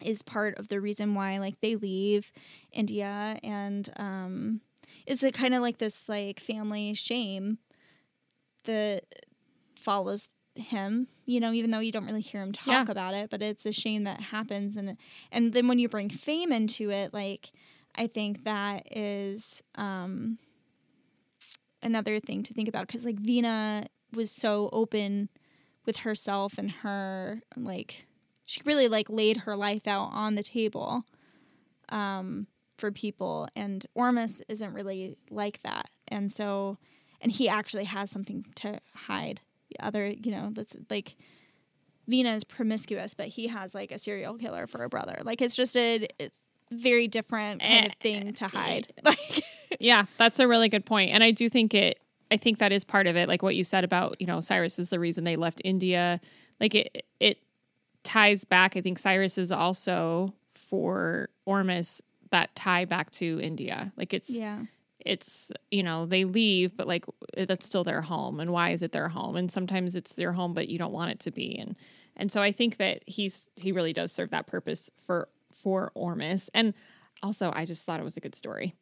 is 0.00 0.22
part 0.22 0.58
of 0.58 0.68
the 0.68 0.80
reason 0.80 1.14
why 1.14 1.38
like 1.38 1.60
they 1.60 1.76
leave 1.76 2.32
India 2.72 3.38
and 3.42 3.92
um, 3.96 4.60
it's 5.06 5.22
a 5.22 5.32
kind 5.32 5.54
of 5.54 5.62
like 5.62 5.78
this 5.78 6.08
like 6.08 6.40
family 6.40 6.94
shame 6.94 7.58
that 8.64 9.04
follows 9.74 10.28
him 10.56 11.08
you 11.26 11.40
know 11.40 11.52
even 11.52 11.70
though 11.70 11.80
you 11.80 11.90
don't 11.90 12.06
really 12.06 12.20
hear 12.20 12.40
him 12.40 12.52
talk 12.52 12.86
Yeah. 12.86 12.90
about 12.90 13.12
it 13.14 13.28
but 13.28 13.42
it's 13.42 13.66
a 13.66 13.72
shame 13.72 14.04
that 14.04 14.20
happens 14.20 14.76
and 14.76 14.96
and 15.32 15.52
then 15.52 15.66
when 15.66 15.80
you 15.80 15.88
bring 15.88 16.08
fame 16.08 16.52
into 16.52 16.90
it 16.90 17.12
like 17.12 17.50
i 17.96 18.06
think 18.06 18.44
that 18.44 18.86
is 18.96 19.62
um 19.74 20.38
another 21.82 22.20
thing 22.20 22.42
to 22.44 22.54
think 22.54 22.68
about 22.68 22.86
because 22.86 23.04
like 23.04 23.18
vina 23.18 23.86
was 24.14 24.30
so 24.30 24.70
open 24.72 25.28
with 25.86 25.98
herself 25.98 26.58
and 26.58 26.70
her 26.70 27.42
like 27.56 28.06
she 28.44 28.60
really 28.64 28.88
like 28.88 29.08
laid 29.08 29.38
her 29.38 29.56
life 29.56 29.86
out 29.86 30.10
on 30.12 30.34
the 30.34 30.42
table 30.42 31.04
um 31.90 32.46
for 32.76 32.90
people 32.90 33.48
and 33.54 33.86
ormus 33.94 34.42
isn't 34.48 34.72
really 34.72 35.16
like 35.30 35.62
that 35.62 35.88
and 36.08 36.32
so 36.32 36.78
and 37.20 37.32
he 37.32 37.48
actually 37.48 37.84
has 37.84 38.10
something 38.10 38.44
to 38.54 38.80
hide 38.94 39.40
the 39.70 39.84
other 39.84 40.08
you 40.08 40.30
know 40.30 40.50
that's 40.52 40.76
like 40.90 41.16
Vina 42.06 42.34
is 42.34 42.44
promiscuous, 42.44 43.14
but 43.14 43.28
he 43.28 43.48
has 43.48 43.74
like 43.74 43.90
a 43.90 43.98
serial 43.98 44.36
killer 44.36 44.66
for 44.66 44.82
a 44.82 44.88
brother. 44.88 45.20
Like 45.22 45.40
it's 45.40 45.56
just 45.56 45.76
a, 45.76 46.06
very 46.70 47.06
different 47.06 47.60
kind 47.60 47.84
eh, 47.84 47.86
of 47.86 47.94
thing 47.94 48.32
to 48.32 48.44
eh, 48.44 48.48
hide. 48.48 48.88
Eh. 48.98 49.00
Like 49.04 49.44
yeah, 49.80 50.06
that's 50.18 50.38
a 50.38 50.48
really 50.48 50.68
good. 50.68 50.84
And 50.90 51.22
I 51.22 51.30
do 51.30 51.48
think 51.48 51.74
it 51.74 51.98
I 52.30 52.36
think 52.36 52.58
that 52.58 52.72
is 52.72 52.84
part 52.84 53.06
of 53.06 53.16
it 53.16 53.28
like 53.28 53.42
what 53.42 53.54
you 53.54 53.64
said 53.64 53.84
about, 53.84 54.20
you 54.20 54.26
know, 54.26 54.40
Cyrus 54.40 54.78
is 54.78 54.90
the 54.90 54.98
reason 54.98 55.24
they 55.24 55.36
left 55.36 55.60
India. 55.64 56.20
Like 56.60 56.74
it 56.74 57.06
it 57.20 57.38
ties 58.02 58.44
back. 58.44 58.76
I 58.76 58.80
think 58.80 58.98
Cyrus 58.98 59.38
is 59.38 59.52
also 59.52 60.34
for 60.54 61.28
Ormus 61.46 62.02
that 62.30 62.54
tie 62.54 62.84
back 62.84 63.10
to 63.12 63.40
India. 63.40 63.92
Like 63.96 64.12
it's 64.14 64.30
yeah, 64.30 64.62
it's 65.00 65.52
you 65.70 65.82
know 65.82 66.06
they 66.06 66.24
leave 66.24 66.76
but 66.76 66.86
like 66.86 67.04
that's 67.36 67.66
still 67.66 67.84
their 67.84 68.00
home 68.00 68.40
and 68.40 68.52
why 68.52 68.70
is 68.70 68.82
it 68.82 68.92
their 68.92 69.08
home 69.08 69.36
and 69.36 69.52
sometimes 69.52 69.94
it's 69.94 70.12
their 70.12 70.32
home 70.32 70.54
but 70.54 70.68
you 70.68 70.78
don't 70.78 70.92
want 70.92 71.10
it 71.10 71.20
to 71.20 71.30
be 71.30 71.58
and 71.58 71.76
and 72.16 72.32
so 72.32 72.40
i 72.40 72.50
think 72.50 72.78
that 72.78 73.02
he's 73.06 73.46
he 73.54 73.70
really 73.70 73.92
does 73.92 74.10
serve 74.10 74.30
that 74.30 74.46
purpose 74.46 74.90
for 75.06 75.28
for 75.52 75.92
ormus 75.94 76.48
and 76.54 76.72
also 77.22 77.52
i 77.54 77.66
just 77.66 77.84
thought 77.84 78.00
it 78.00 78.04
was 78.04 78.16
a 78.16 78.20
good 78.20 78.34
story 78.34 78.74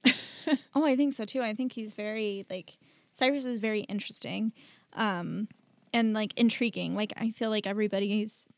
oh, 0.74 0.84
I 0.84 0.96
think 0.96 1.12
so 1.12 1.24
too. 1.24 1.40
I 1.40 1.54
think 1.54 1.72
he's 1.72 1.94
very 1.94 2.46
like 2.50 2.76
Cyrus 3.12 3.44
is 3.44 3.58
very 3.58 3.82
interesting, 3.82 4.52
um, 4.94 5.48
and 5.92 6.14
like 6.14 6.32
intriguing. 6.38 6.96
Like 6.96 7.12
I 7.16 7.30
feel 7.30 7.50
like 7.50 7.66
everybody's 7.66 8.48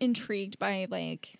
intrigued 0.00 0.58
by 0.58 0.86
like 0.90 1.38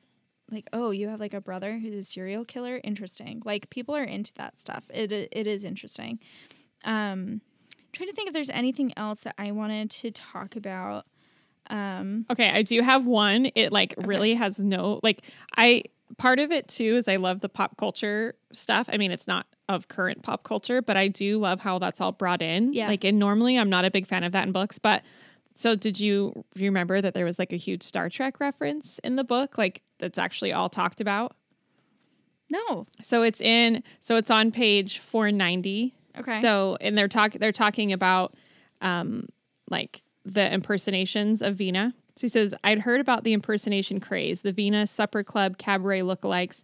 like 0.50 0.66
oh 0.72 0.90
you 0.90 1.08
have 1.08 1.20
like 1.20 1.34
a 1.34 1.40
brother 1.40 1.78
who's 1.78 1.94
a 1.94 2.02
serial 2.02 2.44
killer? 2.44 2.80
Interesting. 2.84 3.42
Like 3.44 3.70
people 3.70 3.96
are 3.96 4.04
into 4.04 4.32
that 4.34 4.58
stuff. 4.58 4.84
It 4.90 5.12
it 5.12 5.46
is 5.46 5.64
interesting. 5.64 6.20
Um 6.84 7.40
trying 7.92 8.08
to 8.08 8.14
think 8.14 8.28
if 8.28 8.34
there's 8.34 8.50
anything 8.50 8.92
else 8.96 9.22
that 9.22 9.34
i 9.36 9.50
wanted 9.50 9.90
to 9.90 10.10
talk 10.12 10.56
about. 10.56 11.06
Um 11.68 12.26
okay 12.30 12.50
i 12.50 12.62
do 12.62 12.80
have 12.82 13.06
one. 13.06 13.50
It 13.54 13.72
like 13.72 13.94
really 13.98 14.34
has 14.34 14.58
no 14.58 15.00
like 15.02 15.22
i 15.56 15.82
part 16.18 16.40
of 16.40 16.50
it 16.50 16.66
too 16.66 16.96
is 16.96 17.06
i 17.06 17.16
love 17.16 17.40
the 17.40 17.48
pop 17.48 17.76
culture 17.76 18.34
stuff. 18.52 18.88
I 18.92 18.98
mean 18.98 19.10
it's 19.10 19.26
not 19.26 19.46
of 19.74 19.88
current 19.88 20.22
pop 20.22 20.42
culture 20.42 20.82
but 20.82 20.96
i 20.96 21.06
do 21.08 21.38
love 21.38 21.60
how 21.60 21.78
that's 21.78 22.00
all 22.00 22.12
brought 22.12 22.42
in 22.42 22.72
Yeah. 22.72 22.88
like 22.88 23.04
and 23.04 23.18
normally 23.18 23.56
i'm 23.58 23.70
not 23.70 23.84
a 23.84 23.90
big 23.90 24.06
fan 24.06 24.24
of 24.24 24.32
that 24.32 24.46
in 24.46 24.52
books 24.52 24.78
but 24.78 25.02
so 25.54 25.74
did 25.76 25.98
you 26.00 26.44
you 26.54 26.64
remember 26.66 27.00
that 27.00 27.14
there 27.14 27.24
was 27.24 27.38
like 27.38 27.52
a 27.52 27.56
huge 27.56 27.82
star 27.82 28.08
trek 28.08 28.40
reference 28.40 28.98
in 29.00 29.16
the 29.16 29.24
book 29.24 29.56
like 29.58 29.82
that's 29.98 30.18
actually 30.18 30.52
all 30.52 30.68
talked 30.68 31.00
about 31.00 31.36
no 32.50 32.86
so 33.00 33.22
it's 33.22 33.40
in 33.40 33.82
so 34.00 34.16
it's 34.16 34.30
on 34.30 34.50
page 34.50 34.98
490 34.98 35.94
Okay. 36.18 36.40
so 36.42 36.76
and 36.80 36.98
they're 36.98 37.06
talking 37.08 37.40
they're 37.40 37.52
talking 37.52 37.92
about 37.92 38.34
um 38.80 39.28
like 39.70 40.02
the 40.26 40.52
impersonations 40.52 41.40
of 41.40 41.54
Vina. 41.56 41.94
So 42.16 42.22
he 42.22 42.28
says, 42.28 42.54
I'd 42.62 42.80
heard 42.80 43.00
about 43.00 43.24
the 43.24 43.32
impersonation 43.32 44.00
craze, 44.00 44.42
the 44.42 44.52
Vina 44.52 44.86
supper 44.86 45.22
club 45.24 45.56
cabaret 45.56 46.00
lookalikes, 46.02 46.62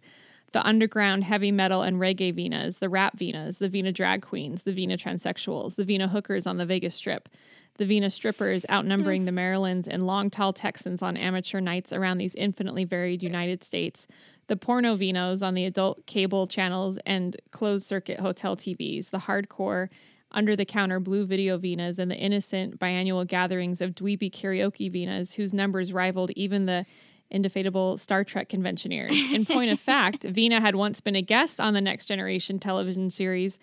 the 0.53 0.65
underground 0.65 1.23
heavy 1.23 1.51
metal 1.51 1.81
and 1.81 1.97
reggae 1.97 2.33
Vinas, 2.33 2.79
the 2.79 2.89
rap 2.89 3.17
Vinas, 3.17 3.57
the 3.57 3.69
Vina 3.69 3.91
drag 3.91 4.21
queens, 4.21 4.63
the 4.63 4.71
Vina 4.71 4.97
transsexuals, 4.97 5.75
the 5.75 5.83
Vina 5.83 6.07
hookers 6.07 6.47
on 6.47 6.57
the 6.57 6.65
Vegas 6.65 6.95
Strip, 6.95 7.29
the 7.77 7.85
Vina 7.85 8.09
strippers 8.09 8.65
outnumbering 8.69 9.25
the 9.25 9.31
Marilyns 9.31 9.87
and 9.87 10.07
long 10.07 10.29
tall 10.29 10.53
Texans 10.53 11.01
on 11.01 11.17
amateur 11.17 11.59
nights 11.59 11.93
around 11.93 12.17
these 12.17 12.35
infinitely 12.35 12.85
varied 12.85 13.21
United 13.21 13.63
States, 13.63 14.07
the 14.47 14.57
porno 14.57 14.95
Vinas 14.95 15.45
on 15.45 15.53
the 15.53 15.65
adult 15.65 16.05
cable 16.05 16.47
channels 16.47 16.97
and 17.05 17.35
closed 17.51 17.85
circuit 17.85 18.19
hotel 18.19 18.55
TVs, 18.55 19.09
the 19.09 19.19
hardcore 19.19 19.89
under 20.31 20.55
the 20.55 20.65
counter 20.65 20.99
blue 20.99 21.25
video 21.25 21.57
Vinas 21.57 21.99
and 21.99 22.09
the 22.11 22.17
innocent 22.17 22.79
biannual 22.79 23.25
gatherings 23.25 23.81
of 23.81 23.95
dweeby 23.95 24.31
karaoke 24.31 24.91
Vinas 24.91 25.35
whose 25.35 25.53
numbers 25.53 25.93
rivaled 25.93 26.31
even 26.31 26.65
the 26.65 26.85
indefatigable 27.29 27.97
Star 27.97 28.23
Trek 28.23 28.49
conventioneers. 28.49 29.15
In 29.31 29.45
point 29.45 29.71
of 29.71 29.79
fact, 29.79 30.23
Vina 30.23 30.61
had 30.61 30.75
once 30.75 31.01
been 31.01 31.15
a 31.15 31.21
guest 31.21 31.59
on 31.59 31.73
the 31.73 31.81
Next 31.81 32.05
Generation 32.05 32.59
television 32.59 33.09
series. 33.09 33.59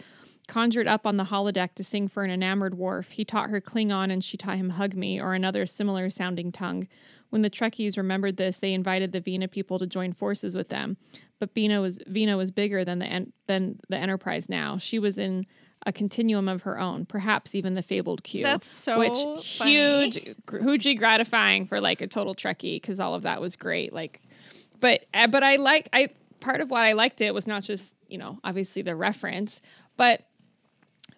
Conjured 0.46 0.86
up 0.86 1.06
on 1.06 1.16
the 1.16 1.24
holodeck 1.24 1.74
to 1.74 1.82
sing 1.82 2.06
for 2.06 2.22
an 2.22 2.30
enamored 2.30 2.74
Worf, 2.74 3.12
he 3.12 3.24
taught 3.24 3.48
her 3.48 3.62
Klingon 3.62 4.12
and 4.12 4.22
she 4.22 4.36
taught 4.36 4.58
him 4.58 4.70
Hug 4.70 4.94
Me 4.94 5.18
or 5.18 5.32
another 5.32 5.64
similar 5.64 6.10
sounding 6.10 6.52
tongue. 6.52 6.86
When 7.30 7.40
the 7.40 7.48
Trekkies 7.48 7.96
remembered 7.96 8.36
this, 8.36 8.58
they 8.58 8.74
invited 8.74 9.12
the 9.12 9.20
Vina 9.20 9.48
people 9.48 9.78
to 9.78 9.86
join 9.86 10.12
forces 10.12 10.54
with 10.54 10.68
them. 10.68 10.98
But 11.40 11.54
Vina 11.54 11.80
was 11.80 11.98
Vina 12.06 12.36
was 12.36 12.50
bigger 12.50 12.84
than 12.84 12.98
the 12.98 13.26
than 13.46 13.80
the 13.88 13.96
Enterprise 13.96 14.48
now. 14.50 14.76
She 14.76 14.98
was 14.98 15.16
in 15.16 15.46
a 15.86 15.92
continuum 15.92 16.48
of 16.48 16.62
her 16.62 16.78
own, 16.78 17.06
perhaps 17.06 17.54
even 17.54 17.74
the 17.74 17.82
fabled 17.82 18.24
Q. 18.24 18.42
That's 18.42 18.66
so 18.66 18.98
which 18.98 19.16
funny. 19.58 19.74
huge, 19.74 20.18
hugely 20.62 20.94
gratifying 20.94 21.66
for 21.66 21.80
like 21.80 22.00
a 22.00 22.06
total 22.06 22.34
Trekkie 22.34 22.76
because 22.76 23.00
all 23.00 23.14
of 23.14 23.22
that 23.22 23.40
was 23.40 23.56
great. 23.56 23.92
Like, 23.92 24.20
but 24.80 25.04
uh, 25.12 25.26
but 25.26 25.42
I 25.42 25.56
like 25.56 25.88
I 25.92 26.08
part 26.40 26.60
of 26.60 26.70
why 26.70 26.88
I 26.88 26.92
liked 26.92 27.20
it 27.20 27.34
was 27.34 27.46
not 27.46 27.62
just 27.62 27.94
you 28.08 28.18
know 28.18 28.38
obviously 28.44 28.82
the 28.82 28.96
reference, 28.96 29.60
but 29.96 30.22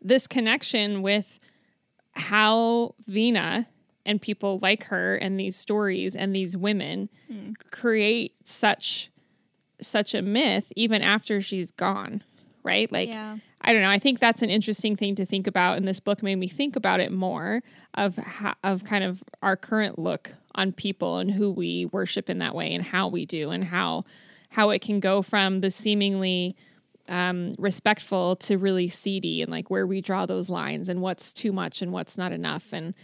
this 0.02 0.26
connection 0.26 1.02
with 1.02 1.38
how 2.12 2.94
Vina 3.06 3.68
and 4.04 4.22
people 4.22 4.58
like 4.62 4.84
her 4.84 5.16
and 5.16 5.38
these 5.38 5.56
stories 5.56 6.14
and 6.16 6.34
these 6.34 6.56
women 6.56 7.08
create 7.70 8.48
such 8.48 9.10
such 9.80 10.14
a 10.14 10.22
myth 10.22 10.72
even 10.74 11.02
after 11.02 11.40
she's 11.40 11.70
gone, 11.70 12.22
right? 12.62 12.90
Like 12.90 13.08
Yeah. 13.08 13.36
I 13.62 13.72
don't 13.72 13.82
know. 13.82 13.90
I 13.90 13.98
think 13.98 14.18
that's 14.20 14.42
an 14.42 14.50
interesting 14.50 14.96
thing 14.96 15.14
to 15.16 15.26
think 15.26 15.46
about, 15.46 15.76
and 15.76 15.88
this 15.88 15.98
book 15.98 16.22
made 16.22 16.36
me 16.36 16.46
think 16.48 16.76
about 16.76 17.00
it 17.00 17.10
more 17.10 17.62
of 17.94 18.16
how, 18.16 18.54
of 18.62 18.84
kind 18.84 19.02
of 19.02 19.24
our 19.42 19.56
current 19.56 19.98
look 19.98 20.34
on 20.54 20.72
people 20.72 21.18
and 21.18 21.30
who 21.30 21.50
we 21.50 21.86
worship 21.86 22.30
in 22.30 22.38
that 22.38 22.54
way, 22.54 22.72
and 22.74 22.84
how 22.84 23.08
we 23.08 23.26
do, 23.26 23.50
and 23.50 23.64
how 23.64 24.04
how 24.50 24.70
it 24.70 24.80
can 24.80 25.00
go 25.00 25.20
from 25.22 25.60
the 25.60 25.70
seemingly 25.70 26.56
um, 27.08 27.54
respectful 27.58 28.36
to 28.36 28.56
really 28.58 28.88
seedy, 28.88 29.42
and 29.42 29.50
like 29.50 29.70
where 29.70 29.86
we 29.86 30.00
draw 30.00 30.26
those 30.26 30.48
lines, 30.48 30.88
and 30.88 31.00
what's 31.00 31.32
too 31.32 31.52
much 31.52 31.82
and 31.82 31.92
what's 31.92 32.16
not 32.18 32.32
enough. 32.32 32.72
And 32.72 32.94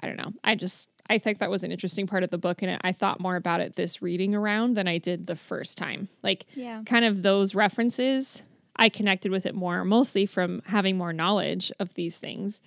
I 0.00 0.06
don't 0.08 0.16
know. 0.16 0.32
I 0.44 0.54
just 0.56 0.88
I 1.08 1.18
think 1.18 1.38
that 1.38 1.50
was 1.50 1.64
an 1.64 1.72
interesting 1.72 2.06
part 2.06 2.22
of 2.22 2.30
the 2.30 2.38
book, 2.38 2.62
and 2.62 2.78
I 2.82 2.92
thought 2.92 3.20
more 3.20 3.36
about 3.36 3.60
it 3.60 3.76
this 3.76 4.02
reading 4.02 4.34
around 4.34 4.74
than 4.76 4.86
I 4.88 4.98
did 4.98 5.26
the 5.26 5.36
first 5.36 5.78
time. 5.78 6.08
Like, 6.22 6.46
Yeah. 6.54 6.82
kind 6.86 7.04
of 7.04 7.22
those 7.22 7.54
references, 7.54 8.42
I 8.76 8.88
connected 8.88 9.30
with 9.30 9.46
it 9.46 9.54
more, 9.54 9.84
mostly 9.84 10.26
from 10.26 10.62
having 10.66 10.96
more 10.96 11.12
knowledge 11.12 11.70
of 11.78 11.94
these 11.94 12.18
things. 12.18 12.60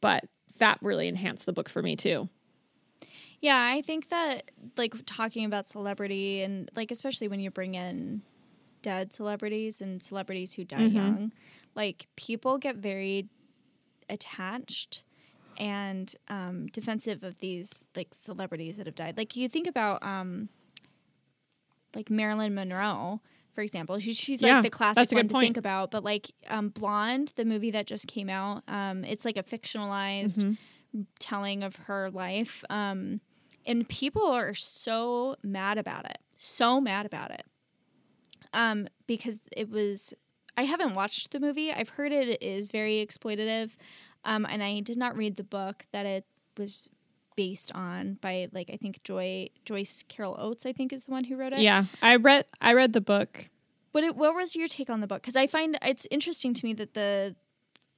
But 0.00 0.24
that 0.58 0.78
really 0.82 1.08
enhanced 1.08 1.46
the 1.46 1.52
book 1.52 1.68
for 1.68 1.82
me 1.82 1.96
too. 1.96 2.28
Yeah, 3.40 3.58
I 3.72 3.82
think 3.82 4.08
that 4.10 4.50
like 4.76 4.94
talking 5.06 5.44
about 5.44 5.66
celebrity 5.66 6.42
and 6.42 6.70
like 6.76 6.90
especially 6.90 7.28
when 7.28 7.40
you 7.40 7.50
bring 7.50 7.74
in 7.74 8.22
dead 8.82 9.12
celebrities 9.12 9.80
and 9.80 10.02
celebrities 10.02 10.54
who 10.54 10.64
die 10.64 10.84
young, 10.84 11.32
like 11.74 12.06
people 12.16 12.58
get 12.58 12.76
very 12.76 13.28
attached 14.08 15.04
and 15.56 16.14
um, 16.28 16.66
defensive 16.68 17.22
of 17.22 17.38
these 17.38 17.84
like 17.96 18.08
celebrities 18.12 18.76
that 18.76 18.86
have 18.86 18.94
died. 18.94 19.16
Like 19.16 19.36
you 19.36 19.48
think 19.48 19.66
about 19.66 20.02
um, 20.02 20.48
like 21.94 22.10
Marilyn 22.10 22.54
Monroe, 22.54 23.20
for 23.54 23.60
example. 23.62 23.98
She, 23.98 24.12
she's 24.12 24.40
Yeah, 24.42 24.54
like 24.54 24.62
the 24.64 24.70
classic 24.70 25.12
one 25.12 25.28
to 25.28 25.32
point. 25.34 25.44
think 25.44 25.56
about. 25.56 25.90
But 25.90 26.04
like 26.04 26.30
um, 26.48 26.68
Blonde, 26.70 27.32
the 27.36 27.44
movie 27.44 27.70
that 27.72 27.86
just 27.86 28.06
came 28.06 28.28
out, 28.30 28.62
um, 28.68 29.04
it's 29.04 29.24
like 29.24 29.36
a 29.36 29.42
fictionalized 29.42 30.56
telling 31.18 31.62
of 31.62 31.76
her 31.76 32.10
life. 32.10 32.64
Um, 32.70 33.20
and 33.66 33.88
people 33.88 34.26
are 34.26 34.54
so 34.54 35.36
mad 35.42 35.78
about 35.78 36.04
it. 36.06 36.18
So 36.34 36.80
mad 36.80 37.06
about 37.06 37.30
it. 37.30 37.44
um, 38.52 38.88
because 39.06 39.38
it 39.56 39.70
was. 39.70 40.14
I 40.56 40.64
haven't 40.64 40.94
watched 40.94 41.30
the 41.30 41.40
movie. 41.40 41.72
I've 41.72 41.88
heard 41.90 42.12
it 42.12 42.42
is 42.42 42.70
very 42.70 43.04
exploitative, 43.06 43.76
um, 44.24 44.44
and 44.48 44.62
I 44.62 44.80
did 44.80 44.98
not 44.98 45.16
read 45.16 45.36
the 45.36 45.44
book 45.44 45.86
that 45.92 46.04
it 46.04 46.26
was 46.58 46.90
based 47.36 47.72
on 47.74 48.14
by 48.20 48.48
like 48.52 48.70
I 48.72 48.76
think 48.76 49.02
Joy 49.04 49.48
Joyce 49.64 50.04
Carol 50.08 50.36
Oates. 50.38 50.66
I 50.66 50.72
think 50.72 50.92
is 50.92 51.04
the 51.04 51.12
one 51.12 51.24
who 51.24 51.36
wrote 51.36 51.52
it. 51.52 51.60
Yeah, 51.60 51.84
I 52.00 52.16
read 52.16 52.46
I 52.60 52.74
read 52.74 52.92
the 52.92 53.00
book. 53.00 53.48
What 53.92 54.04
it, 54.04 54.16
what 54.16 54.34
was 54.34 54.56
your 54.56 54.68
take 54.68 54.88
on 54.88 55.00
the 55.00 55.06
book? 55.06 55.22
Because 55.22 55.36
I 55.36 55.46
find 55.46 55.78
it's 55.82 56.06
interesting 56.10 56.54
to 56.54 56.64
me 56.64 56.72
that 56.74 56.94
the 56.94 57.36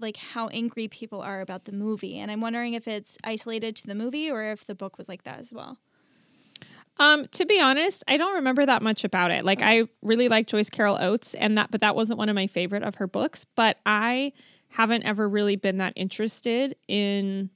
like 0.01 0.17
how 0.17 0.49
angry 0.49 0.89
people 0.89 1.21
are 1.21 1.41
about 1.41 1.65
the 1.65 1.73
movie, 1.73 2.19
and 2.19 2.31
I'm 2.31 2.41
wondering 2.41 2.75
if 2.75 2.89
it's 2.89 3.19
isolated 3.23 3.77
to 3.77 3.87
the 3.87 3.95
movie 3.95 4.31
or 4.31 4.45
if 4.45 4.67
the 4.67 4.75
book 4.75 4.99
was 4.99 5.09
like 5.09 5.25
that 5.25 5.39
as 5.39 5.53
well. 5.53 5.79
Um, 6.99 7.27
to 7.33 7.45
be 7.45 7.61
honest, 7.61 8.05
I 8.07 8.17
don't 8.17 8.37
remember 8.37 8.65
that 8.65 8.83
much 8.83 9.03
about 9.03 9.31
it. 9.31 9.45
Like 9.45 9.61
I 9.63 9.89
really 10.03 10.29
like 10.29 10.47
Joyce 10.47 10.71
Carol 10.71 10.97
Oates 11.01 11.35
and 11.35 11.59
that 11.59 11.71
but 11.71 11.81
that 11.81 11.97
wasn't 11.97 12.19
one 12.19 12.29
of 12.29 12.35
my 12.35 12.47
favorite 12.47 12.83
of 12.83 12.97
her 12.97 13.07
books, 13.07 13.45
but 13.57 13.79
I 13.85 14.33
haven't 14.69 15.05
ever 15.05 15.29
really 15.29 15.57
been 15.57 15.79
that 15.79 15.93
interested 15.97 16.77
in 16.89 17.51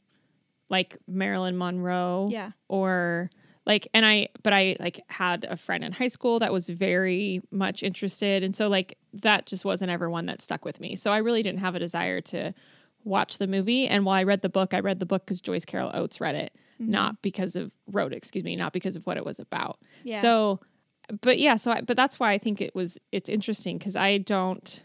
like 0.71 0.97
Marilyn 1.07 1.57
Monroe 1.57 2.29
Yeah. 2.31 2.51
or 2.69 3.31
like 3.67 3.89
and 3.93 4.05
I 4.05 4.29
but 4.43 4.53
I 4.53 4.77
like 4.81 5.01
had 5.09 5.45
a 5.45 5.57
friend 5.57 5.85
in 5.85 5.93
high 5.93 6.09
school 6.09 6.39
that 6.39 6.53
was 6.53 6.69
very 6.69 7.43
much 7.51 7.83
interested 7.83 8.43
and 8.43 8.57
so 8.57 8.69
like 8.69 8.97
that 9.13 9.47
just 9.47 9.65
wasn't 9.65 9.91
ever 9.91 10.09
one 10.09 10.27
that 10.27 10.43
stuck 10.43 10.65
with 10.65 10.81
me. 10.81 10.97
So 10.97 11.13
I 11.13 11.19
really 11.19 11.43
didn't 11.43 11.61
have 11.61 11.75
a 11.75 11.79
desire 11.79 12.21
to 12.23 12.55
watch 13.05 13.39
the 13.39 13.47
movie 13.47 13.87
and 13.87 14.05
while 14.05 14.17
I 14.17 14.25
read 14.25 14.43
the 14.43 14.49
book, 14.49 14.75
I 14.75 14.81
read 14.81 15.01
the 15.01 15.07
book 15.07 15.27
cuz 15.27 15.41
Joyce 15.41 15.65
Carol 15.65 15.91
Oates 15.95 16.21
read 16.21 16.35
it, 16.35 16.53
mm-hmm. 16.81 16.91
not 16.91 17.23
because 17.23 17.57
of 17.57 17.71
wrote 17.87 18.13
it, 18.13 18.17
excuse 18.17 18.45
me, 18.45 18.57
not 18.57 18.73
because 18.73 18.97
of 18.97 19.07
what 19.07 19.17
it 19.17 19.25
was 19.25 19.39
about. 19.39 19.79
Yeah. 20.03 20.23
So 20.23 20.61
but 21.23 21.39
yeah, 21.39 21.57
so 21.57 21.71
I, 21.73 21.81
but 21.81 21.97
that's 21.97 22.19
why 22.21 22.33
I 22.33 22.39
think 22.39 22.61
it 22.61 22.75
was 22.75 22.99
it's 23.13 23.29
interesting 23.29 23.79
cuz 23.79 23.97
I 23.97 24.19
don't 24.19 24.83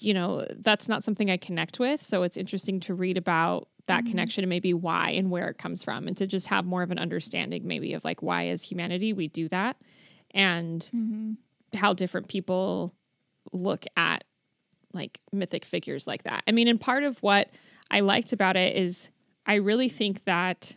you 0.00 0.14
know, 0.14 0.44
that's 0.56 0.88
not 0.88 1.04
something 1.04 1.30
I 1.30 1.36
connect 1.36 1.78
with, 1.78 2.02
so 2.02 2.24
it's 2.24 2.36
interesting 2.36 2.80
to 2.80 2.94
read 2.94 3.16
about 3.16 3.68
that 3.86 4.06
connection 4.06 4.44
and 4.44 4.48
maybe 4.48 4.72
why 4.72 5.10
and 5.10 5.30
where 5.30 5.48
it 5.48 5.58
comes 5.58 5.82
from 5.82 6.06
and 6.06 6.16
to 6.16 6.26
just 6.26 6.46
have 6.46 6.64
more 6.64 6.82
of 6.82 6.90
an 6.90 6.98
understanding 6.98 7.66
maybe 7.66 7.94
of 7.94 8.04
like 8.04 8.22
why 8.22 8.46
as 8.46 8.62
humanity 8.62 9.12
we 9.12 9.28
do 9.28 9.48
that 9.48 9.76
and 10.30 10.90
Mm-hmm. 10.94 11.32
how 11.76 11.92
different 11.92 12.28
people 12.28 12.94
look 13.52 13.84
at 13.96 14.24
like 14.92 15.18
mythic 15.32 15.64
figures 15.64 16.06
like 16.06 16.22
that. 16.24 16.44
I 16.46 16.52
mean, 16.52 16.68
and 16.68 16.80
part 16.80 17.02
of 17.02 17.18
what 17.22 17.48
I 17.90 18.00
liked 18.00 18.32
about 18.32 18.56
it 18.56 18.76
is 18.76 19.08
I 19.46 19.56
really 19.56 19.88
think 19.88 20.24
that 20.24 20.76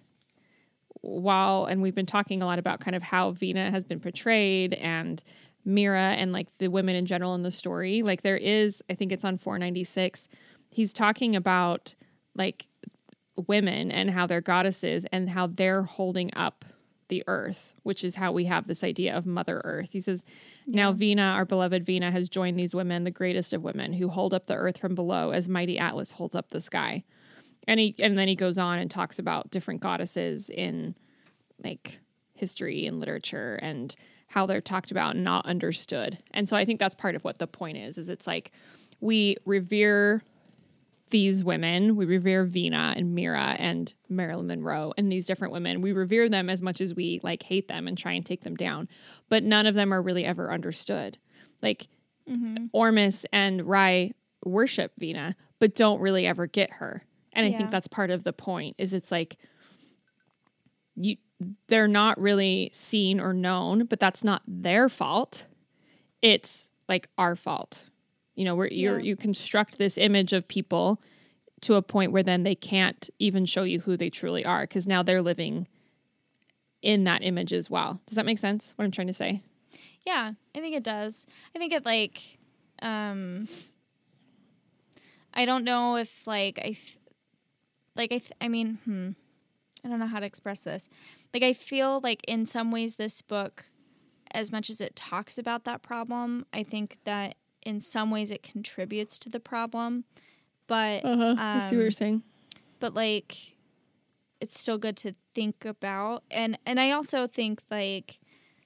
while, 1.02 1.66
and 1.66 1.82
we've 1.82 1.94
been 1.96 2.06
talking 2.06 2.42
a 2.42 2.46
lot 2.46 2.60
about 2.60 2.80
kind 2.80 2.96
of 2.96 3.04
how 3.04 3.32
Vina 3.32 3.70
has 3.72 3.84
been 3.84 4.00
portrayed 4.00 4.74
and 4.74 5.24
Mira 5.64 6.16
and 6.18 6.32
like 6.32 6.48
the 6.58 6.68
women 6.68 6.96
in 6.96 7.06
general 7.06 7.36
in 7.36 7.44
the 7.44 7.52
story, 7.52 8.02
like 8.02 8.22
there 8.24 8.38
is, 8.38 8.82
I 8.90 8.96
think 8.96 9.12
it's 9.12 9.26
on 9.26 9.38
496, 9.38 10.28
he's 10.72 10.94
talking 10.94 11.36
about 11.36 11.94
like 12.36 12.68
women 13.48 13.92
and 13.92 14.12
how 14.12 14.28
they're 14.28 14.42
goddesses 14.42 15.06
and 15.12 15.30
how 15.30 15.48
they're 15.48 15.84
holding 15.84 16.34
up 16.36 16.66
the 17.08 17.24
earth, 17.28 17.76
which 17.84 18.04
is 18.04 18.16
how 18.16 18.32
we 18.32 18.46
have 18.46 18.68
this 18.68 18.84
idea 18.84 19.16
of 19.16 19.26
Mother 19.26 19.62
Earth. 19.64 19.92
He 19.92 20.00
says, 20.00 20.24
Now 20.66 20.92
Vina, 20.92 21.22
our 21.22 21.46
beloved 21.46 21.86
Vina, 21.86 22.12
has 22.12 22.30
joined 22.30 22.58
these 22.58 22.74
women, 22.74 23.04
the 23.04 23.12
greatest 23.12 23.54
of 23.54 23.64
women, 23.64 23.94
who 23.94 24.10
hold 24.10 24.34
up 24.34 24.48
the 24.48 24.56
earth 24.56 24.78
from 24.78 24.96
below 24.96 25.32
as 25.32 25.48
mighty 25.48 25.78
Atlas 25.78 26.14
holds 26.14 26.36
up 26.36 26.50
the 26.50 26.62
sky. 26.62 27.04
And 27.68 27.80
he 27.80 27.96
and 28.00 28.18
then 28.18 28.28
he 28.28 28.36
goes 28.36 28.58
on 28.58 28.80
and 28.80 28.90
talks 28.90 29.20
about 29.20 29.52
different 29.52 29.82
goddesses 29.82 30.50
in 30.50 30.96
like 31.64 32.00
history 32.34 32.86
and 32.86 33.00
literature 33.00 33.56
and 33.62 33.96
how 34.28 34.46
they're 34.46 34.62
talked 34.62 34.92
about 34.92 35.16
and 35.16 35.24
not 35.24 35.46
understood. 35.46 36.20
And 36.32 36.50
so 36.50 36.58
I 36.58 36.66
think 36.66 36.80
that's 36.80 36.96
part 36.96 37.16
of 37.16 37.24
what 37.24 37.40
the 37.40 37.48
point 37.48 37.78
is, 37.78 37.98
is 37.98 38.10
it's 38.10 38.28
like 38.28 38.52
we 39.00 39.38
revere 39.46 40.24
these 41.16 41.46
women. 41.46 41.96
We 41.96 42.04
revere 42.04 42.44
Vina 42.44 42.94
and 42.98 43.16
Mira 43.16 43.56
and 43.58 43.94
Marilyn 44.10 44.48
Monroe 44.48 44.94
and 44.98 45.10
these 45.10 45.26
different 45.26 45.54
women. 45.54 45.80
We 45.82 45.94
revere 45.94 46.28
them 46.28 46.50
as 46.50 46.62
much 46.62 46.82
as 46.82 46.94
we 46.94 47.22
like 47.24 47.42
hate 47.42 47.70
them 47.70 47.88
and 47.88 47.98
try 47.98 48.12
and 48.12 48.26
take 48.26 48.44
them 48.44 48.58
down. 48.58 48.90
But 49.30 49.42
none 49.42 49.66
of 49.66 49.76
them 49.76 49.94
are 49.94 50.02
really 50.02 50.26
ever 50.26 50.52
understood. 50.52 51.18
Like 51.62 51.88
mm-hmm. 52.30 52.66
Ormus 52.74 53.26
and 53.32 53.64
Rai 53.64 54.14
worship 54.44 54.92
Vina, 54.98 55.38
but 55.58 55.74
don't 55.74 56.02
really 56.02 56.28
ever 56.28 56.48
get 56.48 56.70
her. 56.70 57.02
And 57.32 57.46
I 57.46 57.50
Yeah. 57.50 57.60
think 57.60 57.72
that's 57.72 57.88
part 57.88 58.10
of 58.10 58.26
the 58.26 58.34
point 58.34 58.76
is 58.78 58.94
it's 58.94 59.10
like 59.10 59.38
you 60.98 61.16
they're 61.70 61.88
not 61.88 62.20
really 62.20 62.72
seen 62.74 63.22
or 63.22 63.32
known, 63.32 63.86
but 63.86 64.02
that's 64.02 64.22
not 64.22 64.42
their 64.46 64.90
fault. 64.90 65.46
It's 66.22 66.72
like 66.90 67.08
our 67.18 67.38
fault. 67.38 67.86
You 68.36 68.46
know, 68.46 68.56
where 68.56 68.72
you're 68.72 69.00
you 69.00 69.16
construct 69.16 69.78
this 69.78 69.98
image 69.98 70.34
of 70.34 70.48
people 70.48 71.02
to 71.62 71.76
a 71.76 71.82
point 71.82 72.12
where 72.12 72.24
then 72.24 72.44
they 72.44 72.56
can't 72.56 73.10
even 73.18 73.46
show 73.46 73.64
you 73.64 73.80
who 73.80 73.98
they 73.98 74.10
truly 74.10 74.46
are 74.46 74.64
because 74.64 74.86
now 74.86 75.02
they're 75.02 75.22
living 75.22 75.68
in 76.82 77.06
that 77.06 77.24
image 77.24 77.54
as 77.54 77.70
well. 77.70 78.00
Does 78.06 78.16
that 78.16 78.26
make 78.26 78.38
sense? 78.38 78.74
What 78.76 78.86
I'm 78.86 78.92
trying 78.92 79.08
to 79.08 79.14
say? 79.14 79.42
Yeah, 80.06 80.34
I 80.56 80.60
think 80.60 80.76
it 80.76 80.84
does. 80.84 81.26
I 81.56 81.60
think 81.60 81.74
it 81.74 81.86
like 81.86 82.38
um 82.82 83.48
I 85.34 85.46
don't 85.46 85.64
know 85.64 85.96
if 85.96 86.28
like 86.28 86.60
I 86.60 86.68
th- 86.68 86.98
like 87.96 88.12
I 88.12 88.20
th- 88.20 88.34
I 88.40 88.48
mean, 88.48 88.80
hmm. 88.86 89.10
I 89.84 89.90
don't 89.90 90.00
know 90.00 90.08
how 90.08 90.20
to 90.20 90.26
express 90.26 90.62
this. 90.62 90.90
Like 91.34 91.44
I 91.44 91.54
feel 91.54 92.00
like 92.02 92.24
in 92.28 92.46
some 92.46 92.72
ways 92.72 92.96
this 92.96 93.22
book 93.22 93.66
as 94.32 94.52
much 94.52 94.70
as 94.70 94.82
it 94.82 94.96
talks 94.96 95.38
about 95.38 95.64
that 95.64 95.82
problem, 95.82 96.46
I 96.52 96.64
think 96.64 96.98
that 97.06 97.36
in 97.66 97.80
some 97.82 98.12
ways 98.12 98.32
it 98.32 98.44
contributes 98.44 99.18
to 99.20 99.30
the 99.30 99.40
problem. 99.40 100.06
But 100.68 101.04
Uh-huh. 101.04 101.36
I 101.38 101.60
see 101.60 101.76
what 101.76 101.80
Um, 101.80 101.82
you're 101.82 101.92
saying. 101.92 102.24
but 102.80 102.94
like 102.94 103.36
it's 104.42 104.60
still 104.60 104.78
good 104.78 104.98
to 104.98 105.16
think 105.34 105.64
about 105.66 106.24
and 106.30 106.58
and 106.66 106.78
i 106.80 106.92
also 106.92 107.26
think 107.26 107.62
like 107.72 108.20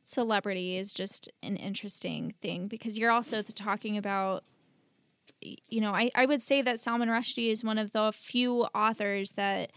celebrity 0.04 0.76
is 0.76 0.94
just 0.94 1.30
an 1.44 1.56
interesting 1.56 2.34
thing 2.42 2.68
because 2.68 2.98
you're 2.98 3.12
also 3.12 3.42
talking 3.44 3.96
about 3.98 4.44
you 5.42 5.80
know 5.80 5.94
I, 5.94 6.10
I 6.16 6.26
would 6.26 6.42
say 6.42 6.62
that 6.64 6.80
salman 6.80 7.08
rushdie 7.10 7.50
is 7.50 7.64
one 7.64 7.78
of 7.78 7.92
the 7.92 8.12
few 8.12 8.64
authors 8.76 9.34
that 9.34 9.72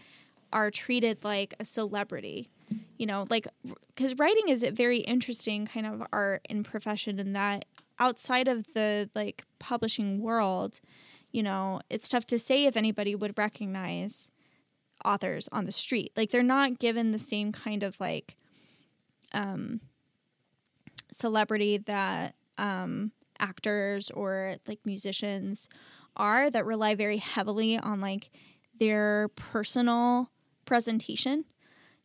are 0.51 0.69
treated 0.71 1.23
like 1.23 1.53
a 1.59 1.63
celebrity 1.65 2.49
you 2.97 3.05
know 3.05 3.27
like 3.29 3.47
because 3.95 4.15
writing 4.17 4.49
is 4.49 4.63
a 4.63 4.71
very 4.71 4.99
interesting 4.99 5.65
kind 5.67 5.85
of 5.85 6.03
art 6.11 6.41
and 6.49 6.65
profession 6.65 7.19
in 7.19 7.33
that 7.33 7.65
outside 7.99 8.47
of 8.47 8.73
the 8.73 9.09
like 9.15 9.45
publishing 9.59 10.19
world 10.19 10.79
you 11.31 11.43
know 11.43 11.79
it's 11.89 12.09
tough 12.09 12.25
to 12.25 12.37
say 12.39 12.65
if 12.65 12.75
anybody 12.75 13.15
would 13.15 13.37
recognize 13.37 14.31
authors 15.05 15.49
on 15.51 15.65
the 15.65 15.71
street. 15.71 16.11
Like 16.15 16.31
they're 16.31 16.43
not 16.43 16.79
given 16.79 17.11
the 17.11 17.19
same 17.19 17.51
kind 17.51 17.83
of 17.83 17.99
like 17.99 18.35
um 19.33 19.81
celebrity 21.11 21.77
that 21.77 22.35
um 22.57 23.11
actors 23.39 24.09
or 24.11 24.55
like 24.67 24.79
musicians 24.85 25.69
are 26.15 26.49
that 26.49 26.65
rely 26.65 26.95
very 26.95 27.17
heavily 27.17 27.77
on 27.77 27.99
like 27.99 28.29
their 28.79 29.29
personal 29.35 30.29
presentation 30.65 31.45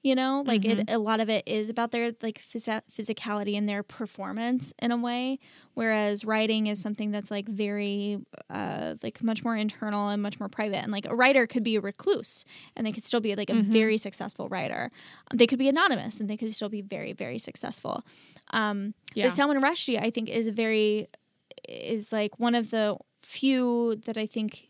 you 0.03 0.15
know? 0.15 0.43
Like 0.47 0.65
it 0.65 0.91
a 0.91 0.99
lot 0.99 1.21
of 1.21 1.29
it 1.29 1.45
is 1.47 1.71
about 1.71 1.91
their 1.91 2.13
like 2.23 2.41
phys- 2.41 2.83
physicality 2.93 3.57
and 3.57 3.69
their 3.69 3.83
performance 3.83 4.73
in 4.81 4.93
a 4.93 4.97
way 4.97 5.39
whereas 5.75 6.25
writing 6.25 6.67
is 6.67 6.81
something 6.81 7.13
that's 7.13 7.31
like 7.31 7.47
very 7.49 8.19
uh 8.51 8.95
like 9.03 9.23
much 9.23 9.45
more 9.45 9.57
internal 9.57 10.09
and 10.09 10.21
much 10.23 10.41
more 10.41 10.49
private. 10.49 10.83
And 10.83 10.91
like 10.93 11.07
a 11.07 11.15
writer 11.15 11.47
could 11.47 11.63
be 11.63 11.77
a 11.77 11.81
recluse 11.81 12.45
and 12.75 12.87
they 12.87 12.93
could 12.93 13.05
still 13.05 13.21
be 13.21 13.35
like 13.37 13.51
a 13.51 13.63
very 13.63 13.97
successful 13.97 14.49
writer. 14.49 14.91
They 15.33 15.47
could 15.47 15.59
be 15.59 15.69
anonymous 15.69 16.21
and 16.21 16.29
they 16.29 16.37
could 16.37 16.53
still 16.53 16.69
be 16.69 16.83
very 16.83 17.13
very 17.13 17.39
successful. 17.39 18.03
Um 18.51 18.95
Yeah. 19.15 19.27
but 19.27 19.33
salman 19.33 19.61
rushdie 19.63 20.01
i 20.01 20.11
think 20.11 20.29
is 20.29 20.47
a 20.47 20.53
very 20.53 21.07
is 21.69 22.13
like 22.13 22.39
one 22.39 22.55
of 22.55 22.71
the 22.71 22.97
few 23.23 23.97
that 24.07 24.17
i 24.17 24.27
think 24.27 24.67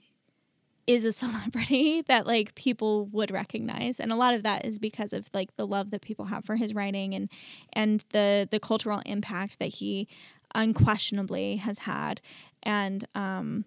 is 0.89 1.05
a 1.05 1.13
celebrity 1.25 2.03
that 2.09 2.27
like 2.27 2.55
people 2.57 3.07
would 3.07 3.31
recognize 3.31 4.01
and 4.01 4.11
a 4.11 4.17
lot 4.17 4.35
of 4.35 4.43
that 4.43 4.65
is 4.65 4.79
because 4.79 5.13
of 5.13 5.29
like 5.35 5.55
the 5.57 5.67
love 5.67 5.91
that 5.91 6.01
people 6.03 6.25
have 6.25 6.45
for 6.45 6.57
his 6.57 6.75
writing 6.75 7.15
and 7.15 7.29
and 7.75 8.05
the 8.11 8.49
the 8.51 8.59
cultural 8.59 9.01
impact 9.07 9.59
that 9.61 9.67
he 9.67 10.09
unquestionably 10.55 11.57
has 11.57 11.81
had 11.81 12.21
and 12.63 13.05
um 13.15 13.65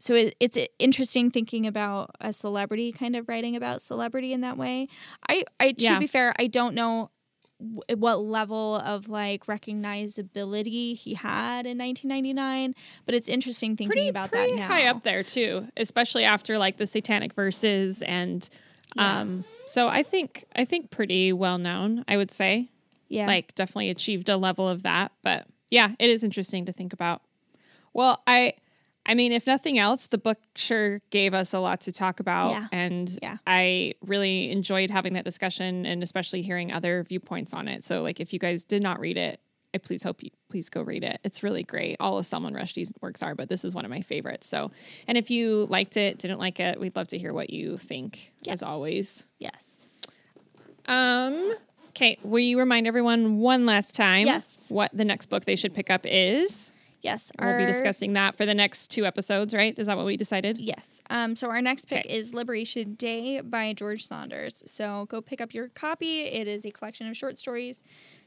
so 0.00 0.14
it, 0.14 0.34
it's 0.40 0.58
interesting 0.78 1.30
thinking 1.30 1.66
about 1.66 2.10
a 2.20 2.32
celebrity 2.32 2.92
kind 2.92 3.14
of 3.16 3.28
writing 3.28 3.54
about 3.56 3.80
celebrity 3.82 4.32
in 4.32 4.40
that 4.40 4.56
way 4.56 4.88
i 5.28 5.44
i 5.60 5.72
to 5.72 5.84
Yeah. 5.84 5.98
be 5.98 6.06
fair 6.06 6.32
i 6.38 6.46
don't 6.46 6.74
know 6.74 7.10
w- 7.64 8.00
what 8.00 8.20
level 8.20 8.76
of 8.76 9.08
like 9.08 9.46
recognizability 9.46 10.96
he 10.96 11.14
had 11.14 11.66
in 11.66 11.78
1999 11.78 12.74
but 13.06 13.14
it's 13.14 13.28
interesting 13.28 13.76
thinking 13.76 13.88
pretty, 13.90 14.08
about 14.08 14.30
pretty 14.30 14.52
that 14.52 14.58
now 14.60 14.66
high 14.66 14.86
up 14.86 15.02
there 15.02 15.22
too, 15.22 15.66
especially 15.76 16.24
after 16.24 16.58
like 16.58 16.76
the 16.76 16.86
satanic 16.86 17.32
verses 17.34 18.02
and 18.02 18.48
um 18.96 19.44
so 19.66 19.88
I 19.88 20.02
think 20.02 20.44
I 20.54 20.64
think 20.64 20.90
pretty 20.90 21.32
well 21.32 21.58
known, 21.58 22.04
I 22.06 22.16
would 22.16 22.30
say. 22.30 22.68
yeah 23.08 23.26
Like 23.26 23.54
definitely 23.54 23.90
achieved 23.90 24.28
a 24.28 24.36
level 24.36 24.68
of 24.68 24.82
that, 24.82 25.12
but 25.22 25.46
Yeah, 25.70 25.92
it 25.98 26.10
is 26.10 26.22
interesting 26.22 26.66
to 26.66 26.72
think 26.72 26.92
about. 26.92 27.22
Well, 27.92 28.22
I 28.26 28.54
I 29.06 29.14
mean, 29.14 29.32
if 29.32 29.46
nothing 29.46 29.78
else, 29.78 30.06
the 30.06 30.16
book 30.18 30.38
sure 30.56 31.00
gave 31.10 31.34
us 31.34 31.52
a 31.52 31.58
lot 31.60 31.82
to 31.82 31.92
talk 31.92 32.20
about. 32.20 32.50
Yeah. 32.52 32.66
And 32.72 33.18
Yeah. 33.22 33.36
I 33.46 33.94
really 34.02 34.50
enjoyed 34.50 34.90
having 34.90 35.12
that 35.12 35.24
discussion 35.26 35.84
and 35.84 36.02
especially 36.02 36.40
hearing 36.42 36.72
other 36.72 37.02
viewpoints 37.02 37.52
on 37.52 37.68
it. 37.68 37.84
So, 37.84 38.02
like, 38.02 38.18
if 38.20 38.32
you 38.32 38.38
guys 38.38 38.64
did 38.64 38.82
not 38.82 38.98
read 39.00 39.16
it, 39.18 39.40
I 39.74 39.78
please 39.78 40.02
hope 40.04 40.22
you 40.22 40.30
please 40.48 40.68
go 40.70 40.80
read 40.82 41.02
it. 41.02 41.18
It's 41.24 41.42
really 41.42 41.64
great. 41.64 41.96
All 41.98 42.16
of 42.16 42.24
Salman 42.26 42.54
Rushdie's 42.54 42.92
works 43.00 43.22
are, 43.24 43.34
but 43.34 43.48
this 43.48 43.64
is 43.64 43.74
one 43.74 43.84
of 43.84 43.90
my 43.90 44.00
favorites. 44.02 44.46
So, 44.46 44.70
and 45.08 45.18
if 45.18 45.30
you 45.30 45.66
liked 45.68 45.96
it, 45.96 46.16
didn't 46.18 46.38
like 46.38 46.60
it, 46.60 46.78
we'd 46.78 46.94
love 46.94 47.08
to 47.08 47.18
hear 47.18 47.32
what 47.32 47.50
you 47.50 47.76
think, 47.76 48.32
Yes. 48.42 48.54
as 48.54 48.62
always. 48.62 49.24
Yes. 49.40 49.86
Um, 50.86 51.54
okay, 51.88 52.18
will 52.22 52.38
you 52.40 52.58
remind 52.58 52.86
everyone 52.86 53.38
one 53.38 53.66
last 53.66 53.94
time 53.94 54.26
Yes. 54.26 54.66
what 54.68 54.90
the 54.94 55.04
next 55.04 55.26
book 55.26 55.44
they 55.44 55.56
should 55.56 55.74
pick 55.74 55.90
up 55.90 56.02
is? 56.04 56.70
Yes. 57.04 57.30
We'll 57.38 57.56
be 57.58 57.66
discussing 57.66 58.14
that 58.14 58.34
for 58.34 58.46
the 58.46 58.54
next 58.54 58.88
two 58.90 59.04
episodes, 59.04 59.52
right? 59.52 59.78
Is 59.78 59.88
that 59.88 59.96
what 59.98 60.06
we 60.06 60.16
decided? 60.16 60.56
Yes. 60.58 61.02
Um, 61.10 61.36
so 61.36 61.50
our 61.50 61.60
next 61.60 61.86
pick 61.86 62.06
Okay. 62.06 62.14
is 62.14 62.32
Liberation 62.32 62.94
Day 62.94 63.42
by 63.42 63.74
George 63.74 64.06
Saunders. 64.06 64.62
So 64.66 65.04
go 65.10 65.20
pick 65.20 65.42
up 65.42 65.52
your 65.52 65.68
copy. 65.68 66.20
It 66.22 66.48
is 66.48 66.64
a 66.64 66.70
collection 66.70 67.06
of 67.06 67.14
short 67.16 67.38
stories. 67.38 67.82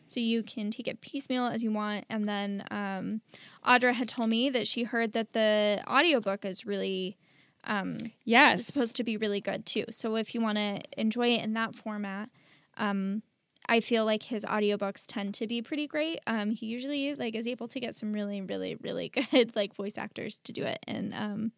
So 0.05 0.19
you 0.19 0.43
can 0.43 0.69
take 0.69 0.87
it 0.87 1.01
piecemeal 1.01 1.47
as 1.47 1.63
you 1.63 1.71
want. 1.71 2.05
And 2.09 2.29
then 2.29 2.63
um, 2.69 3.21
Audra 3.65 3.93
had 3.93 4.07
told 4.07 4.29
me 4.29 4.49
that 4.51 4.67
she 4.67 4.83
heard 4.83 5.13
that 5.13 5.33
the 5.33 5.81
audiobook 5.87 6.45
is 6.45 6.65
really 6.65 7.17
um, 7.63 7.97
Yes. 8.25 8.67
supposed 8.67 8.95
to 8.97 9.03
be 9.03 9.17
really 9.17 9.41
good 9.41 9.65
too. 9.65 9.85
So 9.89 10.15
if 10.17 10.35
you 10.35 10.39
want 10.39 10.59
to 10.59 10.81
enjoy 10.97 11.29
it 11.29 11.43
in 11.43 11.53
that 11.53 11.73
format, 11.75 12.29
um, 12.77 13.23
I 13.69 13.79
feel 13.79 14.05
like 14.05 14.23
his 14.23 14.45
audiobooks 14.45 15.05
tend 15.07 15.33
to 15.35 15.47
be 15.47 15.61
pretty 15.61 15.87
great. 15.87 16.19
Um, 16.25 16.51
he 16.51 16.67
usually 16.67 17.15
like 17.15 17.35
is 17.35 17.47
able 17.47 17.67
to 17.69 17.79
get 17.79 17.95
some 17.95 18.13
really, 18.13 18.41
really, 18.41 18.75
really 18.81 19.09
good 19.31 19.55
like 19.55 19.75
voice 19.75 19.97
actors 19.97 20.39
to 20.45 20.51
do 20.51 20.63
it. 20.63 20.79
And 20.87 21.13
um, 21.13 21.51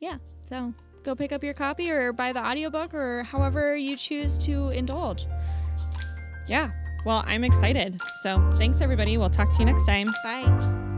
yeah, 0.00 0.18
so 0.48 0.72
go 1.02 1.14
pick 1.14 1.32
up 1.32 1.42
your 1.42 1.54
copy 1.54 1.90
or 1.90 2.12
buy 2.12 2.32
the 2.32 2.44
audiobook 2.44 2.94
or 2.94 3.24
however 3.24 3.76
you 3.76 3.96
choose 3.96 4.38
to 4.38 4.68
indulge. 4.68 5.26
yeah. 6.46 6.70
Well, 7.06 7.24
I'm 7.26 7.44
excited. 7.44 7.98
So 8.22 8.50
thanks, 8.56 8.82
everybody. 8.82 9.16
We'll 9.16 9.30
talk 9.30 9.50
to 9.52 9.58
you 9.58 9.64
next 9.64 9.86
time. 9.86 10.08
Bye. 10.22 10.89